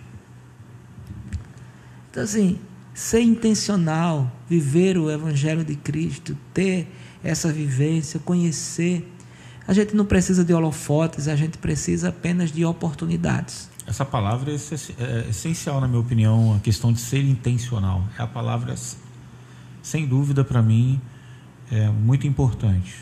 [2.10, 2.58] Então assim,
[2.94, 6.86] ser intencional, viver o evangelho de Cristo, ter
[7.22, 9.10] essa vivência, conhecer.
[9.66, 13.70] A gente não precisa de holofotes, a gente precisa apenas de oportunidades.
[13.86, 18.04] Essa palavra é, é essencial, na minha opinião, a questão de ser intencional.
[18.18, 18.74] É a palavra,
[19.82, 21.00] sem dúvida, para mim,
[21.70, 22.94] é muito importante.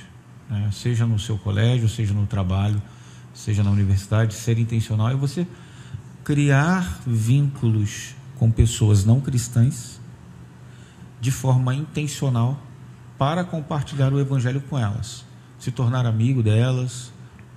[0.48, 0.70] Né?
[0.72, 2.80] Seja no seu colégio, seja no trabalho,
[3.35, 5.47] seja na universidade, ser intencional é você
[6.24, 10.01] criar vínculos com pessoas não cristãs
[11.20, 12.60] de forma intencional
[13.19, 15.24] para compartilhar o evangelho com elas,
[15.59, 17.12] se tornar amigo delas,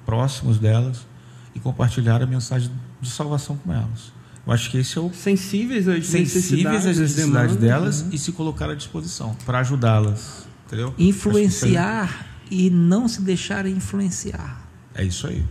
[0.05, 1.05] próximos delas
[1.53, 4.11] e compartilhar a mensagem de salvação com elas.
[4.45, 8.09] Eu acho que esse é o sensíveis às sensíveis necessidades, às necessidades delas uhum.
[8.11, 10.95] e se colocar à disposição para ajudá-las, entendeu?
[10.97, 14.67] Influenciar e não se deixar influenciar.
[14.95, 15.45] É isso aí.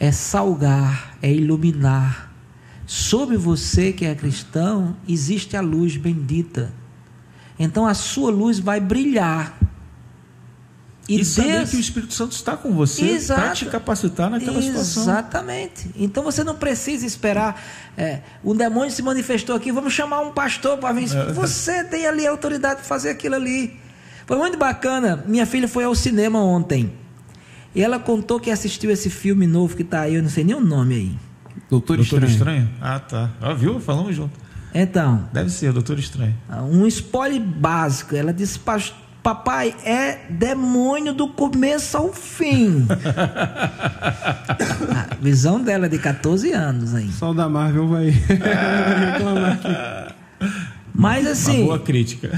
[0.00, 2.32] É salgar, é iluminar.
[2.86, 6.72] Sobre você que é cristão existe a luz bendita.
[7.58, 9.58] Então a sua luz vai brilhar
[11.08, 14.84] e, e saber que o Espírito Santo está com você para te capacitar naquela Exatamente.
[14.84, 15.02] situação.
[15.02, 15.90] Exatamente.
[15.96, 17.62] Então você não precisa esperar.
[17.96, 21.08] É, o demônio se manifestou aqui, vamos chamar um pastor para vir.
[21.14, 21.32] É.
[21.32, 23.78] Você tem ali a autoridade de fazer aquilo ali.
[24.26, 25.24] Foi muito bacana.
[25.26, 26.92] Minha filha foi ao cinema ontem.
[27.74, 30.56] E ela contou que assistiu esse filme novo que está aí, eu não sei nem
[30.56, 31.18] o nome aí.
[31.70, 32.32] Doutor, Doutor Estranho.
[32.32, 32.68] Estranho.
[32.80, 33.30] Ah, tá.
[33.40, 33.80] Ah, viu?
[33.80, 34.38] Falamos junto.
[34.74, 35.28] Então.
[35.32, 36.34] Deve ser, Doutor Estranho.
[36.70, 38.14] Um spoiler básico.
[38.14, 38.60] Ela disse,
[39.22, 42.86] Papai, é demônio do começo ao fim.
[44.94, 47.10] A visão dela é de 14 anos aí.
[47.10, 48.10] Só da Marvel vai
[49.10, 50.14] reclamar aqui.
[50.94, 51.62] Mas assim.
[51.62, 52.30] Uma boa crítica.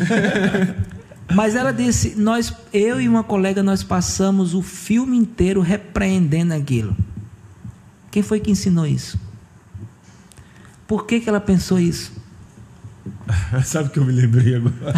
[1.35, 6.97] Mas ela disse: nós, eu e uma colega, nós passamos o filme inteiro repreendendo aquilo.
[8.10, 9.18] Quem foi que ensinou isso?
[10.86, 12.12] Por que, que ela pensou isso?
[13.64, 14.94] Sabe que eu me lembrei agora?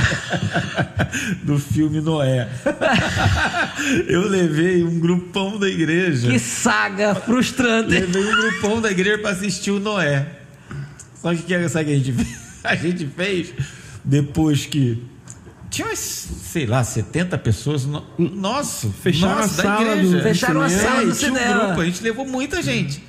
[1.43, 2.49] Do filme Noé.
[4.07, 6.28] Eu levei um grupão da igreja.
[6.31, 7.91] Que saga frustrante.
[7.91, 10.27] Levei um grupão da igreja para assistir o Noé.
[11.20, 12.39] Só que é, sabe o que a gente fez?
[12.62, 13.55] A gente fez
[14.05, 15.03] depois que
[15.71, 17.87] tinha umas, sei lá, 70 pessoas.
[17.87, 21.65] No, nossa, fecharam nossa, a sala do Fecharam a sala do tinha um cinema.
[21.67, 23.03] grupo, a gente levou muita gente.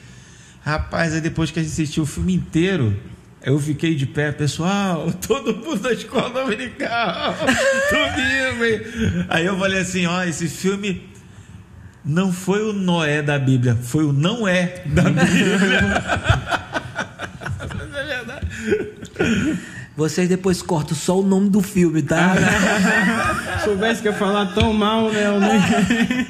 [0.64, 2.96] Rapaz, aí depois que a gente assistiu o filme inteiro,
[3.44, 7.36] eu fiquei de pé, pessoal, todo mundo da escola dominical,
[7.90, 8.64] domingo.
[8.66, 9.26] hein?
[9.28, 11.10] Aí eu falei assim, ó, esse filme
[12.06, 16.04] não foi o Noé da Bíblia, foi o não é da Bíblia.
[17.60, 18.48] Mas é verdade.
[19.96, 22.34] Vocês depois cortam só o nome do filme, tá?
[23.64, 25.28] Soubesse que ia falar tão mal, né?
[25.28, 26.28] eu nem-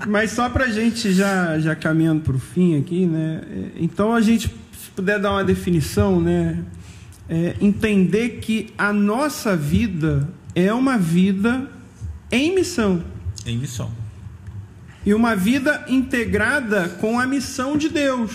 [0.06, 3.40] Mas só pra gente já, já caminhando pro fim aqui, né?
[3.50, 6.58] é, Então a gente, se puder dar uma definição, né?
[7.28, 11.66] é, entender que a nossa vida é uma vida
[12.30, 13.02] em missão.
[13.46, 13.90] Em missão.
[15.06, 18.32] E uma vida integrada com a missão de Deus.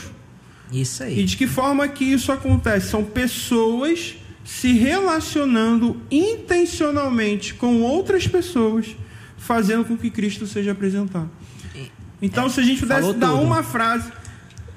[0.71, 1.23] Isso E aí.
[1.23, 2.89] de que forma que isso acontece?
[2.89, 8.95] São pessoas se relacionando intencionalmente com outras pessoas,
[9.37, 11.29] fazendo com que Cristo seja apresentado.
[12.21, 13.41] Então, se a gente pudesse dar tudo.
[13.41, 14.11] uma frase,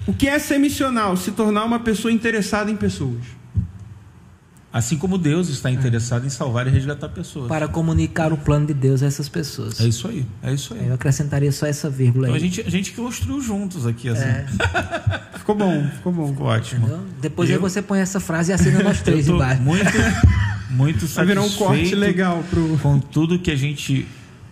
[0.06, 1.16] o que é ser missional?
[1.16, 3.37] Se tornar uma pessoa interessada em pessoas.
[4.70, 7.48] Assim como Deus está interessado em salvar e resgatar pessoas.
[7.48, 9.80] Para comunicar o plano de Deus a essas pessoas.
[9.80, 10.88] É isso aí, é isso aí.
[10.88, 12.40] Eu acrescentaria só essa vírgula Então aí.
[12.42, 14.24] a gente, a gente construiu juntos aqui, assim.
[14.24, 14.46] É.
[15.38, 16.28] Ficou bom, ficou bom.
[16.28, 16.80] Ficou ótimo.
[16.86, 17.04] Entendeu?
[17.22, 19.62] Depois aí Eu- você põe essa frase e assina nós três embaixo.
[19.62, 19.84] muito,
[20.68, 22.76] muito Vai virar um corte satisfeito legal pro.
[22.82, 24.06] com tudo que a gente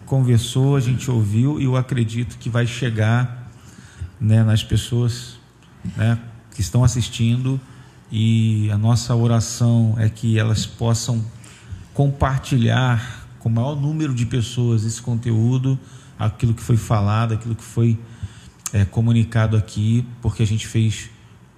[0.07, 3.51] conversou, a gente ouviu e eu acredito que vai chegar
[4.19, 5.39] né, nas pessoas
[5.95, 6.19] né,
[6.55, 7.61] que estão assistindo
[8.19, 11.23] e a nossa oração é que elas possam
[11.93, 15.79] compartilhar com o maior número de pessoas esse conteúdo,
[16.19, 17.99] aquilo que foi falado, aquilo que foi
[18.73, 21.11] é, comunicado aqui, porque a gente fez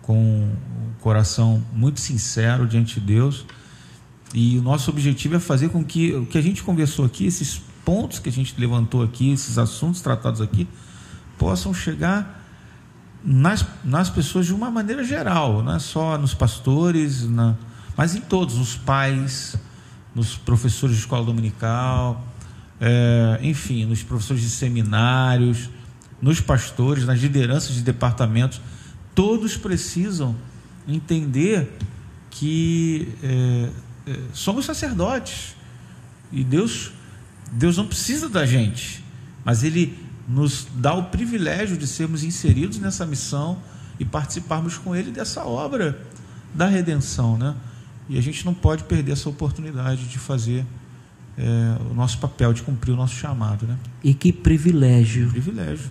[0.02, 3.46] com o coração muito sincero diante de Deus.
[4.34, 7.62] E o nosso objetivo é fazer com que o que a gente conversou aqui, esses
[7.84, 10.66] pontos que a gente levantou aqui, esses assuntos tratados aqui,
[11.38, 12.37] possam chegar
[13.24, 17.56] nas, nas pessoas de uma maneira geral, não é só nos pastores, na,
[17.96, 19.56] mas em todos, nos pais,
[20.14, 22.24] nos professores de escola dominical,
[22.80, 25.68] é, enfim, nos professores de seminários,
[26.20, 28.60] nos pastores, nas lideranças de departamentos,
[29.14, 30.36] todos precisam
[30.86, 31.76] entender
[32.30, 33.70] que é,
[34.06, 35.56] é, somos sacerdotes.
[36.30, 36.92] E Deus,
[37.52, 39.02] Deus não precisa da gente,
[39.44, 39.98] mas Ele
[40.28, 43.58] nos dá o privilégio de sermos inseridos nessa missão
[43.98, 45.98] e participarmos com Ele dessa obra
[46.54, 47.54] da redenção, né?
[48.08, 50.64] E a gente não pode perder essa oportunidade de fazer
[51.36, 53.76] é, o nosso papel, de cumprir o nosso chamado, né?
[54.04, 55.90] E que privilégio, Privilégio.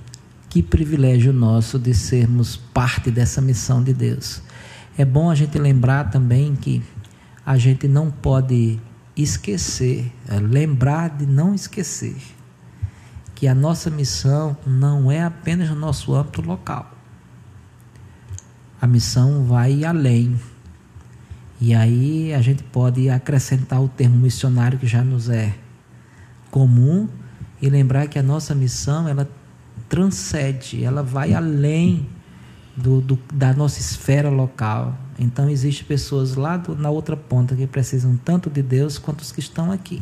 [0.49, 4.41] que privilégio nosso de sermos parte dessa missão de Deus.
[4.97, 6.81] É bom a gente lembrar também que
[7.45, 8.79] a gente não pode
[9.15, 12.15] esquecer, é lembrar de não esquecer
[13.37, 16.91] que a nossa missão não é apenas no nosso âmbito local.
[18.81, 20.39] A missão vai além.
[21.61, 25.53] E aí a gente pode acrescentar o termo missionário que já nos é
[26.49, 27.07] comum
[27.61, 29.29] e lembrar que a nossa missão ela
[29.87, 32.09] transcende, ela vai além
[32.75, 34.97] do, do- da nossa esfera local.
[35.19, 39.31] Então existem pessoas lá do- na outra ponta que precisam tanto de Deus quanto os
[39.31, 40.01] que estão aqui.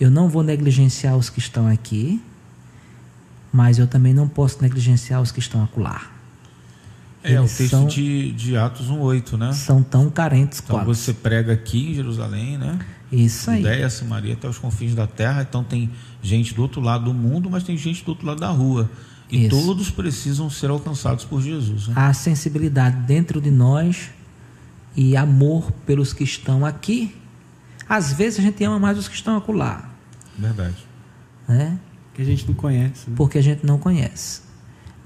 [0.00, 2.20] Eu não vou negligenciar os que estão aqui,
[3.52, 6.02] mas eu também não posso negligenciar os que estão acolá.
[7.22, 9.52] É, o Eles texto são- de, de Atos 1,8, né?
[9.52, 10.86] São tão carentes Então quanto.
[10.86, 12.78] você prega aqui em Jerusalém, né?
[13.10, 13.58] Isso aí.
[13.62, 15.42] Judéia, Samaria até os confins da terra.
[15.48, 15.90] Então tem
[16.22, 18.88] gente do outro lado do mundo, mas tem gente do outro lado da rua.
[19.30, 19.50] E Isso.
[19.50, 21.88] todos precisam ser alcançados por Jesus.
[21.88, 21.94] Né?
[21.96, 24.10] Há sensibilidade dentro de nós
[24.94, 27.12] e amor pelos que estão aqui.
[27.88, 29.88] Às vezes a gente ama mais os que estão acolá,
[30.36, 30.76] Verdade.
[31.48, 31.78] né?
[32.14, 33.08] Que a gente não conhece.
[33.08, 33.14] Né?
[33.16, 34.40] Porque a gente não conhece.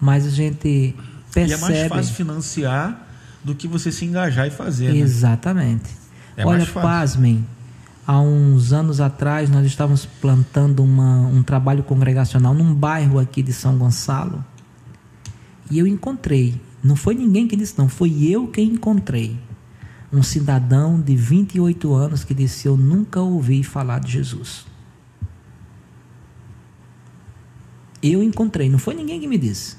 [0.01, 0.95] Mas a gente
[1.33, 1.61] percebe.
[1.61, 3.07] E é mais fácil financiar
[3.45, 4.93] do que você se engajar e fazer.
[4.93, 4.99] Né?
[4.99, 5.91] Exatamente.
[6.37, 6.89] É Olha, mais fácil.
[6.89, 7.47] pasmem,
[8.07, 13.53] há uns anos atrás nós estávamos plantando uma, um trabalho congregacional num bairro aqui de
[13.53, 14.43] São Gonçalo.
[15.71, 19.39] E eu encontrei, não foi ninguém que disse, não, foi eu quem encontrei
[20.13, 24.67] um cidadão de 28 anos que disse: Eu nunca ouvi falar de Jesus.
[28.03, 29.77] Eu encontrei, não foi ninguém que me disse.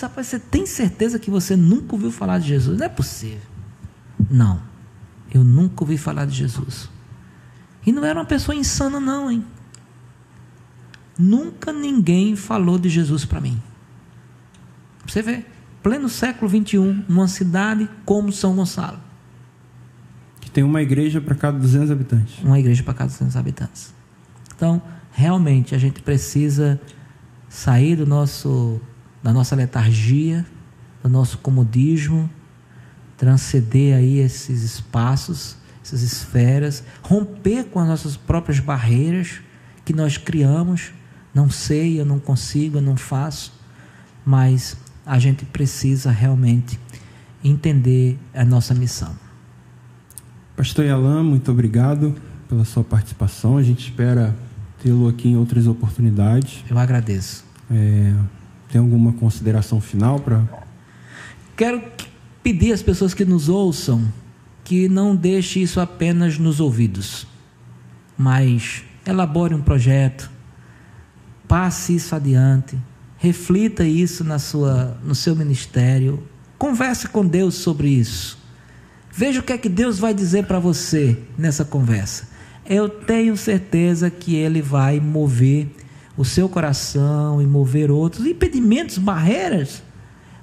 [0.00, 2.78] Rapaz, você tem certeza que você nunca ouviu falar de Jesus?
[2.78, 3.40] Não é possível.
[4.30, 4.60] Não,
[5.32, 6.90] eu nunca ouvi falar de Jesus.
[7.86, 9.44] E não era uma pessoa insana, não, hein?
[11.18, 13.60] Nunca ninguém falou de Jesus para mim.
[15.06, 15.44] Você vê,
[15.82, 19.03] pleno século 21, numa cidade como São Gonçalo.
[20.54, 22.38] Tem uma igreja para cada 200 habitantes.
[22.44, 23.92] Uma igreja para cada 200 habitantes.
[24.54, 26.80] Então, realmente, a gente precisa
[27.48, 28.80] sair do nosso,
[29.20, 30.46] da nossa letargia,
[31.02, 32.30] do nosso comodismo,
[33.16, 39.40] transcender aí esses espaços, essas esferas, romper com as nossas próprias barreiras
[39.84, 40.92] que nós criamos.
[41.34, 43.52] Não sei, eu não consigo, eu não faço,
[44.24, 46.78] mas a gente precisa realmente
[47.42, 49.23] entender a nossa missão.
[50.56, 52.14] Pastor Yalan, muito obrigado
[52.48, 53.56] pela sua participação.
[53.56, 54.34] A gente espera
[54.82, 56.64] tê-lo aqui em outras oportunidades.
[56.70, 57.44] Eu agradeço.
[57.70, 58.14] É,
[58.70, 60.42] tem alguma consideração final para?
[61.56, 61.82] Quero
[62.42, 64.06] pedir às pessoas que nos ouçam
[64.62, 67.26] que não deixe isso apenas nos ouvidos,
[68.16, 70.30] mas elabore um projeto,
[71.46, 72.78] passe isso adiante,
[73.18, 76.22] reflita isso na sua, no seu ministério,
[76.56, 78.38] converse com Deus sobre isso.
[79.16, 82.28] Veja o que é que Deus vai dizer para você nessa conversa.
[82.66, 85.68] Eu tenho certeza que Ele vai mover
[86.16, 88.26] o seu coração e mover outros.
[88.26, 89.82] Impedimentos, barreiras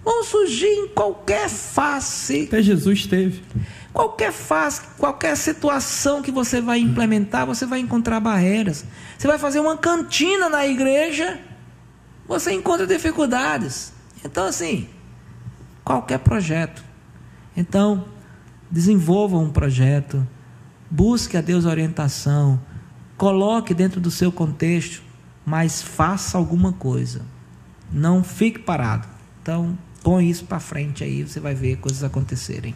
[0.06, 2.46] vão surgir em qualquer face.
[2.48, 3.44] Até Jesus teve.
[3.92, 8.86] Qualquer face, qualquer situação que você vai implementar, você vai encontrar barreiras.
[9.18, 11.42] Você vai fazer uma cantina na igreja,
[12.26, 13.92] você encontra dificuldades.
[14.24, 14.88] Então, assim,
[15.84, 16.82] qualquer projeto.
[17.56, 18.06] Então,
[18.72, 20.26] desenvolva um projeto,
[20.90, 22.60] busque a Deus orientação,
[23.18, 25.04] coloque dentro do seu contexto,
[25.46, 27.22] mas faça alguma coisa.
[27.92, 29.08] Não fique parado.
[29.42, 32.74] Então, põe isso para frente aí, você vai ver coisas acontecerem.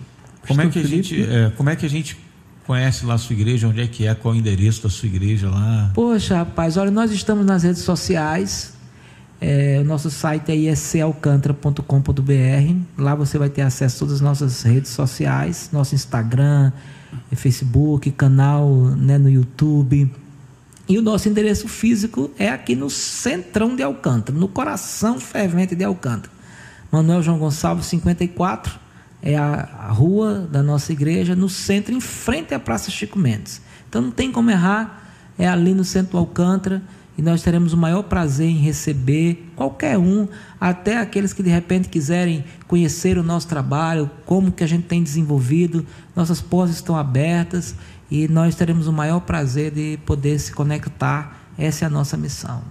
[0.48, 2.18] Como é que a gente, é, como é que a gente
[2.68, 3.68] conhece lá a sua igreja?
[3.68, 4.14] Onde é que é?
[4.14, 5.92] Qual é o endereço da sua igreja lá?
[5.94, 8.75] Poxa, rapaz, olha, nós estamos nas redes sociais.
[9.48, 11.84] É, o nosso site é iscalcantra.com.br.
[12.98, 16.72] Lá você vai ter acesso a todas as nossas redes sociais, nosso Instagram,
[17.32, 18.68] Facebook, canal
[18.98, 20.12] né, no YouTube.
[20.90, 25.84] E o nosso endereço físico é aqui no centrão de Alcântara, no coração fervente de
[25.84, 26.34] Alcântara.
[26.92, 28.80] Manuel João Gonçalves, 54,
[29.22, 33.62] é a rua da nossa igreja, no centro, em frente à Praça Chico Mendes.
[33.88, 35.08] Então não tem como errar,
[35.38, 36.82] é ali no centro do Alcântara
[37.18, 40.28] e nós teremos o maior prazer em receber qualquer um,
[40.60, 45.02] até aqueles que de repente quiserem conhecer o nosso trabalho, como que a gente tem
[45.02, 45.86] desenvolvido,
[46.16, 47.76] nossas portas estão abertas
[48.12, 51.40] e nós teremos o maior prazer de poder se conectar.
[51.58, 52.62] Essa é a nossa missão.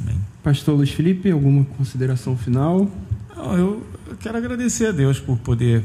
[0.00, 0.18] Amém.
[0.42, 2.90] Pastor Luiz Felipe, alguma consideração final?
[3.36, 3.86] Não, eu
[4.20, 5.84] quero agradecer a Deus por poder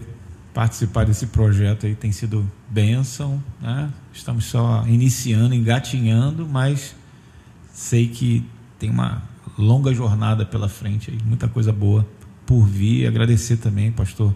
[0.54, 3.90] participar desse projeto aí, tem sido bênção, né?
[4.14, 6.96] Estamos só iniciando, engatinhando, mas
[7.74, 8.46] sei que
[8.80, 9.24] tem uma
[9.58, 12.08] longa jornada pela frente aí, muita coisa boa
[12.46, 13.08] por vir.
[13.08, 14.34] Agradecer também, pastor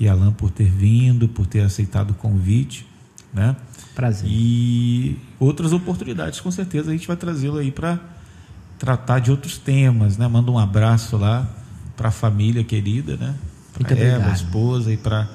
[0.00, 2.86] Yalan, por ter vindo, por ter aceitado o convite,
[3.32, 3.56] né?
[3.94, 4.28] Prazer.
[4.30, 8.00] E outras oportunidades, com certeza, a gente vai trazê-lo aí para
[8.78, 10.26] tratar de outros temas, né?
[10.26, 11.48] Manda um abraço lá
[11.96, 13.34] para a família querida, né?
[13.72, 15.28] Para Eva, a esposa e para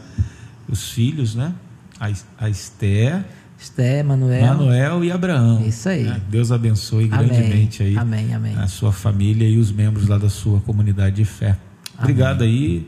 [0.67, 1.53] os filhos, né?
[1.99, 2.11] A,
[2.45, 3.25] a Esther,
[3.59, 4.45] Esther, Manuel.
[4.45, 5.65] Manuel e Abraão.
[5.65, 6.03] Isso aí.
[6.03, 6.21] Né?
[6.29, 7.27] Deus abençoe amém.
[7.27, 8.55] grandemente aí amém, amém.
[8.55, 11.57] a sua família e os membros lá da sua comunidade de fé.
[11.97, 12.87] Obrigado aí,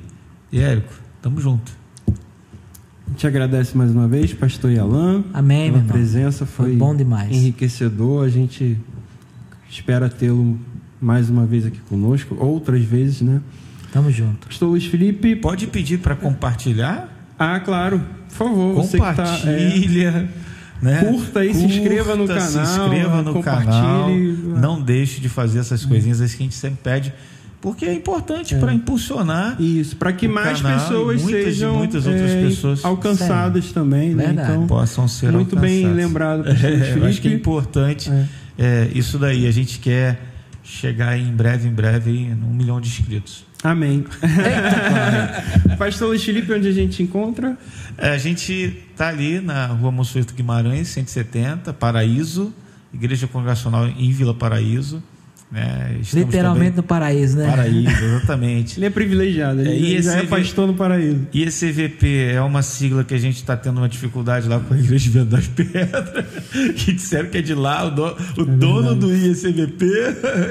[0.54, 0.94] Érico.
[1.22, 1.72] Tamo junto.
[2.08, 5.24] A gente agradece mais uma vez, pastor Yalan.
[5.34, 7.36] Amém, pela presença foi, foi bom demais.
[7.36, 8.24] Enriquecedor.
[8.24, 8.78] A gente
[9.68, 10.60] espera tê-lo
[11.02, 13.42] mais uma vez aqui conosco, outras vezes, né?
[13.92, 14.48] Tamo junto.
[14.48, 15.36] Pastor Luiz Felipe.
[15.36, 17.10] Pode pedir para compartilhar?
[17.38, 18.00] Ah, claro.
[18.28, 18.76] Por favor.
[18.76, 20.12] Compartilha.
[20.12, 20.28] Tá, é,
[20.82, 21.04] né?
[21.04, 22.48] Curta aí, Curta, se inscreva no canal.
[22.48, 24.10] Se inscreva no canal.
[24.10, 27.14] Não deixe de fazer essas coisinhas que a gente sempre pede
[27.62, 28.60] porque é importante é.
[28.60, 33.74] para impulsionar isso para que mais pessoas muitas, sejam muitas outras é, pessoas alcançadas Sério?
[33.74, 34.30] também né?
[34.32, 35.70] então possam ser muito alcançadas.
[35.70, 38.26] bem lembrado é, eu acho que é importante é.
[38.58, 38.90] é.
[38.96, 40.22] isso daí a gente quer
[40.64, 44.06] chegar em breve em breve em um milhão de inscritos Amém.
[45.78, 47.58] Pastor Luiz Felipe, onde a gente encontra?
[47.98, 52.54] É, a gente está ali na rua Monsueto Guimarães, 170, Paraíso,
[52.94, 55.04] Igreja Congregacional em Vila Paraíso.
[55.52, 56.00] Né?
[56.14, 57.50] Literalmente no paraíso, né?
[57.50, 58.78] Paraíso, exatamente.
[58.80, 61.28] ele é privilegiado, ele é, já é pastor no paraíso.
[61.34, 64.76] E esse EVP é uma sigla que a gente está tendo uma dificuldade lá com
[64.76, 66.26] a Igreja de Vento das Pedras,
[66.78, 69.86] que disseram que é de lá, o, do, o é dono do ICVP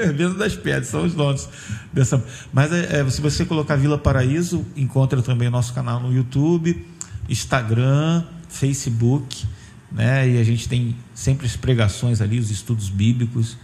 [0.03, 1.47] é Vento das Pedras, são os donos
[1.93, 2.21] dessa.
[2.51, 6.85] Mas é, é, se você colocar Vila Paraíso, encontra também o nosso canal no YouTube,
[7.29, 9.45] Instagram, Facebook,
[9.89, 10.29] né?
[10.29, 13.57] E a gente tem sempre as pregações ali, os estudos bíblicos.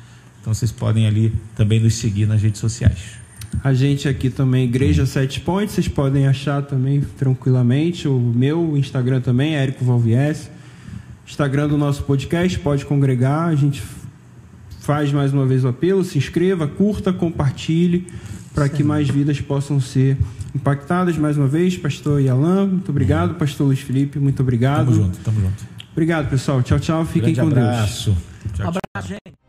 [0.45, 3.17] Então vocês podem ali também nos seguir nas redes sociais.
[3.63, 8.07] A gente aqui também, Igreja Sete Pontes, vocês podem achar também tranquilamente.
[8.07, 10.51] O meu Instagram também é Érico Valvies.
[11.27, 13.47] Instagram do nosso podcast, pode congregar.
[13.47, 13.81] A gente
[14.81, 18.05] faz mais uma vez o apelo, se inscreva, curta, compartilhe,
[18.53, 20.15] para que mais vidas possam ser
[20.53, 21.17] impactadas.
[21.17, 23.33] Mais uma vez, pastor Yalan, muito obrigado.
[23.33, 24.91] Pastor Luiz Felipe, muito obrigado.
[24.91, 25.65] Tamo junto, tamo junto.
[25.91, 26.61] Obrigado, pessoal.
[26.61, 27.03] Tchau, tchau.
[27.03, 28.11] Fiquem Grande com abraço.
[28.11, 28.53] Deus.
[28.53, 29.44] Tchau, Um abraço, gente.